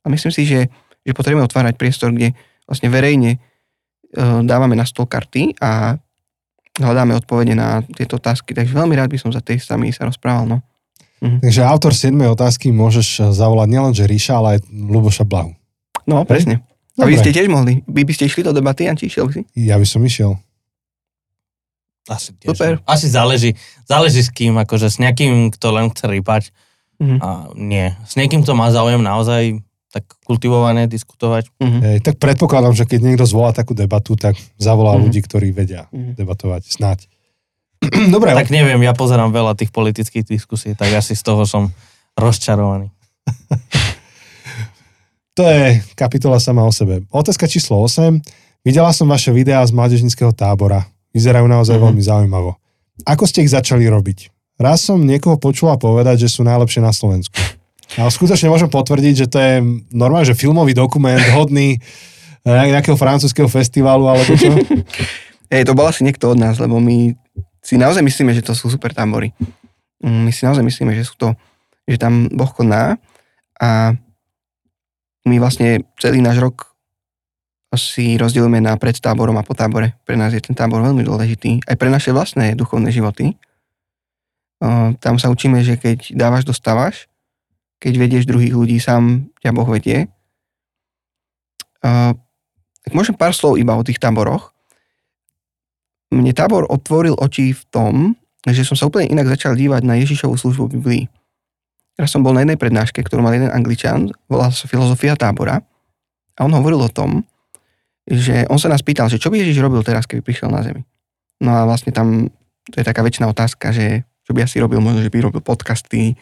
A 0.02 0.06
myslím 0.08 0.32
si, 0.32 0.46
že, 0.48 0.70
že 1.02 1.12
potrebujeme 1.12 1.44
otvárať 1.44 1.76
priestor, 1.76 2.14
kde 2.14 2.32
vlastne 2.70 2.88
verejne 2.94 3.38
uh, 3.38 4.40
dávame 4.46 4.78
na 4.78 4.86
stôl 4.88 5.10
karty 5.10 5.58
a 5.60 5.98
hľadáme 6.80 7.18
odpovede 7.18 7.58
na 7.58 7.82
tieto 7.96 8.22
otázky. 8.22 8.54
Takže 8.54 8.76
veľmi 8.76 8.94
rád 8.94 9.12
by 9.12 9.20
som 9.20 9.34
za 9.34 9.42
tej 9.42 9.60
sami 9.60 9.90
sa 9.92 10.06
rozprával. 10.06 10.46
No. 10.46 10.58
Mhm. 11.26 11.38
Takže 11.42 11.62
autor 11.66 11.92
7. 11.92 12.14
otázky 12.30 12.70
môžeš 12.70 13.34
zavolať 13.34 13.68
nielenže 13.68 14.06
Ríša, 14.06 14.38
ale 14.38 14.48
aj 14.56 14.60
Luboša 14.70 15.26
Blahu. 15.26 15.58
No, 16.06 16.22
presne. 16.22 16.62
A 16.96 17.04
vy 17.04 17.18
ste 17.18 17.34
tiež 17.34 17.50
mohli. 17.50 17.82
Vy 17.84 18.06
by 18.06 18.14
ste 18.14 18.30
išli 18.30 18.46
do 18.46 18.54
debaty, 18.54 18.86
Anči, 18.86 19.10
išiel 19.10 19.28
by 19.28 19.34
si? 19.34 19.42
Ja 19.58 19.76
by 19.76 19.84
som 19.84 20.00
išiel. 20.00 20.38
Asi 22.06 22.38
tiež. 22.38 22.54
Super. 22.54 22.78
Asi 22.86 23.10
záleží, 23.10 23.58
záleží 23.84 24.22
s 24.22 24.30
kým, 24.30 24.54
akože 24.56 24.88
s 24.88 25.02
nejakým, 25.02 25.50
kto 25.50 25.68
len 25.74 25.90
chce 25.90 26.06
rýpať. 26.06 26.44
Mhm. 27.02 27.18
A 27.20 27.30
nie. 27.58 27.92
S 28.06 28.16
niekým, 28.16 28.46
kto 28.46 28.54
má 28.54 28.70
záujem 28.70 29.02
naozaj 29.02 29.60
tak 29.90 30.06
kultivované 30.24 30.86
diskutovať. 30.86 31.50
Mhm. 31.58 31.80
Hej, 31.82 31.98
tak 32.04 32.16
predpokladám, 32.20 32.76
že 32.76 32.86
keď 32.86 33.00
niekto 33.02 33.26
zvolá 33.26 33.52
takú 33.52 33.74
debatu, 33.74 34.14
tak 34.16 34.36
zavolá 34.56 34.96
Mhm. 34.96 35.02
ľudí, 35.08 35.20
ktorí 35.26 35.50
vedia 35.52 35.88
Mhm. 35.90 36.16
debatovať. 36.16 36.62
Snáď. 36.70 37.08
Dobre, 38.14 38.34
Tak 38.34 38.50
neviem, 38.50 38.82
ja 38.82 38.92
pozerám 38.92 39.30
veľa 39.30 39.54
tých 39.54 39.70
politických 39.70 40.26
diskusí, 40.26 40.74
tak 40.74 40.90
asi 40.94 41.14
z 41.14 41.24
toho 41.24 41.46
som 41.46 41.70
rozčarovaný. 42.16 42.90
to 45.38 45.44
je 45.44 45.84
kapitola 45.94 46.40
sama 46.40 46.64
o 46.64 46.72
sebe. 46.72 47.04
Otázka 47.12 47.48
číslo 47.48 47.84
8. 47.84 48.24
Videla 48.66 48.90
som 48.96 49.06
vaše 49.06 49.30
videá 49.30 49.62
z 49.68 49.76
mládežnického 49.76 50.34
tábora. 50.34 50.88
Vyzerajú 51.14 51.46
naozaj 51.46 51.78
Mhm. 51.78 51.84
veľmi 51.84 52.02
zaujímavo. 52.02 52.52
Ako 53.04 53.28
ste 53.28 53.44
ich 53.44 53.52
začali 53.52 53.86
robiť? 53.86 54.32
Raz 54.56 54.88
som 54.88 55.04
niekoho 55.04 55.36
počula 55.36 55.76
povedať, 55.76 56.26
že 56.26 56.32
sú 56.32 56.48
najlepšie 56.48 56.80
na 56.80 56.96
Slovensku. 56.96 57.36
Ale 58.00 58.08
skutočne 58.08 58.48
môžem 58.48 58.72
potvrdiť, 58.72 59.14
že 59.14 59.28
to 59.28 59.38
je 59.38 59.54
normálne, 59.92 60.26
že 60.26 60.34
filmový 60.34 60.72
dokument 60.72 61.20
hodný 61.38 61.76
eh, 61.76 62.66
nejakého 62.72 62.96
francúzského 62.96 63.52
festivalu 63.52 64.08
alebo 64.08 64.32
čo. 64.34 64.48
Hej, 65.52 65.70
to 65.70 65.78
bol 65.78 65.86
asi 65.86 66.02
niekto 66.02 66.32
od 66.32 66.40
nás, 66.40 66.58
lebo 66.58 66.80
my 66.80 67.14
si 67.66 67.82
naozaj 67.82 68.06
myslíme, 68.06 68.30
že 68.38 68.46
to 68.46 68.54
sú 68.54 68.70
super 68.70 68.94
tábory. 68.94 69.34
Mm, 70.06 70.30
My 70.30 70.32
si 70.32 70.46
naozaj 70.46 70.62
myslíme, 70.62 70.94
že 70.94 71.02
sú 71.02 71.18
to, 71.18 71.34
že 71.90 71.98
tam 71.98 72.30
Boh 72.30 72.50
koná 72.54 73.02
a 73.58 73.98
my 75.26 75.36
vlastne 75.42 75.82
celý 75.98 76.22
náš 76.22 76.38
rok 76.38 76.78
si 77.76 78.16
rozdielujeme 78.16 78.64
na 78.64 78.80
pred 78.80 78.96
táborom 78.96 79.36
a 79.36 79.44
po 79.44 79.52
tábore. 79.52 80.00
Pre 80.08 80.16
nás 80.16 80.32
je 80.32 80.40
ten 80.40 80.56
tábor 80.56 80.80
veľmi 80.80 81.04
dôležitý, 81.04 81.68
aj 81.68 81.76
pre 81.76 81.92
naše 81.92 82.16
vlastné 82.16 82.56
duchovné 82.56 82.88
životy. 82.88 83.36
Tam 85.04 85.20
sa 85.20 85.28
učíme, 85.28 85.60
že 85.60 85.76
keď 85.76 86.16
dávaš, 86.16 86.48
dostávaš, 86.48 87.12
keď 87.84 87.94
vedieš 88.00 88.32
druhých 88.32 88.56
ľudí, 88.56 88.80
sám 88.80 89.28
ťa 89.44 89.52
Boh 89.52 89.68
vedie. 89.68 90.08
Môžem 92.96 93.18
pár 93.20 93.36
slov 93.36 93.60
iba 93.60 93.76
o 93.76 93.84
tých 93.84 94.00
táboroch 94.00 94.55
mne 96.16 96.32
tábor 96.32 96.64
otvoril 96.72 97.14
oči 97.20 97.52
v 97.52 97.64
tom, 97.70 97.94
že 98.48 98.64
som 98.64 98.78
sa 98.78 98.88
úplne 98.88 99.10
inak 99.10 99.28
začal 99.28 99.58
dívať 99.58 99.82
na 99.84 99.98
Ježišovú 100.00 100.38
službu 100.38 100.64
v 100.70 100.74
Biblii. 100.80 101.04
Teraz 101.96 102.12
som 102.12 102.22
bol 102.22 102.36
na 102.36 102.44
jednej 102.44 102.60
prednáške, 102.60 103.00
ktorú 103.02 103.24
mal 103.24 103.34
jeden 103.34 103.50
angličan, 103.50 104.12
volá 104.28 104.52
sa 104.52 104.68
Filozofia 104.68 105.16
tábora 105.16 105.64
a 106.36 106.40
on 106.44 106.52
hovoril 106.52 106.84
o 106.84 106.92
tom, 106.92 107.24
že 108.06 108.46
on 108.52 108.60
sa 108.62 108.70
nás 108.70 108.86
pýtal, 108.86 109.10
že 109.10 109.18
čo 109.18 109.32
by 109.34 109.42
Ježiš 109.42 109.64
robil 109.64 109.82
teraz, 109.82 110.06
keby 110.06 110.22
prišiel 110.22 110.52
na 110.52 110.62
zemi. 110.62 110.86
No 111.42 111.56
a 111.56 111.66
vlastne 111.66 111.90
tam, 111.96 112.30
to 112.70 112.76
je 112.78 112.86
taká 112.86 113.02
väčšiná 113.02 113.32
otázka, 113.32 113.74
že 113.74 114.06
čo 114.28 114.36
by 114.36 114.46
asi 114.46 114.62
robil, 114.62 114.78
možno, 114.84 115.02
že 115.02 115.10
by 115.10 115.26
robil 115.26 115.42
podcasty, 115.42 116.14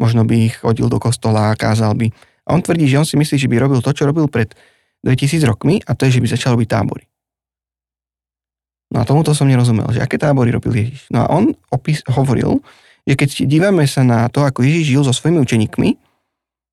možno 0.00 0.24
by 0.24 0.52
chodil 0.52 0.88
do 0.88 0.96
kostola, 0.96 1.56
kázal 1.58 1.92
by. 1.98 2.08
A 2.46 2.54
on 2.54 2.62
tvrdí, 2.62 2.86
že 2.86 3.02
on 3.02 3.08
si 3.08 3.18
myslí, 3.18 3.36
že 3.36 3.50
by 3.50 3.56
robil 3.58 3.82
to, 3.82 3.90
čo 3.92 4.06
robil 4.06 4.30
pred 4.30 4.54
2000 5.02 5.42
rokmi 5.44 5.82
a 5.84 5.92
to 5.98 6.06
je, 6.08 6.18
že 6.18 6.22
by 6.22 6.28
začal 6.30 6.54
robiť 6.54 6.68
tábory. 6.70 7.04
No 8.96 9.04
a 9.04 9.04
tomuto 9.04 9.36
som 9.36 9.44
nerozumel, 9.44 9.92
že 9.92 10.00
aké 10.00 10.16
tábory 10.16 10.48
robil 10.48 10.72
Ježiš. 10.72 11.12
No 11.12 11.20
a 11.20 11.26
on 11.28 11.52
opis, 11.68 12.00
hovoril, 12.08 12.64
že 13.04 13.12
keď 13.12 13.44
dívame 13.44 13.84
sa 13.84 14.00
na 14.00 14.32
to, 14.32 14.40
ako 14.40 14.64
Ježiš 14.64 14.84
žil 14.88 15.02
so 15.04 15.12
svojimi 15.12 15.44
učeníkmi, 15.44 16.00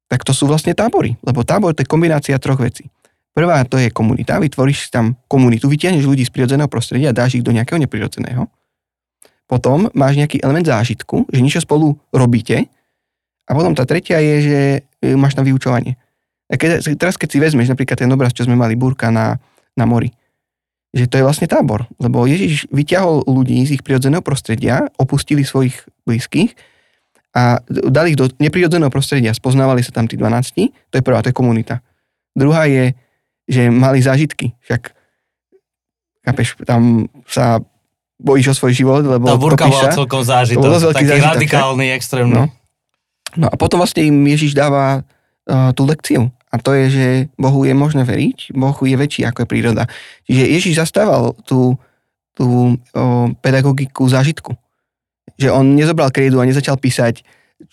tak 0.07 0.23
to 0.23 0.31
sú 0.31 0.47
vlastne 0.47 0.71
tábory. 0.71 1.19
Lebo 1.19 1.43
tábor 1.43 1.75
to 1.75 1.83
je 1.83 1.91
kombinácia 1.91 2.39
troch 2.39 2.63
vecí. 2.63 2.87
Prvá 3.35 3.59
to 3.67 3.75
je 3.75 3.91
komunita, 3.91 4.39
vytvoríš 4.39 4.87
tam 4.87 5.19
komunitu, 5.27 5.67
vytiahneš 5.67 6.07
ľudí 6.07 6.23
z 6.23 6.31
prirodzeného 6.31 6.71
prostredia 6.71 7.11
a 7.11 7.17
dáš 7.17 7.35
ich 7.35 7.43
do 7.43 7.51
nejakého 7.51 7.75
neprirodzeného. 7.75 8.47
Potom 9.43 9.91
máš 9.91 10.15
nejaký 10.15 10.39
element 10.39 10.63
zážitku, 10.63 11.27
že 11.27 11.43
niečo 11.43 11.59
spolu 11.59 11.99
robíte. 12.15 12.71
A 13.43 13.51
potom 13.51 13.75
tá 13.75 13.83
tretia 13.83 14.23
je, 14.23 14.35
že 14.39 14.59
e, 15.03 15.19
máš 15.19 15.35
tam 15.35 15.43
vyučovanie. 15.43 15.99
A 16.47 16.55
keď, 16.55 16.95
teraz 16.95 17.19
keď 17.19 17.27
si 17.35 17.37
vezmeš 17.43 17.67
napríklad 17.67 17.99
ten 17.99 18.07
obraz, 18.15 18.31
čo 18.31 18.47
sme 18.47 18.55
mali 18.55 18.79
búrka 18.79 19.11
na, 19.11 19.35
na 19.75 19.83
mori, 19.83 20.07
že 20.93 21.09
to 21.09 21.17
je 21.17 21.25
vlastne 21.25 21.49
tábor, 21.49 21.89
lebo 21.97 22.29
Ježiš 22.29 22.69
vyťahol 22.69 23.25
ľudí 23.25 23.65
z 23.65 23.81
ich 23.81 23.83
prirodzeného 23.83 24.21
prostredia, 24.21 24.93
opustili 25.01 25.41
svojich 25.41 25.73
blízkych 26.05 26.53
a 27.33 27.65
dali 27.67 28.13
ich 28.13 28.19
do 28.19 28.29
neprirodzeného 28.37 28.93
prostredia, 28.93 29.33
spoznávali 29.33 29.81
sa 29.81 29.89
tam 29.89 30.05
tí 30.05 30.13
12, 30.13 30.93
to 30.93 30.95
je 31.01 31.03
prvá, 31.03 31.25
to 31.25 31.33
je 31.33 31.35
komunita. 31.35 31.81
Druhá 32.37 32.69
je, 32.69 32.93
že 33.49 33.73
mali 33.73 34.05
zážitky, 34.05 34.53
však 34.61 34.93
chápeš, 36.29 36.61
tam 36.61 37.09
sa 37.25 37.57
bojíš 38.21 38.53
o 38.53 38.55
svoj 38.55 38.73
život, 38.77 39.01
lebo 39.03 39.25
Tá 39.27 39.35
burka 39.35 39.65
bola 39.67 39.91
celkom 39.91 40.21
To 40.21 40.23
bol 40.23 40.31
zážitok, 40.31 40.63
dosť 40.63 40.85
veľký 40.85 40.95
taký 40.95 41.09
zážitok, 41.09 41.33
radikálny, 41.35 41.85
extrémny. 41.91 42.33
No. 42.37 42.43
No 43.33 43.47
a 43.49 43.55
potom 43.57 43.81
vlastne 43.81 44.05
im 44.05 44.17
Ježiš 44.29 44.53
dáva 44.53 45.01
uh, 45.01 45.73
tú 45.73 45.89
lekciu. 45.89 46.29
A 46.53 46.61
to 46.61 46.77
je, 46.77 46.85
že 46.93 47.07
Bohu 47.33 47.65
je 47.65 47.73
možné 47.73 48.05
veriť, 48.05 48.53
Bohu 48.53 48.83
je 48.85 48.93
väčší 48.93 49.25
ako 49.25 49.43
je 49.43 49.47
príroda. 49.49 49.83
Čiže 50.29 50.43
Ježiš 50.53 50.73
zastával 50.77 51.33
tú, 51.49 51.81
tú 52.37 52.77
uh, 52.77 53.33
pedagogiku 53.41 54.05
zážitku. 54.05 54.53
Že 55.41 55.49
on 55.49 55.73
nezobral 55.73 56.13
krédu 56.13 56.37
a 56.37 56.45
nezačal 56.45 56.77
písať 56.77 57.25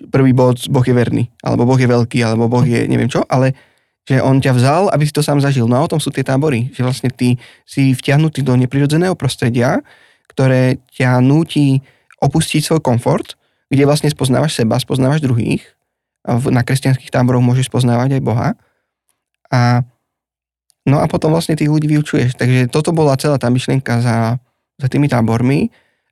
prvý 0.09 0.33
bod, 0.33 0.65
Boh 0.73 0.85
je 0.87 0.97
verný, 0.97 1.29
alebo 1.45 1.69
Boh 1.69 1.77
je 1.77 1.85
veľký, 1.85 2.25
alebo 2.25 2.49
Boh 2.49 2.65
je 2.65 2.89
neviem 2.89 3.11
čo, 3.11 3.21
ale 3.29 3.53
že 4.09 4.17
on 4.25 4.41
ťa 4.41 4.57
vzal, 4.57 4.83
aby 4.91 5.05
si 5.05 5.13
to 5.13 5.21
sám 5.21 5.45
zažil. 5.45 5.69
No 5.69 5.77
a 5.77 5.85
o 5.85 5.91
tom 5.91 6.01
sú 6.01 6.09
tie 6.09 6.25
tábory, 6.25 6.73
že 6.73 6.81
vlastne 6.81 7.13
ty 7.13 7.37
si 7.69 7.93
vtiahnutý 7.93 8.41
do 8.41 8.57
neprirodzeného 8.57 9.13
prostredia, 9.13 9.85
ktoré 10.33 10.81
ťa 10.97 11.21
núti 11.21 11.85
opustiť 12.19 12.65
svoj 12.65 12.81
komfort, 12.81 13.37
kde 13.69 13.87
vlastne 13.87 14.09
spoznávaš 14.11 14.57
seba, 14.57 14.81
spoznávaš 14.81 15.21
druhých. 15.23 15.63
Na 16.27 16.65
kresťanských 16.65 17.13
táboroch 17.13 17.45
môžeš 17.45 17.71
poznávať 17.71 18.19
aj 18.19 18.23
Boha. 18.25 18.49
A, 19.51 19.83
no 20.87 21.03
a 21.03 21.07
potom 21.11 21.35
vlastne 21.35 21.59
tých 21.59 21.71
ľudí 21.71 21.91
vyučuješ. 21.91 22.39
Takže 22.39 22.71
toto 22.71 22.95
bola 22.95 23.19
celá 23.19 23.37
tá 23.37 23.51
myšlienka 23.51 24.01
za, 24.01 24.39
za 24.79 24.87
tými 24.87 25.11
tábormi 25.11 25.69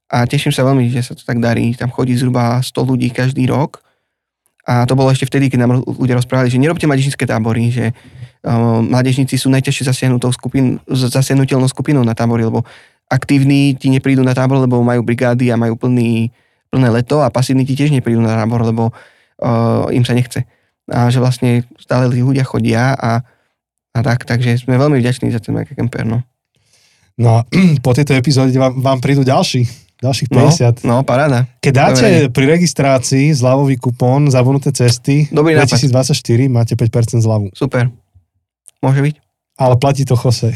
a 0.09 0.25
teším 0.25 0.51
sa 0.51 0.65
veľmi, 0.65 0.89
že 0.89 1.05
sa 1.05 1.13
to 1.13 1.23
tak 1.23 1.39
darí. 1.39 1.77
Tam 1.77 1.93
chodí 1.93 2.17
zhruba 2.17 2.65
100 2.65 2.75
ľudí 2.81 3.09
každý 3.13 3.45
rok. 3.47 3.85
A 4.69 4.85
to 4.85 4.93
bolo 4.93 5.09
ešte 5.09 5.25
vtedy, 5.25 5.49
keď 5.49 5.65
nám 5.65 5.81
ľudia 5.81 6.17
rozprávali, 6.21 6.53
že 6.53 6.61
nerobte 6.61 6.85
mládežnícke 6.85 7.25
tábory, 7.25 7.73
že 7.73 7.93
uh, 8.45 8.85
mládežníci 8.85 9.41
sú 9.41 9.49
najťažšie 9.49 9.89
zasiahnutou 9.89 10.29
skupin, 10.29 10.77
zasiahnutelnou 10.85 11.69
skupinou 11.73 12.05
na 12.05 12.13
tábory, 12.13 12.45
lebo 12.45 12.69
aktívni 13.09 13.73
ti 13.81 13.89
neprídu 13.89 14.21
na 14.21 14.37
tábor, 14.37 14.61
lebo 14.61 14.85
majú 14.85 15.01
brigády 15.01 15.49
a 15.49 15.57
majú 15.57 15.73
plný, 15.81 16.29
plné 16.69 16.89
leto 16.93 17.25
a 17.25 17.33
pasívni 17.33 17.65
ti 17.65 17.73
tiež 17.73 17.97
neprídu 17.97 18.21
na 18.21 18.37
tábor, 18.37 18.61
lebo 18.61 18.93
uh, 18.93 19.89
im 19.89 20.05
sa 20.05 20.13
nechce. 20.13 20.45
A 20.89 21.13
že 21.13 21.21
vlastne 21.21 21.63
stále 21.77 22.09
ľudia 22.09 22.43
chodia 22.43 22.97
a, 22.97 23.21
a 23.93 23.99
tak, 24.01 24.25
takže 24.25 24.65
sme 24.65 24.81
veľmi 24.81 24.97
vďační 24.99 25.29
za 25.29 25.41
ten 25.41 25.53
Mega 25.53 25.73
Camper, 25.73 26.05
no. 26.05 26.25
No 27.19 27.41
a 27.41 27.47
po 27.85 27.93
tejto 27.93 28.17
epizóde 28.17 28.55
vám, 28.57 28.79
vám 28.81 28.99
prídu 29.03 29.21
ďalší, 29.27 29.67
ďalších 29.99 30.29
No, 30.31 30.49
50. 30.49 30.87
no 30.87 31.03
paráda. 31.03 31.51
Keď 31.59 31.73
dáte 31.75 32.07
Dobre. 32.09 32.33
pri 32.33 32.45
registrácii 32.57 33.35
zľavový 33.35 33.77
kupón 33.77 34.31
Zabudnuté 34.31 34.71
cesty 34.71 35.27
Dobrý 35.29 35.59
nápad. 35.59 35.77
2024, 35.83 36.15
máte 36.47 36.73
5% 36.79 37.19
zľavu. 37.21 37.51
Super. 37.53 37.91
Môže 38.79 39.03
byť? 39.03 39.15
Ale 39.59 39.75
platí 39.75 40.07
to 40.07 40.15
Jose. 40.15 40.55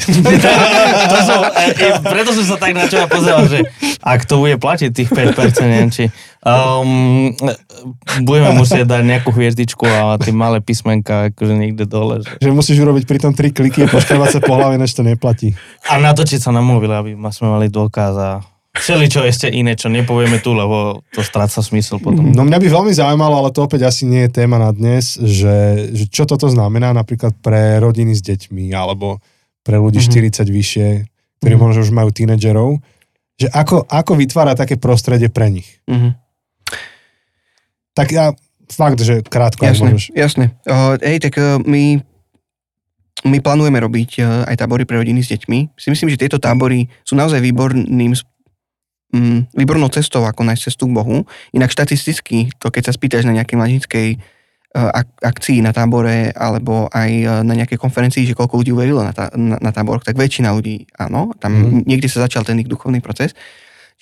to 1.10 1.16
som, 1.26 1.42
e, 1.42 1.90
preto 2.06 2.30
som 2.38 2.54
sa 2.54 2.56
tak 2.56 2.70
na 2.70 2.86
teba 2.86 3.10
pozeral, 3.10 3.50
že 3.50 3.66
ak 3.98 4.30
to 4.30 4.38
bude 4.38 4.62
platiť 4.62 4.94
tých 4.94 5.10
5%, 5.10 5.58
neviem, 5.66 5.90
či 5.90 6.04
um, 6.46 7.34
budeme 8.22 8.54
musieť 8.54 8.86
dať 8.86 9.02
nejakú 9.02 9.34
hviezdičku 9.34 9.82
a 9.82 10.14
tie 10.22 10.30
malé 10.30 10.62
písmenka 10.62 11.34
akože 11.34 11.54
niekde 11.58 11.82
dole. 11.82 12.22
Že... 12.22 12.46
že 12.46 12.50
musíš 12.54 12.78
urobiť 12.78 13.04
pri 13.10 13.18
tom 13.18 13.34
3 13.34 13.50
kliky 13.50 13.86
a 13.86 13.90
poškávať 13.90 14.38
sa 14.38 14.40
po 14.40 14.54
hlave, 14.54 14.78
než 14.78 14.94
to 14.94 15.02
neplatí. 15.02 15.58
A 15.90 15.98
natočiť 15.98 16.38
sa 16.38 16.54
na 16.54 16.62
mobil, 16.62 16.94
aby 16.94 17.18
sme 17.34 17.50
mali 17.50 17.66
dôkaz 17.66 18.14
a 18.14 18.30
všeli 18.72 19.06
čo 19.06 19.20
ešte 19.20 19.46
iné, 19.46 19.72
čo 19.72 19.86
nepovieme 19.86 20.38
tu, 20.38 20.52
lebo 20.52 21.04
to 21.08 21.20
stráca 21.20 21.60
smysl 21.60 21.98
potom. 21.98 22.28
No 22.28 22.42
mňa 22.42 22.56
by 22.56 22.68
veľmi 22.68 22.92
zaujímalo, 22.92 23.34
ale 23.36 23.50
to 23.50 23.62
opäť 23.62 23.84
asi 23.84 24.04
nie 24.04 24.24
je 24.24 24.34
téma 24.34 24.56
na 24.56 24.70
dnes, 24.70 25.14
že, 25.14 25.56
že 25.92 26.04
čo 26.06 26.24
toto 26.24 26.46
znamená 26.46 26.90
napríklad 26.90 27.36
pre 27.38 27.76
rodiny 27.78 28.12
s 28.12 28.22
deťmi 28.22 28.72
alebo 28.72 29.20
pre 29.60 29.76
ľudí 29.76 30.00
Mhm. 30.00 30.08
mm-hmm. 30.08 30.48
40 30.48 30.48
vyššie, 30.50 30.88
ktorí 31.38 31.54
Mhm. 31.54 31.60
možno 31.60 31.80
už 31.80 31.90
majú 31.90 32.10
tínedžerov, 32.10 32.80
že 33.36 33.48
ako, 33.48 33.84
ako 33.84 34.12
vytvárať 34.14 34.56
také 34.58 34.74
prostredie 34.76 35.28
pre 35.28 35.48
nich. 35.48 35.80
Mhm. 35.84 36.16
Tak 37.92 38.08
ja 38.08 38.32
fakt, 38.66 38.96
že 38.98 39.20
krátko, 39.20 39.62
ak 39.62 39.76
Jasné, 39.76 39.88
môžeš. 39.92 40.04
jasné. 40.12 40.44
Uh, 40.64 40.96
hej, 40.98 41.20
tak 41.20 41.36
uh, 41.36 41.60
my, 41.60 42.00
my 43.22 43.38
plánujeme 43.38 43.76
robiť 43.76 44.10
uh, 44.18 44.48
aj 44.48 44.56
tábory 44.56 44.88
pre 44.88 44.96
rodiny 44.96 45.20
s 45.20 45.28
deťmi. 45.28 45.76
Si 45.76 45.92
myslím, 45.92 46.08
že 46.08 46.16
tieto 46.18 46.40
tábory 46.40 46.88
sú 47.04 47.12
naozaj 47.12 47.36
výborným 47.38 48.16
mm, 49.12 49.54
výbornou 49.54 49.92
cestou, 49.92 50.24
ako 50.24 50.42
nájsť 50.42 50.62
cestu 50.72 50.88
k 50.88 50.96
Bohu. 50.96 51.28
Inak 51.52 51.70
štatisticky, 51.70 52.56
to 52.58 52.72
keď 52.72 52.90
sa 52.90 52.92
spýtaš 52.96 53.28
na 53.28 53.36
nejakej 53.36 53.56
mladíckej 53.56 54.08
uh, 54.16 54.90
ak- 55.04 55.20
akcii 55.20 55.60
na 55.60 55.70
tábore 55.70 56.32
alebo 56.32 56.88
aj 56.90 57.10
uh, 57.22 57.30
na 57.44 57.54
nejakej 57.54 57.78
konferencii, 57.78 58.24
že 58.26 58.36
koľko 58.36 58.64
ľudí 58.64 58.72
uverilo 58.72 59.04
na, 59.04 59.12
tá, 59.12 59.28
na, 59.36 59.60
na 59.60 59.70
tábor, 59.70 60.00
tak 60.00 60.16
väčšina 60.16 60.50
ľudí 60.56 60.88
áno, 60.96 61.36
tam 61.38 61.52
mm. 61.52 61.84
niekde 61.84 62.08
sa 62.08 62.24
začal 62.24 62.42
ten 62.42 62.58
ich 62.58 62.68
duchovný 62.68 63.04
proces. 63.04 63.36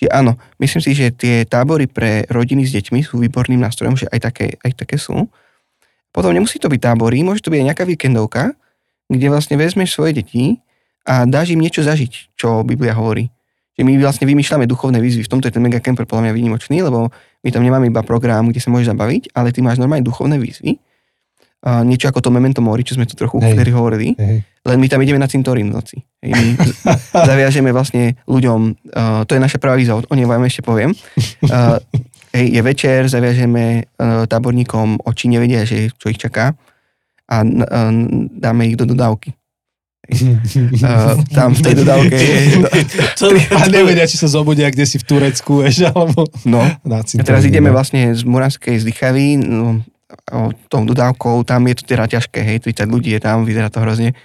Čiže 0.01 0.09
áno, 0.17 0.41
myslím 0.57 0.81
si, 0.81 0.97
že 0.97 1.13
tie 1.13 1.45
tábory 1.45 1.85
pre 1.85 2.25
rodiny 2.25 2.65
s 2.65 2.73
deťmi 2.73 3.05
sú 3.05 3.21
výborným 3.21 3.61
nástrojom, 3.61 3.93
že 3.93 4.09
aj 4.09 4.19
také, 4.33 4.47
aj 4.65 4.81
také 4.81 4.97
sú. 4.97 5.29
Potom 6.09 6.33
nemusí 6.33 6.57
to 6.57 6.73
byť 6.73 6.81
tábory, 6.81 7.21
môže 7.21 7.45
to 7.45 7.53
byť 7.53 7.59
aj 7.61 7.67
nejaká 7.69 7.83
víkendovka, 7.85 8.57
kde 9.05 9.27
vlastne 9.29 9.61
vezmeš 9.61 9.93
svoje 9.93 10.17
deti 10.23 10.57
a 11.05 11.29
dáš 11.29 11.53
im 11.53 11.61
niečo 11.61 11.85
zažiť, 11.85 12.33
čo 12.33 12.65
Biblia 12.65 12.97
hovorí. 12.97 13.29
Že 13.77 13.81
my 13.87 13.91
vlastne 14.03 14.25
vymýšľame 14.27 14.67
duchovné 14.67 14.99
výzvy. 14.99 15.23
V 15.25 15.31
tomto 15.31 15.47
je 15.47 15.55
ten 15.55 15.63
mega 15.63 15.79
camper 15.79 16.03
podľa 16.03 16.29
mňa 16.29 16.33
výnimočný, 16.35 16.83
lebo 16.83 17.07
my 17.41 17.49
tam 17.49 17.63
nemáme 17.63 17.87
iba 17.87 18.03
program, 18.03 18.51
kde 18.51 18.59
sa 18.59 18.69
môžeš 18.69 18.91
zabaviť, 18.91 19.31
ale 19.31 19.55
ty 19.55 19.63
máš 19.63 19.79
normálne 19.79 20.03
duchovné 20.03 20.35
výzvy. 20.37 20.77
A 21.61 21.85
niečo 21.85 22.09
ako 22.09 22.25
to 22.25 22.33
Memento 22.33 22.57
Mori, 22.57 22.81
čo 22.81 22.97
sme 22.97 23.05
tu 23.05 23.13
trochu 23.13 23.37
vtedy 23.37 23.69
hovorili. 23.69 24.17
Hej. 24.17 24.41
Len 24.65 24.77
my 24.81 24.87
tam 24.89 25.01
ideme 25.05 25.21
na 25.21 25.29
cintorín 25.29 25.69
v 25.69 25.77
noci. 25.77 25.97
Hej, 26.25 26.33
my 26.33 26.47
zaviažeme 27.29 27.69
vlastne 27.69 28.17
ľuďom, 28.25 28.59
uh, 28.97 29.21
to 29.29 29.37
je 29.37 29.41
naša 29.41 29.61
prvá 29.61 29.77
výzva, 29.77 30.01
o 30.01 30.15
nej 30.17 30.25
vám 30.25 30.41
ešte 30.41 30.65
poviem. 30.65 30.89
Uh, 31.45 31.77
hej, 32.33 32.45
je 32.57 32.61
večer, 32.65 32.99
zaviažeme 33.05 33.85
uh, 33.85 34.25
táborníkom, 34.25 35.05
oči 35.05 35.29
nevedia, 35.29 35.61
že 35.61 35.93
čo 36.01 36.09
ich 36.09 36.17
čaká 36.17 36.57
a 37.31 37.47
dáme 38.35 38.67
ich 38.67 38.75
do 38.75 38.83
dodávky. 38.83 39.31
Uh, 40.09 41.21
tam 41.31 41.53
v 41.53 41.61
tej 41.61 41.73
dodávke 41.77 42.17
je... 42.17 42.37
To, 43.21 43.31
A 43.53 43.69
nevedia, 43.69 44.09
či 44.09 44.17
sa 44.17 44.25
zobudia 44.27 44.67
kde 44.73 44.83
si 44.89 44.97
v 44.97 45.05
Turecku, 45.05 45.61
vieš, 45.61 45.87
alebo 45.93 46.25
No, 46.43 46.65
na 46.83 47.05
a 47.05 47.23
teraz 47.23 47.45
ideme 47.45 47.69
no. 47.69 47.77
vlastne 47.77 48.09
z 48.11 48.25
Muranskej 48.25 48.81
zdychavy, 48.81 49.37
no, 49.39 49.85
o, 50.33 50.49
tou 50.67 50.81
dodávkou, 50.83 51.45
tam 51.45 51.69
je 51.69 51.75
to 51.79 51.83
teda 51.85 52.09
ťažké, 52.09 52.41
hej, 52.41 52.57
30 52.65 52.89
ľudí 52.89 53.13
je 53.13 53.21
tam, 53.21 53.45
vyzerá 53.45 53.69
to 53.69 53.79
hrozne. 53.79 54.17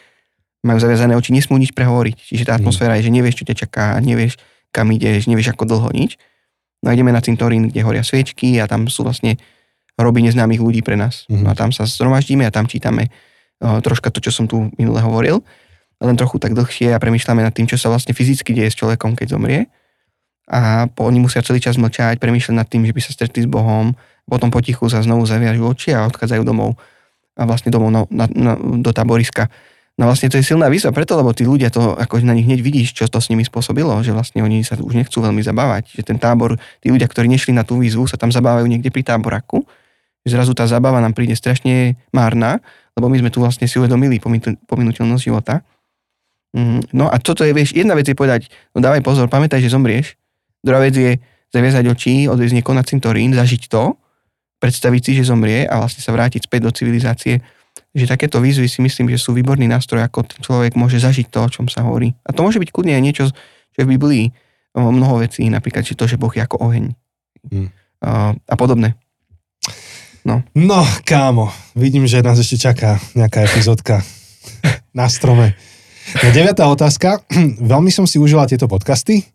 Majú 0.64 0.80
zaviazané 0.80 1.14
oči, 1.14 1.30
nesmú 1.36 1.60
nič 1.60 1.70
prehovoriť. 1.76 2.16
Čiže 2.18 2.44
tá 2.48 2.56
Mm. 2.56 2.64
atmosféra 2.64 2.96
je, 2.98 3.06
že 3.06 3.12
nevieš, 3.14 3.34
čo 3.38 3.44
ťa 3.46 3.56
čaká, 3.68 3.84
nevieš, 4.00 4.40
kam 4.74 4.90
ideš, 4.90 5.28
nevieš, 5.30 5.54
ako 5.54 5.68
dlho 5.68 5.88
nič. 5.94 6.16
No 6.82 6.90
a 6.90 6.96
ideme 6.96 7.14
na 7.14 7.20
cintorín, 7.22 7.68
kde 7.70 7.84
horia 7.86 8.02
sviečky 8.02 8.58
a 8.58 8.66
tam 8.66 8.88
sú 8.90 9.04
vlastne 9.06 9.38
hroby 9.94 10.24
neznámych 10.26 10.58
ľudí 10.58 10.80
pre 10.82 10.96
nás. 10.98 11.28
Mhm. 11.30 11.42
No 11.46 11.48
a 11.52 11.54
tam 11.54 11.70
sa 11.70 11.86
zhromaždíme 11.86 12.42
a 12.42 12.50
tam 12.50 12.64
čítame 12.66 13.12
troška 13.56 14.12
to, 14.12 14.20
čo 14.20 14.28
som 14.34 14.44
tu 14.44 14.68
minule 14.76 15.00
hovoril, 15.00 15.40
len 16.02 16.14
trochu 16.16 16.36
tak 16.36 16.52
dlhšie 16.52 16.92
a 16.92 17.00
premyšľame 17.00 17.40
nad 17.40 17.54
tým, 17.56 17.64
čo 17.64 17.80
sa 17.80 17.88
vlastne 17.88 18.12
fyzicky 18.12 18.52
deje 18.52 18.72
s 18.72 18.76
človekom, 18.76 19.16
keď 19.16 19.36
zomrie. 19.36 19.72
A 20.46 20.86
po, 20.86 21.08
oni 21.08 21.18
musia 21.18 21.42
celý 21.42 21.58
čas 21.58 21.74
mlčať, 21.80 22.22
premýšľať 22.22 22.54
nad 22.54 22.68
tým, 22.68 22.86
že 22.86 22.94
by 22.94 23.00
sa 23.02 23.10
stretli 23.10 23.42
s 23.42 23.48
Bohom, 23.50 23.96
potom 24.26 24.50
potichu 24.50 24.86
sa 24.86 25.02
znovu 25.02 25.26
zaviažú 25.26 25.66
oči 25.66 25.94
a 25.94 26.06
odchádzajú 26.06 26.42
domov. 26.46 26.78
A 27.36 27.44
vlastne 27.44 27.74
domov 27.74 27.90
na, 27.90 28.02
na, 28.08 28.26
na, 28.30 28.52
do 28.58 28.90
táboriska. 28.94 29.50
No 29.96 30.12
vlastne 30.12 30.28
to 30.28 30.36
je 30.36 30.44
silná 30.44 30.68
výzva 30.68 30.92
preto, 30.92 31.16
lebo 31.16 31.32
tí 31.32 31.48
ľudia 31.48 31.72
to, 31.72 31.96
ako 31.96 32.20
na 32.20 32.36
nich 32.36 32.44
hneď 32.44 32.60
vidíš, 32.60 32.92
čo 32.92 33.04
to 33.08 33.16
s 33.16 33.32
nimi 33.32 33.48
spôsobilo, 33.48 33.96
že 34.04 34.12
vlastne 34.12 34.44
oni 34.44 34.60
sa 34.60 34.76
už 34.76 34.92
nechcú 34.92 35.24
veľmi 35.24 35.40
zabávať. 35.40 35.96
Že 35.96 36.02
ten 36.04 36.18
tábor, 36.20 36.60
tí 36.84 36.92
ľudia, 36.92 37.08
ktorí 37.08 37.32
nešli 37.32 37.56
na 37.56 37.64
tú 37.64 37.80
výzvu, 37.80 38.04
sa 38.04 38.20
tam 38.20 38.28
zabávajú 38.28 38.68
niekde 38.68 38.92
pri 38.92 39.08
táboraku. 39.08 39.64
Že 40.28 40.30
zrazu 40.36 40.52
tá 40.52 40.68
zabava 40.68 41.00
nám 41.00 41.16
príde 41.16 41.32
strašne 41.32 41.96
márna, 42.12 42.60
lebo 42.92 43.08
my 43.08 43.24
sme 43.24 43.30
tu 43.32 43.40
vlastne 43.40 43.64
si 43.64 43.80
uvedomili 43.80 44.20
pominu- 44.20 44.58
pominuteľnosť 44.68 45.22
života. 45.22 45.64
Mm, 46.56 46.80
No 46.96 47.12
a 47.12 47.20
toto 47.20 47.44
je, 47.44 47.52
vieš, 47.52 47.76
jedna 47.76 47.92
vec 47.92 48.08
je 48.08 48.16
povedať, 48.16 48.48
no 48.72 48.80
dávaj 48.80 49.04
pozor, 49.04 49.28
pamätaj, 49.28 49.60
že 49.60 49.68
zomrieš. 49.68 50.16
Druhá 50.64 50.80
vec 50.80 50.96
je 50.96 51.20
zaviazať 51.52 51.84
oči, 51.84 52.14
odviezť 52.32 52.54
niekoho 52.56 52.72
na 52.72 52.82
cintorín, 52.82 53.36
zažiť 53.36 53.68
to, 53.68 53.92
predstaviť 54.56 55.00
si, 55.04 55.12
že 55.20 55.28
zomrie 55.28 55.68
a 55.68 55.84
vlastne 55.84 56.00
sa 56.00 56.16
vrátiť 56.16 56.48
späť 56.48 56.64
do 56.64 56.72
civilizácie. 56.72 57.44
Že 57.92 58.08
takéto 58.08 58.40
výzvy 58.40 58.72
si 58.72 58.80
myslím, 58.80 59.12
že 59.12 59.20
sú 59.20 59.36
výborný 59.36 59.68
nástroj, 59.68 60.00
ako 60.00 60.24
ten 60.24 60.40
človek 60.40 60.72
môže 60.80 60.96
zažiť 60.96 61.28
to, 61.28 61.44
o 61.44 61.52
čom 61.52 61.68
sa 61.68 61.84
hovorí. 61.84 62.16
A 62.24 62.32
to 62.32 62.40
môže 62.40 62.56
byť 62.56 62.72
kľudne 62.72 62.96
aj 62.96 63.04
niečo, 63.04 63.22
čo 63.76 63.78
je 63.78 63.84
v 63.84 63.92
Biblii, 64.00 64.32
mnoho 64.76 65.24
vecí, 65.24 65.48
napríklad, 65.48 65.84
že 65.84 65.96
to, 65.96 66.04
že 66.04 66.20
Boh 66.20 66.32
je 66.32 66.44
ako 66.44 66.60
oheň. 66.60 66.92
Mm. 67.48 67.68
A, 68.04 68.36
a 68.36 68.54
podobné. 68.56 68.96
No, 70.52 70.84
kámo, 71.06 71.54
vidím, 71.78 72.04
že 72.04 72.20
nás 72.20 72.36
ešte 72.36 72.58
čaká 72.58 73.00
nejaká 73.14 73.46
epizódka 73.46 74.02
na 74.98 75.08
strome. 75.08 75.56
No, 76.06 76.30
deviatá 76.30 76.70
otázka. 76.70 77.26
Veľmi 77.72 77.90
som 77.90 78.06
si 78.06 78.22
užila 78.22 78.46
tieto 78.46 78.70
podcasty. 78.70 79.26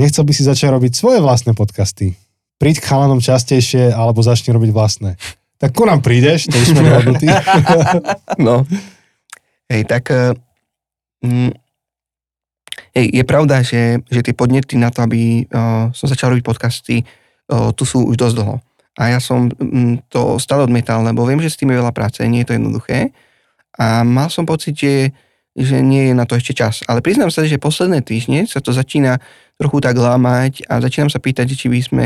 Nechcel 0.00 0.24
by 0.24 0.32
si 0.32 0.48
začať 0.48 0.72
robiť 0.72 0.92
svoje 0.96 1.20
vlastné 1.20 1.52
podcasty. 1.52 2.16
Príď 2.56 2.80
k 2.80 2.88
chalanom 2.88 3.20
častejšie, 3.20 3.92
alebo 3.92 4.24
začni 4.24 4.56
robiť 4.56 4.70
vlastné. 4.72 5.20
Tak 5.60 5.76
ku 5.76 5.84
nám 5.84 6.00
prídeš, 6.00 6.48
to 6.48 6.56
už 6.56 6.72
sme 6.72 6.88
dohodnutí. 6.88 7.28
No. 8.46 8.64
Hej, 9.68 9.88
tak 9.88 10.12
eh, 10.12 10.32
mm, 11.24 11.52
hej, 12.96 13.06
je 13.12 13.24
pravda, 13.24 13.60
že, 13.60 14.00
že 14.08 14.20
tie 14.24 14.32
podnety 14.36 14.76
na 14.76 14.92
to, 14.92 15.04
aby 15.04 15.48
uh, 15.48 15.88
som 15.96 16.06
začal 16.06 16.32
robiť 16.32 16.44
podcasty, 16.44 17.02
uh, 17.02 17.72
tu 17.72 17.88
sú 17.88 18.04
už 18.04 18.16
dosť 18.16 18.34
dlho. 18.36 18.56
A 18.96 19.16
ja 19.16 19.20
som 19.20 19.48
mm, 19.48 20.08
to 20.08 20.40
stále 20.40 20.64
odmietal, 20.64 21.04
lebo 21.04 21.24
viem, 21.24 21.40
že 21.40 21.52
s 21.52 21.58
tým 21.60 21.72
je 21.72 21.80
veľa 21.80 21.92
práce, 21.92 22.20
nie 22.24 22.44
je 22.44 22.52
to 22.52 22.56
jednoduché. 22.56 23.12
A 23.76 24.04
mal 24.04 24.28
som 24.28 24.48
pocit, 24.48 24.76
že, 24.76 25.12
že 25.56 25.80
nie 25.80 26.12
je 26.12 26.14
na 26.14 26.28
to 26.28 26.36
ešte 26.36 26.52
čas. 26.52 26.84
Ale 26.84 27.00
priznám 27.00 27.32
sa, 27.32 27.48
že 27.48 27.56
posledné 27.56 28.04
týždne 28.04 28.44
sa 28.44 28.60
to 28.60 28.76
začína 28.76 29.18
trochu 29.56 29.80
tak 29.80 29.96
lámať 29.96 30.68
a 30.68 30.84
začínam 30.84 31.08
sa 31.08 31.16
pýtať, 31.16 31.56
či 31.56 31.72
by 31.72 31.80
sme 31.80 32.04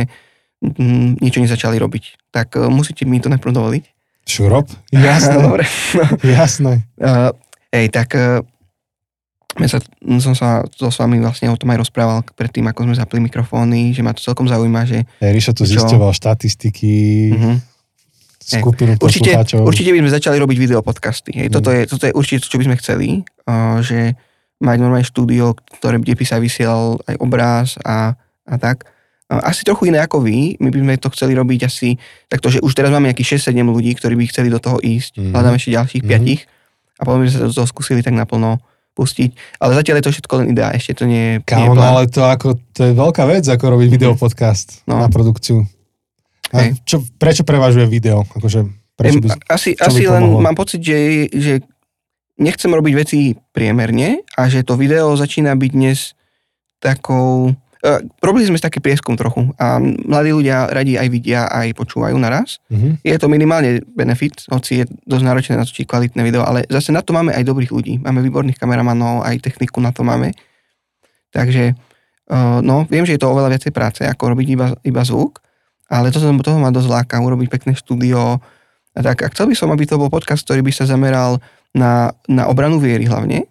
mm, 0.63 1.19
niečo 1.19 1.43
nezačali 1.43 1.75
robiť. 1.83 2.31
Tak 2.31 2.55
uh, 2.55 2.71
musíte 2.71 3.03
mi 3.03 3.19
to 3.19 3.27
najprv 3.27 3.51
dovoliť. 3.51 3.85
Šurob? 4.31 4.71
Jasné, 4.95 5.43
Dobre. 5.47 5.67
jasné. 6.23 6.87
Uh, 6.95 7.35
hej, 7.75 7.91
tak 7.91 8.15
uh, 8.15 8.47
sa, 9.67 9.83
som 10.23 10.35
sa 10.39 10.63
so 10.71 10.95
s 10.95 10.99
vami 11.03 11.19
vlastne 11.19 11.51
o 11.51 11.59
tom 11.59 11.75
aj 11.75 11.83
rozprával 11.83 12.23
predtým, 12.39 12.71
ako 12.71 12.87
sme 12.87 12.95
zapli 12.95 13.19
mikrofóny, 13.19 13.91
že 13.91 14.07
ma 14.07 14.15
to 14.15 14.23
celkom 14.23 14.47
zaujíma, 14.47 14.87
že 14.87 15.03
Hej, 15.19 15.31
Ríšo 15.35 15.53
tu 15.59 15.67
Čo? 15.67 15.83
zisťoval 15.83 16.15
štatistiky, 16.15 16.95
uh-huh. 17.35 17.57
Skupinu 18.41 18.97
určite, 18.97 19.31
určite 19.55 19.91
by 19.91 19.99
sme 19.99 20.11
začali 20.11 20.37
robiť 20.37 20.57
videopodcasty. 20.59 21.31
Hej, 21.35 21.47
Mm. 21.47 21.53
toto, 21.53 21.69
je, 21.69 21.81
toto 21.87 22.05
je 22.05 22.13
určite 22.13 22.41
to, 22.41 22.49
čo 22.49 22.57
by 22.57 22.65
sme 22.65 22.77
chceli, 22.77 23.09
uh, 23.45 23.79
že 23.79 24.17
mať 24.59 24.77
normálne 24.79 25.05
štúdio, 25.05 25.53
ktoré 25.75 25.97
kde 25.97 26.15
by 26.15 26.25
sa 26.25 26.37
vysielal 26.37 27.01
aj 27.03 27.17
obraz 27.17 27.67
a, 27.79 28.13
a 28.45 28.55
tak. 28.57 28.85
Uh, 29.27 29.41
asi 29.43 29.63
trochu 29.63 29.87
iné 29.87 29.99
ako 29.99 30.21
vy, 30.21 30.57
my 30.57 30.69
by 30.69 30.79
sme 30.79 30.95
to 30.97 31.09
chceli 31.11 31.33
robiť 31.33 31.61
asi 31.63 31.97
takto, 32.27 32.49
že 32.49 32.59
už 32.59 32.73
teraz 32.73 32.89
máme 32.89 33.07
nejakých 33.07 33.39
6-7 33.39 33.57
ľudí, 33.67 33.93
ktorí 33.95 34.15
by 34.15 34.25
chceli 34.27 34.49
do 34.49 34.59
toho 34.59 34.77
ísť, 34.79 35.17
Mhm. 35.17 35.31
hľadáme 35.31 35.57
ešte 35.57 35.71
ďalších 35.71 36.03
Mhm. 36.03 36.09
piatich 36.09 36.41
a 36.97 37.03
potom 37.03 37.21
by 37.21 37.27
sme 37.27 37.35
sa 37.35 37.47
do 37.47 37.55
toho 37.55 37.65
skúsili 37.67 38.01
tak 38.01 38.13
naplno 38.13 38.61
pustiť. 38.93 39.31
Ale 39.59 39.73
zatiaľ 39.73 39.97
je 39.97 40.05
to 40.05 40.13
všetko 40.13 40.33
len 40.35 40.47
ideá, 40.51 40.69
ešte 40.71 40.93
to 40.95 41.05
nie, 41.05 41.25
je- 41.31 41.41
Kámo, 41.47 41.73
no 41.73 41.81
ale 41.81 42.05
to, 42.07 42.21
ako, 42.21 42.59
to 42.71 42.81
je 42.83 42.93
veľká 42.93 43.25
vec, 43.25 43.45
ako 43.45 43.65
robiť 43.71 43.87
Mhm. 43.87 43.95
videopodcast 43.95 44.83
No. 44.85 44.99
na 44.99 45.07
produkciu. 45.07 45.65
A 46.51 46.67
Hej. 46.67 46.83
čo, 46.83 46.97
prečo 47.19 47.47
prevažuje 47.47 47.87
video? 47.87 48.27
Akože, 48.27 48.67
prečo 48.99 49.23
by... 49.23 49.29
asi 49.47 49.79
asi 49.79 50.07
len 50.07 50.23
pomohlo? 50.23 50.43
mám 50.43 50.57
pocit, 50.59 50.83
že, 50.83 51.31
že 51.31 51.63
nechcem 52.41 52.73
robiť 52.73 52.95
veci 52.97 53.19
priemerne 53.55 54.25
a 54.35 54.49
že 54.51 54.67
to 54.67 54.75
video 54.75 55.15
začína 55.15 55.55
byť 55.55 55.71
dnes 55.71 56.17
takou... 56.81 57.55
Uh, 57.81 57.97
robili 58.21 58.45
sme 58.45 58.61
taký 58.61 58.77
prieskum 58.77 59.17
trochu 59.17 59.57
a 59.57 59.81
mladí 59.81 60.37
ľudia 60.37 60.69
radi 60.69 61.01
aj 61.01 61.09
vidia, 61.09 61.49
aj 61.49 61.73
počúvajú 61.73 62.13
naraz. 62.21 62.61
Mhm. 62.69 63.01
Je 63.01 63.17
to 63.17 63.31
minimálne 63.31 63.81
benefit, 63.97 64.45
hoci 64.53 64.83
je 64.83 64.85
dosť 65.09 65.25
náročné 65.25 65.55
natočiť 65.57 65.89
kvalitné 65.89 66.21
video, 66.21 66.45
ale 66.45 66.69
zase 66.69 66.93
na 66.93 67.01
to 67.01 67.17
máme 67.17 67.33
aj 67.33 67.41
dobrých 67.41 67.73
ľudí. 67.73 67.95
Máme 68.05 68.21
výborných 68.21 68.61
kameramanov, 68.61 69.25
aj 69.25 69.41
techniku 69.41 69.81
na 69.81 69.97
to 69.97 70.05
máme. 70.05 70.37
Takže, 71.33 71.73
uh, 72.29 72.61
no, 72.61 72.85
viem, 72.91 73.07
že 73.09 73.17
je 73.17 73.23
to 73.23 73.33
oveľa 73.33 73.57
viacej 73.57 73.73
práce, 73.73 74.03
ako 74.05 74.37
robiť 74.37 74.49
iba, 74.51 74.67
iba 74.85 75.01
zvuk, 75.01 75.41
ale 75.91 76.15
to, 76.15 76.23
toho 76.23 76.59
ma 76.63 76.71
dosť 76.71 76.89
láka, 76.89 77.19
urobiť 77.19 77.51
pekné 77.51 77.75
štúdio. 77.75 78.39
A 78.95 79.01
tak, 79.03 79.27
a 79.27 79.29
chcel 79.35 79.51
by 79.51 79.55
som, 79.59 79.75
aby 79.75 79.85
to 79.85 79.99
bol 79.99 80.07
podcast, 80.07 80.47
ktorý 80.47 80.63
by 80.63 80.71
sa 80.71 80.87
zameral 80.87 81.43
na, 81.75 82.15
na 82.31 82.47
obranu 82.47 82.79
viery 82.79 83.11
hlavne, 83.11 83.51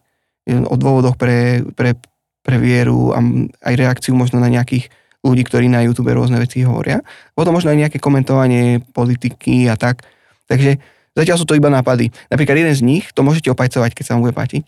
o 0.50 0.76
dôvodoch 0.80 1.20
pre, 1.20 1.62
pre, 1.78 1.94
pre 2.42 2.58
vieru 2.58 3.14
a 3.14 3.22
aj 3.70 3.74
reakciu 3.76 4.18
možno 4.18 4.42
na 4.42 4.50
nejakých 4.50 4.90
ľudí, 5.22 5.46
ktorí 5.46 5.68
na 5.68 5.84
YouTube 5.84 6.16
rôzne 6.16 6.40
veci 6.40 6.64
hovoria. 6.64 7.04
Potom 7.36 7.54
možno 7.54 7.70
aj 7.70 7.86
nejaké 7.86 7.98
komentovanie 8.00 8.82
politiky 8.96 9.68
a 9.68 9.76
tak. 9.76 10.02
Takže 10.48 10.80
zatiaľ 11.14 11.38
sú 11.38 11.46
to 11.46 11.60
iba 11.60 11.70
nápady. 11.70 12.10
Napríklad 12.32 12.58
jeden 12.58 12.74
z 12.76 12.82
nich, 12.82 13.12
to 13.14 13.22
môžete 13.22 13.52
opajcovať, 13.54 13.94
keď 13.94 14.04
sa 14.04 14.12
vám 14.16 14.24
bude 14.26 14.36
páčiť, 14.36 14.64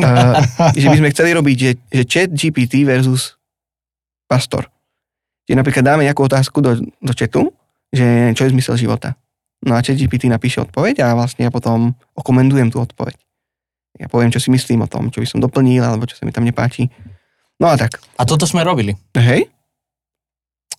uh, 0.00 0.38
že 0.80 0.86
by 0.88 0.96
sme 1.02 1.12
chceli 1.12 1.30
robiť, 1.36 1.56
že, 1.58 1.70
že 1.92 2.02
chat 2.08 2.30
GPT 2.32 2.88
versus 2.88 3.36
pastor. 4.30 4.71
Čiže 5.46 5.58
napríklad 5.58 5.84
dáme 5.84 6.06
nejakú 6.06 6.22
otázku 6.26 6.62
do, 6.62 6.78
do 6.78 7.12
chatu, 7.12 7.50
že 7.90 8.32
čo 8.38 8.46
je 8.46 8.52
zmysel 8.54 8.78
života. 8.78 9.18
No 9.62 9.78
a 9.78 9.84
ChatGPT 9.84 10.26
napíše 10.26 10.58
odpoveď 10.62 11.06
a 11.06 11.14
vlastne 11.14 11.46
ja 11.46 11.50
potom 11.54 11.94
okomendujem 12.18 12.74
tú 12.74 12.82
odpoveď. 12.82 13.14
Ja 14.00 14.10
poviem, 14.10 14.32
čo 14.34 14.42
si 14.42 14.50
myslím 14.50 14.82
o 14.82 14.90
tom, 14.90 15.12
čo 15.12 15.22
by 15.22 15.28
som 15.28 15.38
doplnil, 15.38 15.84
alebo 15.84 16.08
čo 16.08 16.18
sa 16.18 16.26
mi 16.26 16.34
tam 16.34 16.42
nepáči. 16.42 16.90
No 17.62 17.70
a 17.70 17.78
tak. 17.78 18.02
A 18.18 18.26
toto 18.26 18.48
sme 18.48 18.66
robili. 18.66 18.96
Hej? 19.14 19.46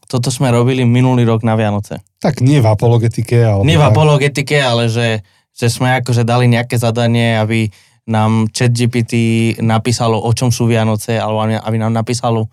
Toto 0.10 0.28
sme 0.28 0.52
robili 0.52 0.84
minulý 0.84 1.24
rok 1.24 1.48
na 1.48 1.56
Vianoce. 1.56 2.04
Tak 2.20 2.44
nie 2.44 2.60
v 2.60 2.68
apologetike, 2.68 3.40
ale... 3.40 3.64
Nie 3.64 3.80
v 3.80 3.88
apologetike, 3.88 4.60
ale 4.60 4.92
že, 4.92 5.24
že 5.56 5.72
sme 5.72 6.04
akože 6.04 6.28
dali 6.28 6.52
nejaké 6.52 6.76
zadanie, 6.76 7.40
aby 7.40 7.72
nám 8.04 8.52
ChatGPT 8.52 9.14
napísalo, 9.64 10.20
o 10.20 10.32
čom 10.36 10.52
sú 10.52 10.68
Vianoce, 10.68 11.16
alebo 11.16 11.48
aby 11.48 11.78
nám 11.80 11.96
napísalo 11.96 12.52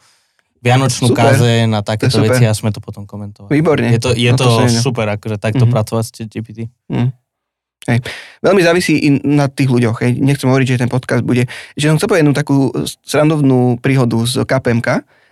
Vianočnú 0.60 1.08
Super. 1.08 1.32
káze 1.32 1.64
na 1.64 1.80
takéto 1.80 2.20
veci 2.20 2.44
a 2.44 2.52
sme 2.52 2.68
to 2.68 2.84
potom 2.84 3.08
komentovali. 3.08 3.48
Výborne. 3.48 3.88
Je 3.88 4.00
to, 4.00 4.10
je 4.12 4.28
No 4.28 4.36
to, 4.36 4.44
to 4.44 4.68
super, 4.68 5.08
akože 5.08 5.40
takto 5.40 5.64
Mhm. 5.64 5.72
pracovať 5.72 6.04
s 6.04 6.10
ChatGPT. 6.14 6.68
Mm. 6.92 7.16
Hej. 7.88 7.98
Veľmi 8.44 8.60
závisí 8.60 8.92
i 9.00 9.08
na 9.24 9.48
tých 9.48 9.72
ľuďoch. 9.72 10.04
Hej. 10.04 10.20
Nechcem 10.20 10.52
hovoriť, 10.52 10.76
že 10.76 10.80
ten 10.84 10.92
podcast 10.92 11.24
bude... 11.24 11.48
Že 11.80 11.84
som 11.88 11.96
chcel 11.96 12.08
povedať 12.12 12.22
jednu 12.28 12.36
takú 12.36 12.56
srandovnú 13.00 13.80
príhodu 13.80 14.20
z 14.28 14.44
KPMK, 14.44 14.88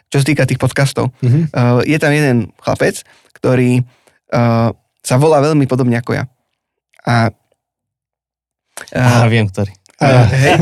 čo 0.08 0.16
sa 0.16 0.24
týka 0.24 0.48
tých 0.48 0.56
podcastov. 0.56 1.12
Mhm. 1.20 1.52
Uh, 1.52 1.80
je 1.84 1.96
tam 2.00 2.08
jeden 2.08 2.48
chlapec, 2.64 3.04
ktorý 3.36 3.84
uh, 4.32 4.72
sa 5.04 5.14
volá 5.20 5.44
veľmi 5.44 5.68
podobne 5.68 6.00
ako 6.00 6.16
ja. 6.16 6.24
A, 7.04 7.28
Aha, 8.96 9.24
uh, 9.24 9.28
viem, 9.28 9.44
ktorý. 9.44 9.76
A, 9.98 10.30
hej, 10.30 10.54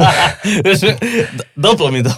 Doplo 1.61 1.93
mi 1.93 2.01
to. 2.01 2.13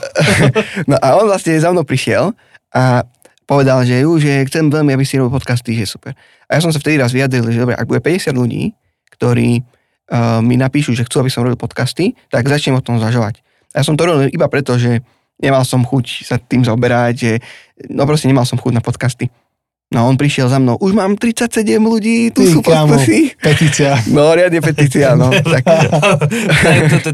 no 0.90 0.94
a 1.02 1.18
on 1.18 1.26
vlastne 1.26 1.58
za 1.58 1.74
mnou 1.74 1.82
prišiel 1.82 2.30
a 2.70 3.02
povedal, 3.48 3.82
že, 3.82 4.06
ju, 4.06 4.20
že 4.22 4.46
chcem 4.46 4.70
veľmi, 4.70 4.94
aby 4.94 5.02
si 5.02 5.18
robil 5.18 5.34
podcasty, 5.34 5.74
že 5.74 5.88
super. 5.88 6.14
A 6.46 6.58
ja 6.58 6.60
som 6.62 6.70
sa 6.70 6.78
vtedy 6.78 7.00
raz 7.00 7.10
vyjadril, 7.10 7.48
že 7.50 7.58
dobre, 7.58 7.74
ak 7.74 7.88
bude 7.88 7.98
50 7.98 8.30
ľudí, 8.36 8.76
ktorí 9.18 9.64
uh, 9.64 10.38
mi 10.44 10.60
napíšu, 10.60 10.92
že 10.94 11.08
chcú, 11.08 11.24
aby 11.24 11.32
som 11.32 11.42
robil 11.42 11.58
podcasty, 11.58 12.14
tak 12.28 12.46
začnem 12.46 12.76
o 12.78 12.84
tom 12.84 13.00
zvažovať. 13.00 13.40
A 13.72 13.80
ja 13.80 13.84
som 13.88 13.96
to 13.96 14.04
robil 14.06 14.28
iba 14.30 14.46
preto, 14.46 14.76
že 14.76 15.00
nemal 15.40 15.64
som 15.64 15.82
chuť 15.82 16.28
sa 16.28 16.36
tým 16.38 16.62
zaoberať, 16.62 17.14
že 17.16 17.32
no 17.90 18.04
proste 18.04 18.28
nemal 18.28 18.44
som 18.44 18.60
chuť 18.60 18.72
na 18.74 18.84
podcasty. 18.84 19.32
No 19.88 20.04
on 20.04 20.20
prišiel 20.20 20.52
za 20.52 20.60
mnou, 20.60 20.76
už 20.76 20.92
mám 20.92 21.16
37 21.16 21.64
ľudí, 21.80 22.28
tu 22.28 22.44
Ty, 22.44 22.52
sú 22.52 22.60
podcasty. 22.60 23.32
petícia. 23.40 23.96
No, 24.12 24.36
riadne 24.36 24.60
petícia, 24.60 25.16
no. 25.16 25.32
tak, 25.54 25.64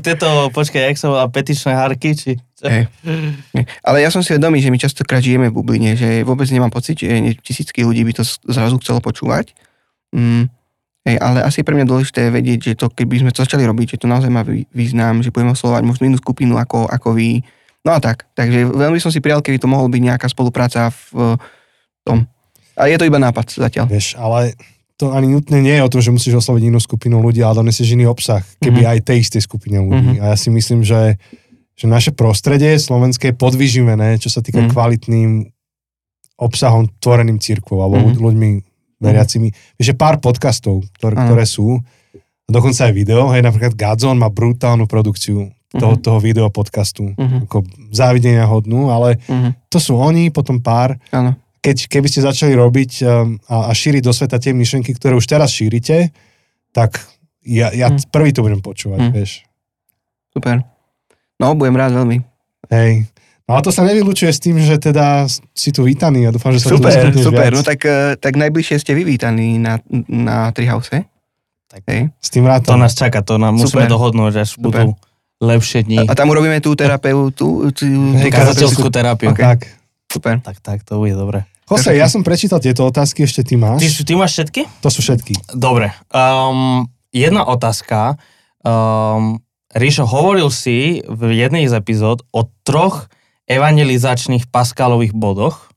Tieto, 0.03 0.51
počkaj, 0.51 0.91
jak 0.91 0.99
sa 0.99 1.07
volá, 1.07 1.31
petičné 1.31 1.71
harky, 1.71 2.19
či... 2.19 2.35
Ale 3.87 4.03
ja 4.03 4.11
som 4.11 4.27
si 4.27 4.35
vedomý, 4.35 4.59
že 4.59 4.75
my 4.75 4.79
častokrát 4.83 5.23
žijeme 5.23 5.55
v 5.55 5.55
bubline, 5.55 5.95
že 5.95 6.27
vôbec 6.27 6.51
nemám 6.51 6.75
pocit, 6.75 6.99
že 6.99 7.15
tisícky 7.47 7.87
ľudí 7.87 8.03
by 8.03 8.13
to 8.19 8.27
zrazu 8.27 8.75
chcelo 8.83 8.99
počúvať. 8.99 9.55
Mm, 10.11 10.51
hej, 11.07 11.17
ale 11.23 11.47
asi 11.47 11.63
je 11.63 11.67
pre 11.71 11.79
mňa 11.79 11.87
dôležité 11.87 12.27
vedieť, 12.35 12.59
že 12.59 12.73
to, 12.75 12.91
keby 12.91 13.23
sme 13.23 13.31
to 13.31 13.47
začali 13.47 13.63
robiť, 13.63 13.95
že 13.95 14.01
to 14.03 14.11
naozaj 14.11 14.35
má 14.35 14.43
vý- 14.43 14.67
význam, 14.75 15.23
že 15.23 15.31
budeme 15.31 15.55
oslovať 15.55 15.87
možno 15.87 16.11
inú 16.11 16.19
skupinu 16.19 16.59
ako, 16.59 16.91
ako 16.91 17.15
vy. 17.15 17.39
No 17.87 17.95
a 17.95 18.03
tak. 18.03 18.27
Takže 18.35 18.67
veľmi 18.67 18.99
som 18.99 19.15
si 19.15 19.23
prijal, 19.23 19.45
keby 19.47 19.63
to 19.63 19.71
mohol 19.71 19.87
byť 19.87 20.03
nejaká 20.03 20.27
spolupráca 20.27 20.91
v 20.91 21.39
tom. 22.03 22.27
A 22.75 22.87
je 22.87 22.97
to 22.97 23.05
iba 23.05 23.19
nápad 23.19 23.47
zatiaľ. 23.51 23.87
Vieš, 23.87 24.15
ale 24.15 24.55
to 24.95 25.11
ani 25.11 25.27
nutne 25.27 25.59
nie 25.59 25.75
je 25.75 25.83
o 25.83 25.91
tom, 25.91 26.01
že 26.01 26.11
musíš 26.11 26.39
osloviť 26.39 26.71
inú 26.71 26.79
skupinu 26.79 27.19
ľudí, 27.19 27.43
ale 27.43 27.59
donesieš 27.59 27.95
iný 27.95 28.07
obsah, 28.07 28.43
keby 28.59 28.83
Mhm. 28.83 28.89
aj 28.91 28.99
tej 29.03 29.19
istej 29.21 29.43
skupine 29.43 29.79
ľudí. 29.79 30.19
Mhm. 30.19 30.23
A 30.23 30.25
ja 30.31 30.37
si 30.39 30.51
myslím, 30.51 30.83
že, 30.83 31.19
že 31.75 31.87
naše 31.87 32.11
prostredie 32.11 32.79
slovenské 32.79 33.31
je 33.31 33.37
podvyživené, 33.37 34.19
čo 34.19 34.29
sa 34.29 34.39
týka 34.39 34.63
Mhm. 34.63 34.71
kvalitným 34.71 35.31
obsahom 36.37 36.91
tvoreným 36.99 37.39
církvou 37.39 37.79
alebo 37.79 37.99
Mhm. 37.99 38.07
ľud- 38.11 38.23
ľuďmi 38.23 38.51
veriacimi. 38.99 39.49
Vieš, 39.77 39.87
že 39.87 39.95
pár 39.95 40.19
podcastov, 40.19 40.83
ktoré, 40.95 41.15
Áno. 41.15 41.27
ktoré 41.29 41.45
sú, 41.45 41.79
a 42.45 42.51
dokonca 42.51 42.87
aj 42.87 42.93
video, 42.93 43.31
hej, 43.31 43.43
napríklad 43.43 43.75
Godzone 43.75 44.19
má 44.19 44.29
brutálnu 44.29 44.87
produkciu 44.87 45.49
toho, 45.71 45.95
Mhm. 45.99 46.03
toho 46.03 46.19
video 46.19 46.47
podcastu. 46.51 47.15
Mhm. 47.15 47.47
Ako 47.47 47.67
závidenia 47.91 48.47
hodnú, 48.47 48.91
ale 48.91 49.19
Mhm. 49.27 49.69
to 49.69 49.79
sú 49.79 49.95
oni, 49.95 50.31
potom 50.31 50.59
pár, 50.59 50.95
Áno. 51.11 51.35
Keď, 51.65 51.89
keby 51.89 52.07
ste 52.07 52.21
začali 52.21 52.53
robiť 52.53 52.93
um, 53.01 53.09
a, 53.49 53.67
a 53.67 53.73
šíriť 53.73 54.05
do 54.05 54.13
sveta 54.13 54.37
tie 54.37 54.53
myšlenky, 54.53 54.93
ktoré 54.93 55.17
už 55.17 55.25
teraz 55.25 55.49
šírite, 55.49 56.13
tak 56.71 57.01
ja, 57.41 57.73
ja 57.73 57.89
Mm. 57.89 58.05
prvý 58.09 58.31
to 58.31 58.41
budem 58.41 58.61
počúvať, 58.61 59.01
Mm. 59.01 59.13
vieš. 59.13 59.49
Super. 60.31 60.61
No, 61.41 61.55
budem 61.55 61.73
rád 61.75 61.95
veľmi. 61.95 62.21
Hej. 62.69 63.09
No 63.45 63.57
a 63.57 63.61
to 63.61 63.69
sa 63.69 63.81
nevylučuje 63.83 64.29
s 64.29 64.41
tým, 64.41 64.57
že 64.57 64.77
teda 64.77 65.25
si 65.53 65.69
tu 65.69 65.85
vítaný 65.85 66.25
a 66.25 66.33
dúfam, 66.33 66.49
že 66.51 66.61
sa 66.61 66.73
tu 66.73 66.81
Super, 66.81 66.89
vyskytneš 66.91 67.25
super. 67.25 67.49
viac. 67.49 67.53
No 67.53 67.61
tak, 67.61 67.81
eh, 67.83 68.17
tak 68.17 68.33
najbližšie 68.35 68.77
ste 68.79 68.93
vyvítaní 68.93 69.57
na, 69.57 69.77
na 70.07 70.49
Treehouse. 70.51 71.05
Tak. 71.69 71.81
Hej. 71.87 72.09
S 72.17 72.29
tým 72.29 72.45
To 72.45 72.51
rátam. 72.51 72.77
nás 72.77 72.93
čaká, 72.93 73.21
to 73.21 73.37
nám 73.37 73.57
musíme 73.57 73.85
dohodnúť, 73.85 74.33
až 74.39 74.57
Super. 74.57 74.89
budú 74.89 74.97
lepšie 75.41 75.85
dni. 75.85 76.09
A, 76.09 76.13
a 76.13 76.17
tam 76.17 76.29
urobíme 76.29 76.57
tú 76.59 76.73
terapeutu. 76.73 77.69
Tú, 77.71 77.85
Hej, 78.17 78.25
tú 78.25 78.29
Kazateľskú 78.33 78.89
terapiu. 78.89 79.29
Ok. 79.29 79.41
Tak. 79.41 79.61
Super. 80.09 80.35
Tak, 80.41 80.57
tak, 80.63 80.79
to 80.83 80.97
bude 80.97 81.13
dobre. 81.13 81.45
Jose, 81.65 81.97
ja 81.97 82.05
som 82.07 82.21
prečítal 82.21 82.61
tieto 82.61 82.85
otázky, 82.85 83.25
ešte 83.25 83.41
ty 83.41 83.57
Ty, 83.57 83.63
máš. 83.63 83.81
ty 84.05 84.13
máš 84.13 84.33
všetky? 84.37 84.61
To 84.85 84.89
sú 84.93 85.01
všetky. 85.01 85.57
Dobre. 85.57 85.97
Um, 86.13 86.85
jedna 87.09 87.49
otázka. 87.49 88.21
Um, 88.61 89.41
Ríšo, 89.73 90.05
hovoril 90.05 90.53
si 90.53 91.01
v 91.03 91.35
jednej 91.35 91.67
z 91.67 91.75
epizód 91.81 92.23
o 92.31 92.47
troch 92.63 93.09
evangelizačných 93.49 94.53
paskálových 94.53 95.17
bodoch. 95.17 95.73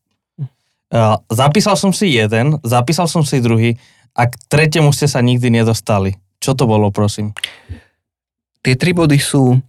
Uh, 0.88 1.20
zapísal 1.28 1.76
som 1.76 1.92
si 1.92 2.16
jeden, 2.16 2.60
zapísal 2.64 3.08
som 3.12 3.24
si 3.24 3.40
druhý 3.40 3.76
a 4.16 4.28
k 4.28 4.36
tretiemu 4.48 4.92
ste 4.96 5.08
sa 5.08 5.20
nikdy 5.20 5.52
nedostali. 5.52 6.16
Čo 6.40 6.56
to 6.56 6.64
bolo, 6.64 6.92
prosím? 6.96 7.32
Tie 8.64 8.76
tri 8.76 8.92
body 8.92 9.20
sú, 9.20 9.60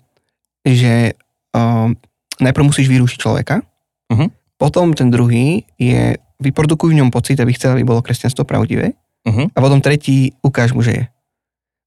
že 0.62 1.14
um, 1.54 1.94
najprv 2.38 2.64
musíš 2.66 2.90
vyrušiť 2.90 3.18
človeka, 3.18 3.62
Mhm. 4.08 4.37
Potom 4.58 4.92
ten 4.92 5.08
druhý 5.08 5.64
je 5.78 6.18
vyprodukuj 6.42 6.92
v 6.92 6.98
ňom 7.02 7.10
pocit, 7.14 7.38
aby 7.38 7.54
chcel, 7.54 7.78
aby 7.78 7.86
bolo 7.86 8.02
kresťanstvo 8.02 8.42
pravdivé 8.42 8.98
Uh-huh. 9.28 9.50
a 9.52 9.58
potom 9.60 9.82
tretí 9.82 10.32
ukáž 10.40 10.72
mu, 10.72 10.80
že 10.80 10.92
je. 10.94 11.04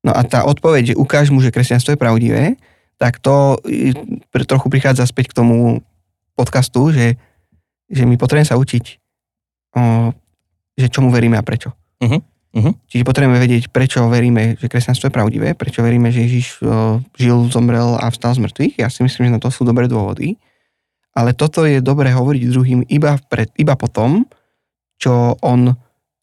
No 0.05 0.13
a 0.13 0.22
tá 0.26 0.45
odpoveď, 0.45 0.93
že 0.93 0.99
ukáž 0.99 1.34
mu, 1.34 1.41
že 1.41 1.53
kresťanstvo 1.53 1.93
je 1.93 2.01
pravdivé, 2.01 2.43
tak 3.01 3.17
to 3.17 3.57
e, 3.65 3.93
trochu 4.45 4.67
prichádza 4.69 5.09
späť 5.09 5.34
k 5.34 5.38
tomu 5.41 5.82
podcastu, 6.38 6.93
že, 6.93 7.17
že 7.89 8.05
my 8.05 8.17
potrebujeme 8.17 8.49
sa 8.49 8.57
učiť, 8.57 8.86
o, 9.78 10.13
že 10.78 10.88
čomu 10.89 11.13
veríme 11.13 11.38
a 11.38 11.45
prečo. 11.45 11.74
Mhm, 12.01 12.19
mhm. 12.57 12.72
Čiže 12.89 13.05
potrebujeme 13.05 13.41
vedieť, 13.41 13.69
prečo 13.74 14.05
veríme, 14.09 14.57
že 14.57 14.69
kresťanstvo 14.69 15.09
je 15.09 15.17
pravdivé, 15.17 15.47
prečo 15.53 15.86
veríme, 15.86 16.09
že 16.13 16.26
Ježiš 16.26 16.61
o, 16.61 17.01
žil, 17.17 17.49
zomrel 17.49 17.97
a 17.97 18.09
vstal 18.09 18.38
z 18.38 18.41
mŕtvych. 18.49 18.74
Ja 18.82 18.89
si 18.89 19.01
myslím, 19.05 19.30
že 19.30 19.36
na 19.38 19.41
to 19.41 19.49
sú 19.53 19.65
dobré 19.65 19.89
dôvody. 19.89 20.38
Ale 21.12 21.36
toto 21.36 21.68
je 21.68 21.84
dobré 21.84 22.12
hovoriť 22.16 22.41
druhým 22.47 22.82
iba, 22.88 23.20
pred, 23.28 23.51
iba 23.59 23.76
potom, 23.76 24.24
čo 24.95 25.36
on 25.43 25.76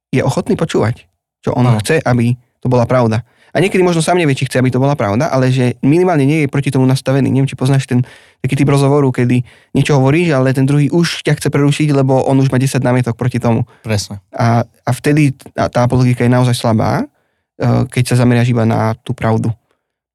je 0.09 0.25
ochotný 0.25 0.57
počúvať. 0.57 1.05
Čo 1.45 1.53
on 1.53 1.69
Áno. 1.69 1.79
chce, 1.85 2.01
aby 2.01 2.33
to 2.59 2.67
bola 2.67 2.89
pravda. 2.89 3.23
A 3.53 3.65
niekedy 3.65 3.81
možno 3.81 4.05
sám 4.05 4.21
nevie, 4.21 4.37
či 4.37 4.45
chce, 4.45 4.61
aby 4.61 4.69
to 4.69 4.81
bola 4.81 4.93
pravda, 4.93 5.33
ale 5.33 5.49
že 5.49 5.81
minimálne 5.81 6.29
nie 6.29 6.45
je 6.45 6.53
proti 6.53 6.69
tomu 6.69 6.85
nastavený. 6.85 7.33
Neviem, 7.33 7.49
či 7.49 7.57
poznáš 7.57 7.89
ten 7.89 8.05
taký 8.45 8.61
typ 8.61 8.69
rozhovoru, 8.69 9.09
kedy 9.09 9.41
niečo 9.73 9.97
hovoríš, 9.97 10.37
ale 10.37 10.53
ten 10.53 10.69
druhý 10.69 10.93
už 10.93 11.25
ťa 11.25 11.41
chce 11.41 11.49
prerušiť, 11.49 11.89
lebo 11.97 12.29
on 12.29 12.37
už 12.45 12.53
má 12.53 12.61
10 12.61 12.77
námietok 12.85 13.17
proti 13.17 13.41
tomu. 13.41 13.65
Presne. 13.81 14.21
A, 14.37 14.69
a 14.69 14.91
vtedy 14.93 15.33
tá, 15.33 15.73
tá 15.73 15.81
apologika 15.89 16.29
je 16.29 16.33
naozaj 16.33 16.55
slabá, 16.61 17.03
eh, 17.03 17.83
keď 17.89 18.15
sa 18.15 18.21
zameriaš 18.21 18.53
iba 18.53 18.69
na 18.69 18.93
tú 19.01 19.17
pravdu. 19.17 19.49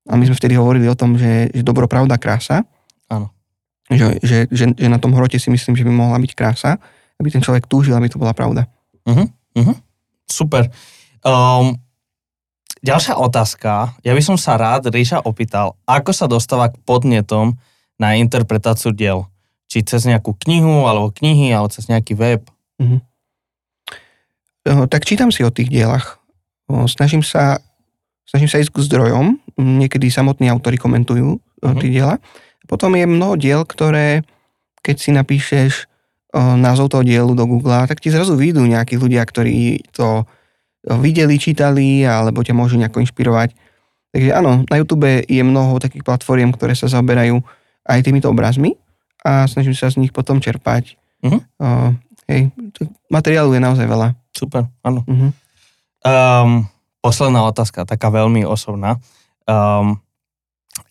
A 0.06 0.20
my 0.20 0.24
sme 0.30 0.38
vtedy 0.38 0.54
hovorili 0.54 0.86
o 0.86 1.00
tom, 1.00 1.16
že, 1.18 1.50
že 1.56 1.64
dobro, 1.66 1.90
pravda, 1.90 2.20
krása. 2.20 2.68
Že, 3.94 4.08
že, 4.24 4.38
že, 4.50 4.66
že 4.74 4.88
na 4.90 4.98
tom 4.98 5.14
hrote 5.14 5.38
si 5.38 5.50
myslím, 5.50 5.78
že 5.78 5.86
by 5.86 5.92
mohla 5.92 6.18
byť 6.18 6.32
krása, 6.34 6.82
aby 7.22 7.30
ten 7.30 7.42
človek 7.42 7.70
túžil, 7.70 7.94
aby 7.94 8.10
to 8.10 8.18
bola 8.18 8.34
pravda. 8.34 8.66
Uh-huh, 9.06 9.28
uh-huh. 9.54 9.76
Super. 10.26 10.72
Um, 11.22 11.78
ďalšia 12.82 13.16
otázka. 13.16 13.94
Ja 14.02 14.14
by 14.16 14.24
som 14.24 14.36
sa 14.40 14.58
rád 14.58 14.90
Ríša 14.90 15.22
opýtal, 15.24 15.78
ako 15.86 16.12
sa 16.12 16.26
dostáva 16.26 16.74
k 16.74 16.80
podnetom 16.84 17.56
na 18.02 18.18
interpretáciu 18.18 18.92
diel? 18.92 19.30
Či 19.70 19.86
cez 19.86 20.04
nejakú 20.06 20.36
knihu, 20.48 20.86
alebo 20.90 21.14
knihy, 21.14 21.54
alebo 21.54 21.70
cez 21.72 21.88
nejaký 21.88 22.18
web? 22.18 22.42
Eh, 24.68 24.86
Tak 24.88 25.04
čítam 25.06 25.32
si 25.32 25.44
o 25.44 25.52
tých 25.52 25.70
dielach. 25.70 26.20
Snažím 26.88 27.22
sa, 27.22 27.60
snažím 28.26 28.48
sa 28.50 28.58
ísť 28.58 28.72
k 28.74 28.84
zdrojom. 28.88 29.38
Niekedy 29.60 30.10
samotní 30.10 30.50
autori 30.50 30.80
komentujú 30.80 31.38
Mhm. 31.38 31.64
uh 31.64 31.74
tie 31.80 31.90
diela. 31.92 32.16
Potom 32.66 32.96
je 32.96 33.06
mnoho 33.06 33.36
diel, 33.36 33.68
ktoré, 33.68 34.24
keď 34.82 34.96
si 34.98 35.10
napíšeš 35.12 35.72
eh, 35.84 36.56
názov 36.60 36.94
toho 36.94 37.04
dielu 37.04 37.32
do 37.36 37.46
Google, 37.46 37.86
tak 37.88 38.00
ti 38.00 38.10
zrazu 38.10 38.36
vyjdú 38.36 38.64
nejakí 38.64 38.96
ľudia, 38.98 39.24
ktorí 39.24 39.88
to 39.94 40.28
videli, 41.00 41.40
čítali, 41.40 42.04
alebo 42.04 42.44
ťa 42.44 42.52
môžu 42.52 42.76
nejako 42.76 43.00
inšpirovať. 43.08 43.56
Takže 44.12 44.30
áno, 44.36 44.68
na 44.68 44.76
YouTube 44.76 45.24
je 45.24 45.42
mnoho 45.42 45.80
takých 45.80 46.04
platform, 46.04 46.52
ktoré 46.54 46.76
sa 46.76 46.92
zaoberajú 46.92 47.40
aj 47.88 48.04
týmito 48.04 48.28
obrazmi 48.28 48.76
a 49.24 49.48
snažím 49.48 49.74
sa 49.74 49.88
z 49.88 50.04
nich 50.04 50.12
potom 50.12 50.44
čerpať 50.44 51.00
Mhm. 51.24 51.40
Uh, 51.56 51.92
hej, 52.28 52.52
materiálu 53.08 53.56
je 53.56 53.62
naozaj 53.64 53.88
veľa. 53.88 54.12
Super, 54.36 54.68
áno. 54.84 55.08
Uh-huh. 55.08 55.32
Um, 56.04 56.68
posledná 57.00 57.48
otázka, 57.48 57.88
taká 57.88 58.12
veľmi 58.12 58.44
osobná. 58.44 59.00
Um, 59.48 60.04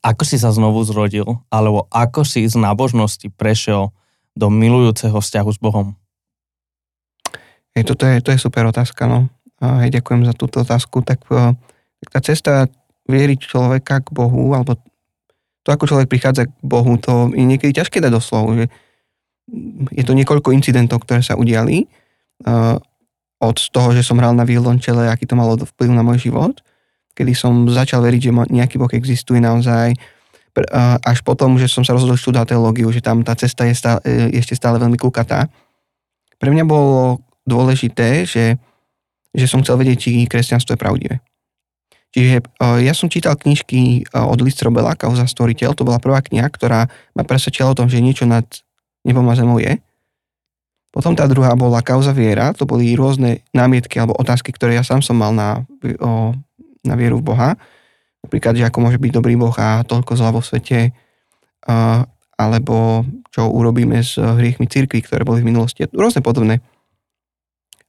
ako 0.02 0.22
si 0.26 0.36
sa 0.36 0.50
znovu 0.50 0.82
zrodil, 0.82 1.38
alebo 1.46 1.86
ako 1.94 2.26
si 2.26 2.42
z 2.42 2.58
nábožnosti 2.58 3.30
prešiel 3.38 3.94
do 4.34 4.50
milujúceho 4.50 5.14
vzťahu 5.14 5.50
s 5.54 5.58
Bohom? 5.62 5.94
Hej, 7.72 7.88
toto 7.88 8.04
je, 8.04 8.20
to 8.20 8.34
je 8.34 8.42
super 8.42 8.66
otázka, 8.68 9.06
no. 9.08 9.30
Hej, 9.62 10.02
ďakujem 10.02 10.26
za 10.26 10.34
túto 10.34 10.60
otázku. 10.60 11.06
Tak, 11.06 11.24
uh, 11.30 11.54
tak 12.02 12.08
tá 12.10 12.20
cesta 12.20 12.52
viery 13.06 13.38
človeka 13.38 14.02
k 14.02 14.10
Bohu, 14.10 14.52
alebo 14.52 14.74
to, 15.62 15.68
ako 15.70 15.86
človek 15.86 16.10
prichádza 16.10 16.50
k 16.50 16.52
Bohu, 16.66 16.98
to 16.98 17.30
je 17.30 17.46
niekedy 17.46 17.70
ťažké 17.70 18.02
dať 18.02 18.12
do 18.12 18.20
slov. 18.20 18.50
Že 18.58 18.66
je 19.94 20.04
to 20.04 20.12
niekoľko 20.18 20.50
incidentov, 20.50 21.06
ktoré 21.06 21.22
sa 21.22 21.38
udiali. 21.38 21.86
Uh, 22.42 22.76
od 23.42 23.58
toho, 23.70 23.94
že 23.94 24.06
som 24.06 24.18
hral 24.18 24.34
na 24.34 24.46
violončele, 24.46 25.06
aký 25.06 25.26
to 25.26 25.38
malo 25.38 25.58
vplyv 25.58 25.90
na 25.94 26.02
môj 26.06 26.30
život, 26.30 26.62
kedy 27.12 27.32
som 27.36 27.68
začal 27.68 28.00
veriť, 28.04 28.20
že 28.20 28.32
nejaký 28.32 28.76
Boh 28.80 28.90
existuje 28.92 29.38
naozaj, 29.38 29.94
až 31.00 31.18
potom, 31.24 31.56
že 31.56 31.64
som 31.68 31.80
sa 31.80 31.96
rozhodol 31.96 32.20
študovať 32.20 32.52
teológiu, 32.52 32.92
že 32.92 33.00
tam 33.00 33.24
tá 33.24 33.32
cesta 33.32 33.64
je, 33.64 33.72
stále, 33.72 34.00
je 34.04 34.36
ešte 34.36 34.52
stále 34.52 34.76
veľmi 34.76 35.00
kľukatá. 35.00 35.48
Pre 36.36 36.50
mňa 36.52 36.64
bolo 36.68 37.24
dôležité, 37.48 38.28
že, 38.28 38.60
že 39.32 39.46
som 39.48 39.64
chcel 39.64 39.80
vedieť, 39.80 39.98
či 39.98 40.10
kresťanstvo 40.28 40.76
je 40.76 40.82
pravdivé. 40.82 41.16
Čiže 42.12 42.44
uh, 42.44 42.76
ja 42.84 42.92
som 42.92 43.08
čítal 43.08 43.40
knižky 43.40 44.04
uh, 44.12 44.28
od 44.28 44.44
List 44.44 44.60
Robela, 44.60 44.92
Kauza 44.92 45.24
Storytel, 45.24 45.72
to 45.72 45.88
bola 45.88 45.96
prvá 45.96 46.20
kniha, 46.20 46.44
ktorá 46.52 46.84
ma 47.16 47.24
presvedčila 47.24 47.72
o 47.72 47.78
tom, 47.78 47.88
že 47.88 48.04
niečo 48.04 48.28
nad 48.28 48.44
nebom 49.08 49.24
a 49.32 49.34
zemou 49.34 49.56
je. 49.56 49.80
Potom 50.92 51.16
tá 51.16 51.24
druhá 51.24 51.56
bola 51.56 51.80
Kauza 51.80 52.12
viera, 52.12 52.52
to 52.52 52.68
boli 52.68 52.92
rôzne 52.92 53.40
námietky 53.56 53.96
alebo 53.96 54.12
otázky, 54.20 54.52
ktoré 54.52 54.76
ja 54.76 54.84
sám 54.84 55.00
som 55.00 55.16
mal 55.16 55.32
na, 55.32 55.64
o, 55.80 56.36
na 56.82 56.94
vieru 56.98 57.18
v 57.18 57.26
Boha. 57.32 57.50
Napríklad, 58.22 58.54
že 58.54 58.66
ako 58.66 58.78
môže 58.82 58.98
byť 59.02 59.12
dobrý 59.14 59.34
Boh 59.34 59.54
a 59.58 59.82
toľko 59.82 60.14
zla 60.14 60.30
vo 60.30 60.42
svete, 60.42 60.94
alebo 62.38 63.06
čo 63.34 63.50
urobíme 63.50 63.98
s 64.02 64.14
hriechmi 64.18 64.70
cirkvi, 64.70 65.02
ktoré 65.02 65.26
boli 65.26 65.42
v 65.42 65.50
minulosti. 65.50 65.86
Rôzne 65.90 66.22
podobné. 66.22 66.62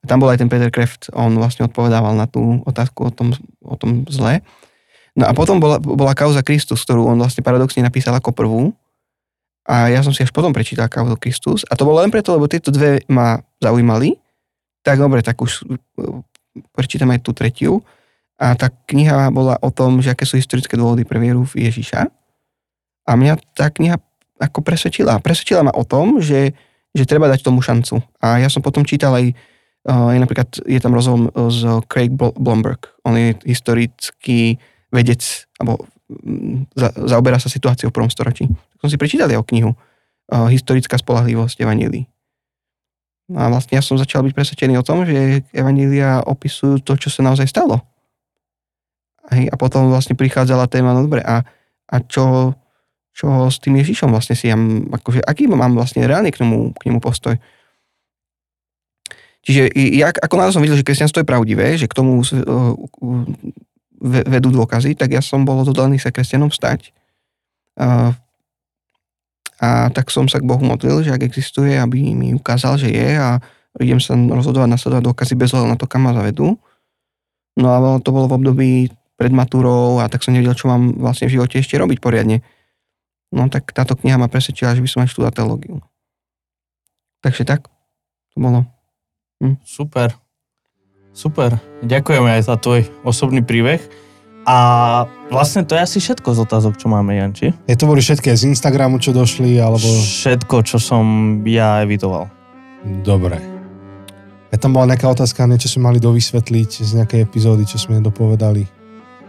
Tam 0.03 0.19
bol 0.19 0.27
aj 0.27 0.43
ten 0.43 0.51
Peter 0.51 0.67
Kreft, 0.67 1.07
on 1.15 1.37
vlastne 1.39 1.69
odpovedával 1.69 2.11
na 2.17 2.27
tú 2.27 2.59
otázku 2.67 3.07
o 3.07 3.11
tom, 3.13 3.31
o 3.63 3.75
tom 3.79 4.03
zle. 4.11 4.43
No 5.15 5.29
a 5.29 5.31
potom 5.31 5.61
bola, 5.61 5.77
bola 5.79 6.17
kauza 6.17 6.41
Kristus, 6.41 6.81
ktorú 6.83 7.07
on 7.07 7.21
vlastne 7.21 7.45
paradoxne 7.45 7.85
napísal 7.85 8.17
ako 8.17 8.33
prvú. 8.33 8.73
A 9.63 9.87
ja 9.87 10.03
som 10.03 10.11
si 10.11 10.19
až 10.19 10.35
potom 10.35 10.51
prečítal 10.51 10.91
kauzu 10.91 11.15
Kristus. 11.15 11.63
A 11.71 11.79
to 11.79 11.87
bolo 11.87 12.03
len 12.03 12.11
preto, 12.11 12.35
lebo 12.35 12.51
tieto 12.51 12.67
dve 12.67 12.99
ma 13.07 13.39
zaujímali. 13.63 14.19
Tak 14.83 14.99
dobre, 14.99 15.23
tak 15.23 15.39
už 15.39 15.63
uh, 15.63 16.19
prečítam 16.75 17.07
aj 17.15 17.23
tú 17.23 17.31
tretiu. 17.31 17.79
A 18.43 18.59
tá 18.59 18.67
kniha 18.67 19.31
bola 19.31 19.55
o 19.63 19.71
tom, 19.71 20.03
že 20.03 20.11
aké 20.11 20.27
sú 20.27 20.35
historické 20.35 20.75
dôvody 20.75 21.07
pre 21.07 21.15
vieru 21.15 21.47
v 21.47 21.71
Ježiša. 21.71 22.11
A 23.07 23.11
mňa 23.15 23.39
tá 23.55 23.71
kniha 23.71 23.95
ako 24.35 24.59
presvedčila. 24.59 25.23
Presvedčila 25.23 25.63
ma 25.63 25.71
o 25.71 25.87
tom, 25.87 26.19
že, 26.19 26.51
že 26.91 27.07
treba 27.07 27.31
dať 27.31 27.39
tomu 27.39 27.63
šancu. 27.63 28.03
A 28.19 28.43
ja 28.43 28.51
som 28.51 28.59
potom 28.59 28.83
čítal 28.83 29.15
aj 29.15 29.31
Uh, 29.83 30.15
je 30.15 30.19
napríklad, 30.23 30.47
je 30.63 30.79
tam 30.79 30.95
rozhovor 30.95 31.27
z 31.51 31.67
Craig 31.91 32.15
Blomberg. 32.15 32.87
On 33.03 33.11
je 33.19 33.35
historický 33.43 34.55
vedec, 34.95 35.19
alebo 35.59 35.91
mm, 36.07 36.71
za, 36.71 36.87
zaoberá 36.95 37.35
sa 37.35 37.51
situáciou 37.51 37.91
v 37.91 37.95
prvom 37.99 38.07
storočí. 38.07 38.47
Som 38.79 38.87
si 38.87 38.95
prečítal 38.95 39.27
jeho 39.27 39.43
knihu 39.43 39.75
uh, 39.75 40.47
Historická 40.47 40.95
spolahlivosť 40.95 41.67
Evanílii. 41.67 42.07
No 43.35 43.43
a 43.43 43.51
vlastne 43.51 43.75
ja 43.75 43.83
som 43.83 43.99
začal 43.99 44.23
byť 44.23 44.31
presvedčený 44.31 44.79
o 44.79 44.87
tom, 44.87 45.03
že 45.03 45.43
Evanília 45.51 46.23
opisujú 46.23 46.79
to, 46.79 46.95
čo 46.95 47.11
sa 47.11 47.19
naozaj 47.19 47.51
stalo. 47.51 47.83
Hej, 49.31 49.47
a 49.47 49.55
potom 49.55 49.87
vlastne 49.87 50.19
prichádzala 50.19 50.67
téma, 50.67 50.91
no 50.91 51.07
dobre, 51.07 51.23
a, 51.23 51.47
a 51.87 51.95
čo, 52.03 52.57
čo 53.15 53.47
s 53.47 53.63
tým 53.63 53.79
Ježišom 53.79 54.11
vlastne 54.11 54.35
si 54.35 54.51
ja, 54.51 54.57
akože, 54.57 55.23
aký 55.23 55.47
mám 55.47 55.71
vlastne 55.79 56.03
reálne 56.03 56.27
k 56.27 56.43
nemu, 56.43 56.75
k 56.75 56.91
nemu 56.91 56.99
postoj. 56.99 57.39
Čiže 59.43 59.75
ja, 59.95 60.11
ako 60.11 60.35
náhle 60.39 60.55
som 60.55 60.63
videl, 60.63 60.79
že 60.79 60.87
kresťanstvo 60.87 61.23
je 61.23 61.27
pravdivé, 61.27 61.75
že 61.75 61.87
k 61.87 61.95
tomu 61.95 62.23
uh, 62.23 62.75
vedú 64.03 64.49
dôkazy, 64.51 64.95
tak 64.95 65.15
ja 65.15 65.23
som 65.23 65.43
bol 65.43 65.63
odhodlaný 65.63 65.99
sa 65.99 66.11
kresťanom 66.11 66.51
stať. 66.51 66.95
Uh, 67.75 68.15
a 69.63 69.87
tak 69.91 70.11
som 70.11 70.27
sa 70.27 70.43
k 70.43 70.47
Bohu 70.47 70.63
modlil, 70.63 71.07
že 71.07 71.15
ak 71.15 71.23
existuje, 71.23 71.75
aby 71.79 72.11
mi 72.11 72.35
ukázal, 72.35 72.75
že 72.75 72.91
je 72.91 73.09
a 73.15 73.39
idem 73.79 73.99
sa 74.03 74.15
rozhodovať, 74.15 74.67
nasledovať 74.67 75.03
dôkazy 75.07 75.33
bez 75.39 75.55
hľadu 75.55 75.67
na 75.71 75.79
to, 75.79 75.87
kam 75.87 76.03
ma 76.03 76.11
zavedú. 76.11 76.59
No 77.55 77.67
a 77.71 77.77
to 78.03 78.09
bolo 78.11 78.27
v 78.27 78.35
období 78.35 78.71
pred 79.23 79.31
matúrou 79.31 80.03
a 80.03 80.11
tak 80.11 80.19
som 80.19 80.35
nevedel, 80.35 80.51
čo 80.51 80.67
mám 80.67 80.99
vlastne 80.99 81.31
v 81.31 81.39
živote 81.39 81.63
ešte 81.63 81.79
robiť 81.79 82.03
poriadne. 82.03 82.43
No 83.31 83.47
tak 83.47 83.71
táto 83.71 83.95
kniha 83.95 84.19
ma 84.19 84.27
presvedčila, 84.27 84.75
že 84.75 84.83
by 84.83 84.89
som 84.91 84.99
aj 85.07 85.15
študoval 85.15 85.31
teológiu. 85.31 85.79
Takže 87.23 87.47
tak, 87.47 87.71
to 88.35 88.37
bolo. 88.43 88.67
Hm. 89.39 89.55
Super. 89.63 90.11
Super. 91.15 91.55
Ďakujeme 91.87 92.35
aj 92.35 92.51
za 92.51 92.59
tvoj 92.59 92.83
osobný 93.07 93.39
príbeh. 93.39 93.79
A 94.43 94.57
vlastne 95.31 95.63
to 95.63 95.71
je 95.71 95.79
asi 95.79 95.97
všetko 96.03 96.35
z 96.35 96.39
otázok, 96.43 96.75
čo 96.75 96.91
máme, 96.91 97.15
Janči. 97.15 97.55
Je 97.63 97.79
to 97.79 97.87
boli 97.87 98.03
všetké 98.03 98.35
z 98.35 98.51
Instagramu, 98.51 98.99
čo 98.99 99.15
došli, 99.15 99.55
alebo... 99.55 99.87
Všetko, 99.87 100.67
čo 100.67 100.83
som 100.83 101.39
ja 101.47 101.79
evitoval. 101.79 102.27
Dobre. 103.07 103.39
Ja 104.51 104.59
tam 104.59 104.75
bola 104.75 104.91
nejaká 104.91 105.07
otázka, 105.07 105.47
niečo 105.47 105.71
sme 105.71 105.95
mali 105.95 106.03
dovysvetliť 106.03 106.69
z 106.83 106.91
nejakej 106.99 107.23
epizódy, 107.23 107.63
čo 107.63 107.79
sme 107.79 108.03
nedopovedali. 108.03 108.82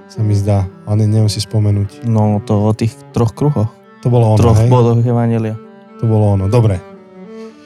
Sa 0.07 0.21
mi 0.21 0.33
zdá, 0.33 0.69
ale 0.85 1.05
neviem 1.05 1.27
si 1.27 1.39
spomenúť. 1.39 2.05
No, 2.05 2.39
to 2.39 2.55
o 2.61 2.73
tých 2.73 2.95
troch 3.11 3.33
kruhoch. 3.33 3.73
To 4.01 4.09
bolo 4.09 4.31
ono, 4.31 4.39
troch 4.39 4.59
hej? 4.59 4.69
bodoch 4.69 5.01
Evangelia. 5.01 5.57
To 5.99 6.05
bolo 6.05 6.37
ono, 6.37 6.45
dobre. 6.47 6.77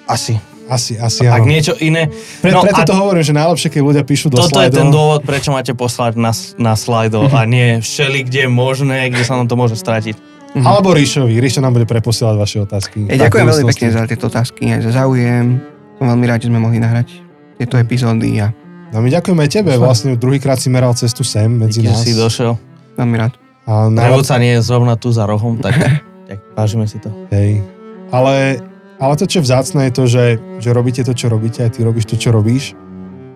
Asi. 0.06 0.38
Asi, 0.68 0.94
asi 0.94 1.24
Ak 1.24 1.42
áno. 1.42 1.48
niečo 1.48 1.72
iné. 1.80 2.12
Pre, 2.38 2.52
no 2.52 2.60
preto 2.60 2.84
a- 2.84 2.84
to 2.84 2.92
hovorím, 2.92 3.24
že 3.24 3.32
najlepšie, 3.32 3.68
keď 3.70 3.82
ľudia 3.82 4.04
píšu 4.04 4.28
do 4.28 4.36
Toto 4.36 4.60
je 4.60 4.68
slajdov. 4.68 4.76
ten 4.76 4.88
dôvod, 4.88 5.20
prečo 5.24 5.48
máte 5.48 5.72
poslať 5.72 6.20
na, 6.20 6.28
na 6.60 6.76
slajdov 6.76 7.32
a 7.32 7.42
nie 7.42 7.80
všeli, 7.80 8.22
kde 8.22 8.44
je 8.44 8.50
možné, 8.50 9.08
kde 9.08 9.24
sa 9.24 9.34
nám 9.34 9.48
to 9.48 9.56
môže 9.56 9.74
stratiť. 9.74 10.12
Mhm. 10.54 10.64
Alebo 10.64 10.92
Ríšovi. 10.92 11.40
Ríšo 11.40 11.60
nám 11.60 11.72
bude 11.72 11.84
preposielať 11.84 12.36
vaše 12.36 12.58
otázky. 12.60 13.08
Ja 13.08 13.16
Tak, 13.16 13.32
ďakujem 13.32 13.46
veľmi 13.48 13.64
pekne 13.66 13.88
za 13.88 14.02
tieto 14.04 14.24
otázky, 14.28 14.62
aj 14.68 14.80
za 14.84 14.92
záujem. 14.94 15.60
Som 15.96 16.04
veľmi 16.06 16.24
rád, 16.24 16.40
že 16.40 16.48
sme 16.48 16.60
mohli 16.60 16.78
nahrať 16.78 17.08
tieto 17.56 17.74
epizódy 17.74 18.36
a 18.38 18.52
No 18.88 19.04
my 19.04 19.08
ďakujeme 19.12 19.40
aj 19.44 19.50
tebe. 19.52 19.72
Vlastne 19.76 20.16
druhýkrát 20.16 20.56
si 20.56 20.72
meral 20.72 20.96
cestu 20.96 21.20
sem 21.20 21.48
medzi 21.48 21.84
Díky, 21.84 21.92
nás. 21.92 22.00
si 22.04 22.16
došiel. 22.16 22.56
veľmi 22.96 23.16
rád. 23.20 23.36
A 23.68 23.92
Najvodca 23.92 24.40
nie 24.40 24.56
je 24.56 24.64
zrovna 24.64 24.96
tu 24.96 25.12
za 25.12 25.28
rohom, 25.28 25.60
tak, 25.60 25.76
tak 26.28 26.38
vážime 26.56 26.88
si 26.88 26.96
to. 26.96 27.12
Hej. 27.28 27.60
Ale, 28.08 28.64
ale 28.96 29.12
to, 29.20 29.28
čo 29.28 29.44
je 29.44 29.44
vzácne, 29.44 29.84
je 29.88 29.92
to, 29.92 30.04
že, 30.08 30.24
že 30.64 30.70
robíte 30.72 31.04
to, 31.04 31.12
čo 31.12 31.28
robíte, 31.28 31.60
aj 31.60 31.76
ty 31.76 31.84
robíš 31.84 32.08
to, 32.08 32.16
čo 32.16 32.32
robíš. 32.32 32.72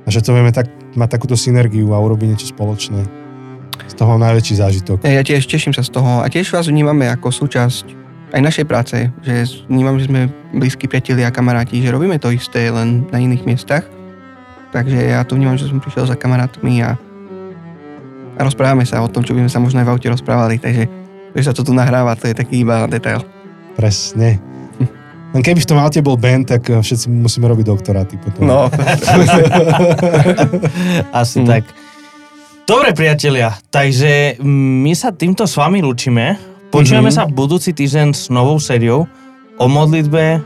A 0.03 0.09
že 0.09 0.25
to 0.25 0.33
vieme 0.33 0.51
tak, 0.51 0.73
mať 0.97 1.21
takúto 1.21 1.37
synergiu 1.37 1.93
a 1.93 2.01
urobiť 2.01 2.27
niečo 2.33 2.49
spoločné. 2.49 3.05
Z 3.87 3.95
toho 3.95 4.17
mám 4.17 4.25
najväčší 4.33 4.55
zážitok. 4.57 5.05
Ja 5.05 5.21
tiež 5.21 5.45
teším 5.45 5.77
sa 5.77 5.85
z 5.85 5.93
toho 5.93 6.25
a 6.25 6.27
tiež 6.33 6.49
vás 6.49 6.67
vnímame 6.67 7.13
ako 7.13 7.29
súčasť 7.29 8.03
aj 8.33 8.41
našej 8.41 8.65
práce, 8.65 8.97
že 9.21 9.35
vnímam, 9.69 10.01
že 10.01 10.09
sme 10.09 10.33
blízki 10.57 10.89
priatelia 10.89 11.29
a 11.29 11.35
kamaráti, 11.35 11.85
že 11.85 11.93
robíme 11.93 12.17
to 12.17 12.33
isté 12.33 12.73
len 12.73 13.05
na 13.13 13.21
iných 13.21 13.45
miestach. 13.45 13.85
Takže 14.73 14.97
ja 14.97 15.21
to 15.21 15.35
vnímam, 15.35 15.55
že 15.55 15.65
som 15.65 15.77
prišiel 15.77 16.05
za 16.05 16.15
kamarátmi 16.15 16.81
a, 16.81 16.95
a 18.33 18.41
rozprávame 18.41 18.83
sa 18.83 18.99
o 18.99 19.07
tom, 19.07 19.21
čo 19.21 19.31
by 19.31 19.43
sme 19.43 19.51
sa 19.51 19.59
možno 19.59 19.79
aj 19.79 19.87
v 19.87 19.91
aute 19.91 20.09
rozprávali, 20.09 20.57
takže 20.57 20.83
že 21.31 21.43
sa 21.43 21.51
to 21.51 21.61
tu 21.61 21.71
nahráva, 21.71 22.13
to 22.13 22.25
je 22.25 22.35
taký 22.35 22.61
iba 22.61 22.87
detail. 22.87 23.21
Presne. 23.73 24.37
Len 25.33 25.41
keby 25.41 25.59
v 25.59 25.67
tom 25.67 25.77
aute 25.77 25.99
bol 25.99 26.15
band, 26.15 26.47
tak 26.47 26.67
eh, 26.67 26.75
všetci 26.75 27.07
musíme 27.07 27.47
robiť 27.47 27.67
doktoráty 27.67 28.15
potom. 28.17 28.43
No, 28.43 28.67
Asi 31.13 31.39
Mm. 31.39 31.47
tak. 31.47 31.63
Dobre, 32.63 32.93
priatelia, 32.93 33.53
takže 33.69 34.37
my 34.41 34.93
sa 34.93 35.11
týmto 35.11 35.45
s 35.45 35.53
vami 35.53 35.81
lúčime. 35.81 36.37
Počujeme 36.69 37.07
Mhm. 37.07 37.11
sa 37.11 37.23
budúci 37.25 37.71
týždeň 37.71 38.07
s 38.11 38.29
novou 38.29 38.57
sériou 38.57 39.05
o 39.55 39.65
modlitbe 39.67 40.41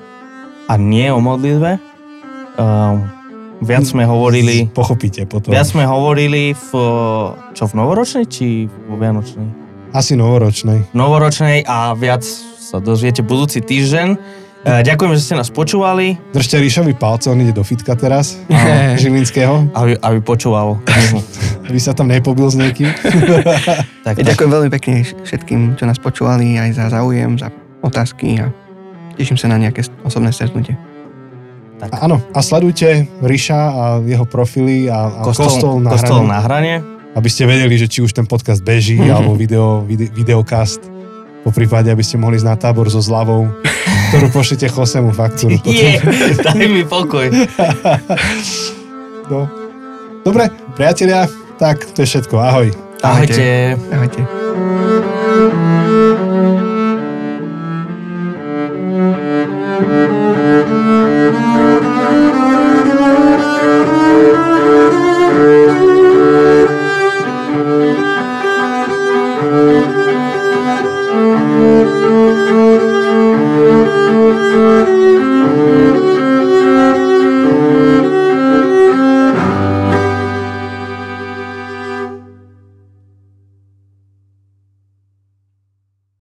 a 0.66 0.72
nie 0.74 1.07
o 1.07 1.18
modlitbe. 1.18 1.77
Um, 2.57 3.07
viac 3.63 3.85
sme 3.85 4.05
hovorili, 4.05 4.69
Pochopíte 4.69 5.25
potom. 5.25 5.53
viac 5.53 5.67
sme 5.67 5.85
hovorili 5.85 6.53
v, 6.53 6.71
čo 7.53 7.65
v 7.65 7.73
novoročnej 7.73 8.25
či 8.27 8.69
vo 8.89 8.97
vianočnej? 8.97 9.65
Asi 9.93 10.13
novoročnej. 10.13 10.93
Novoročnej 10.93 11.65
a 11.65 11.97
viac 11.97 12.21
sa 12.59 12.83
dozviete 12.83 13.23
budúci 13.23 13.63
týždeň. 13.63 14.09
E, 14.67 14.83
Ďakujem, 14.83 15.11
že 15.15 15.23
ste 15.23 15.35
nás 15.39 15.49
počúvali, 15.49 16.19
Držte 16.35 16.59
Ríšovi 16.59 16.93
palce, 16.93 17.31
on 17.31 17.39
ide 17.41 17.55
do 17.55 17.63
fitka 17.63 17.95
teraz. 17.95 18.37
Žilinského. 19.01 19.71
aby, 19.73 19.97
aby 19.97 20.19
počúval. 20.21 20.77
Aby 21.67 21.83
sa 21.83 21.91
tam 21.91 22.07
nepobil 22.07 22.47
s 22.47 22.55
niekým. 22.55 22.87
Tak, 24.07 24.23
ja 24.23 24.31
ďakujem 24.31 24.51
veľmi 24.55 24.71
pekne 24.71 25.03
všetkým, 25.03 25.75
čo 25.75 25.83
nás 25.83 25.99
počúvali, 25.99 26.55
aj 26.55 26.79
za 26.79 26.87
záujem, 26.95 27.35
za 27.35 27.51
otázky 27.83 28.39
a 28.39 28.55
teším 29.19 29.35
sa 29.35 29.51
na 29.51 29.59
nejaké 29.59 29.83
osobné 30.07 30.31
stretnutie. 30.31 30.79
Tak. 31.77 31.93
A, 31.93 32.09
áno, 32.09 32.16
a 32.33 32.41
sledujte 32.41 33.05
Ríša 33.20 33.61
a 33.68 33.85
jeho 34.01 34.24
profily 34.24 34.89
a, 34.89 35.12
a 35.12 35.24
kostol, 35.29 35.45
kostol, 35.45 35.74
na, 35.85 35.91
kostol 35.93 36.24
hrane, 36.24 36.33
na 36.33 36.39
hrane. 36.41 36.74
aby 37.12 37.29
ste 37.29 37.45
vedeli, 37.45 37.77
že 37.77 37.85
či 37.85 38.01
už 38.01 38.16
ten 38.16 38.24
podcast 38.24 38.64
beží, 38.64 38.97
alebo 38.97 39.37
video, 39.37 39.85
vide, 39.85 40.09
videokast. 40.09 40.81
Po 41.45 41.53
prípade, 41.53 41.93
aby 41.93 42.01
ste 42.01 42.16
mohli 42.16 42.41
ísť 42.41 42.49
na 42.49 42.57
tábor 42.57 42.89
so 42.89 42.99
zľavou, 42.99 43.47
ktorú 44.11 44.27
pošlete 44.33 44.66
Chosemu 44.66 45.12
faktúru. 45.12 45.61
Je, 45.68 46.01
daj 46.41 46.64
mi 46.66 46.83
pokoj. 46.83 47.29
No. 49.27 49.51
Dobre, 50.22 50.47
priatelia, 50.79 51.27
tak 51.59 51.83
to 51.91 52.07
je 52.07 52.14
všetko. 52.14 52.39
Ahoj. 52.39 52.70
Ahojte. 53.03 53.74
Ahojte. 53.91 54.22
Thank 72.47 72.80
you. 74.88 75.26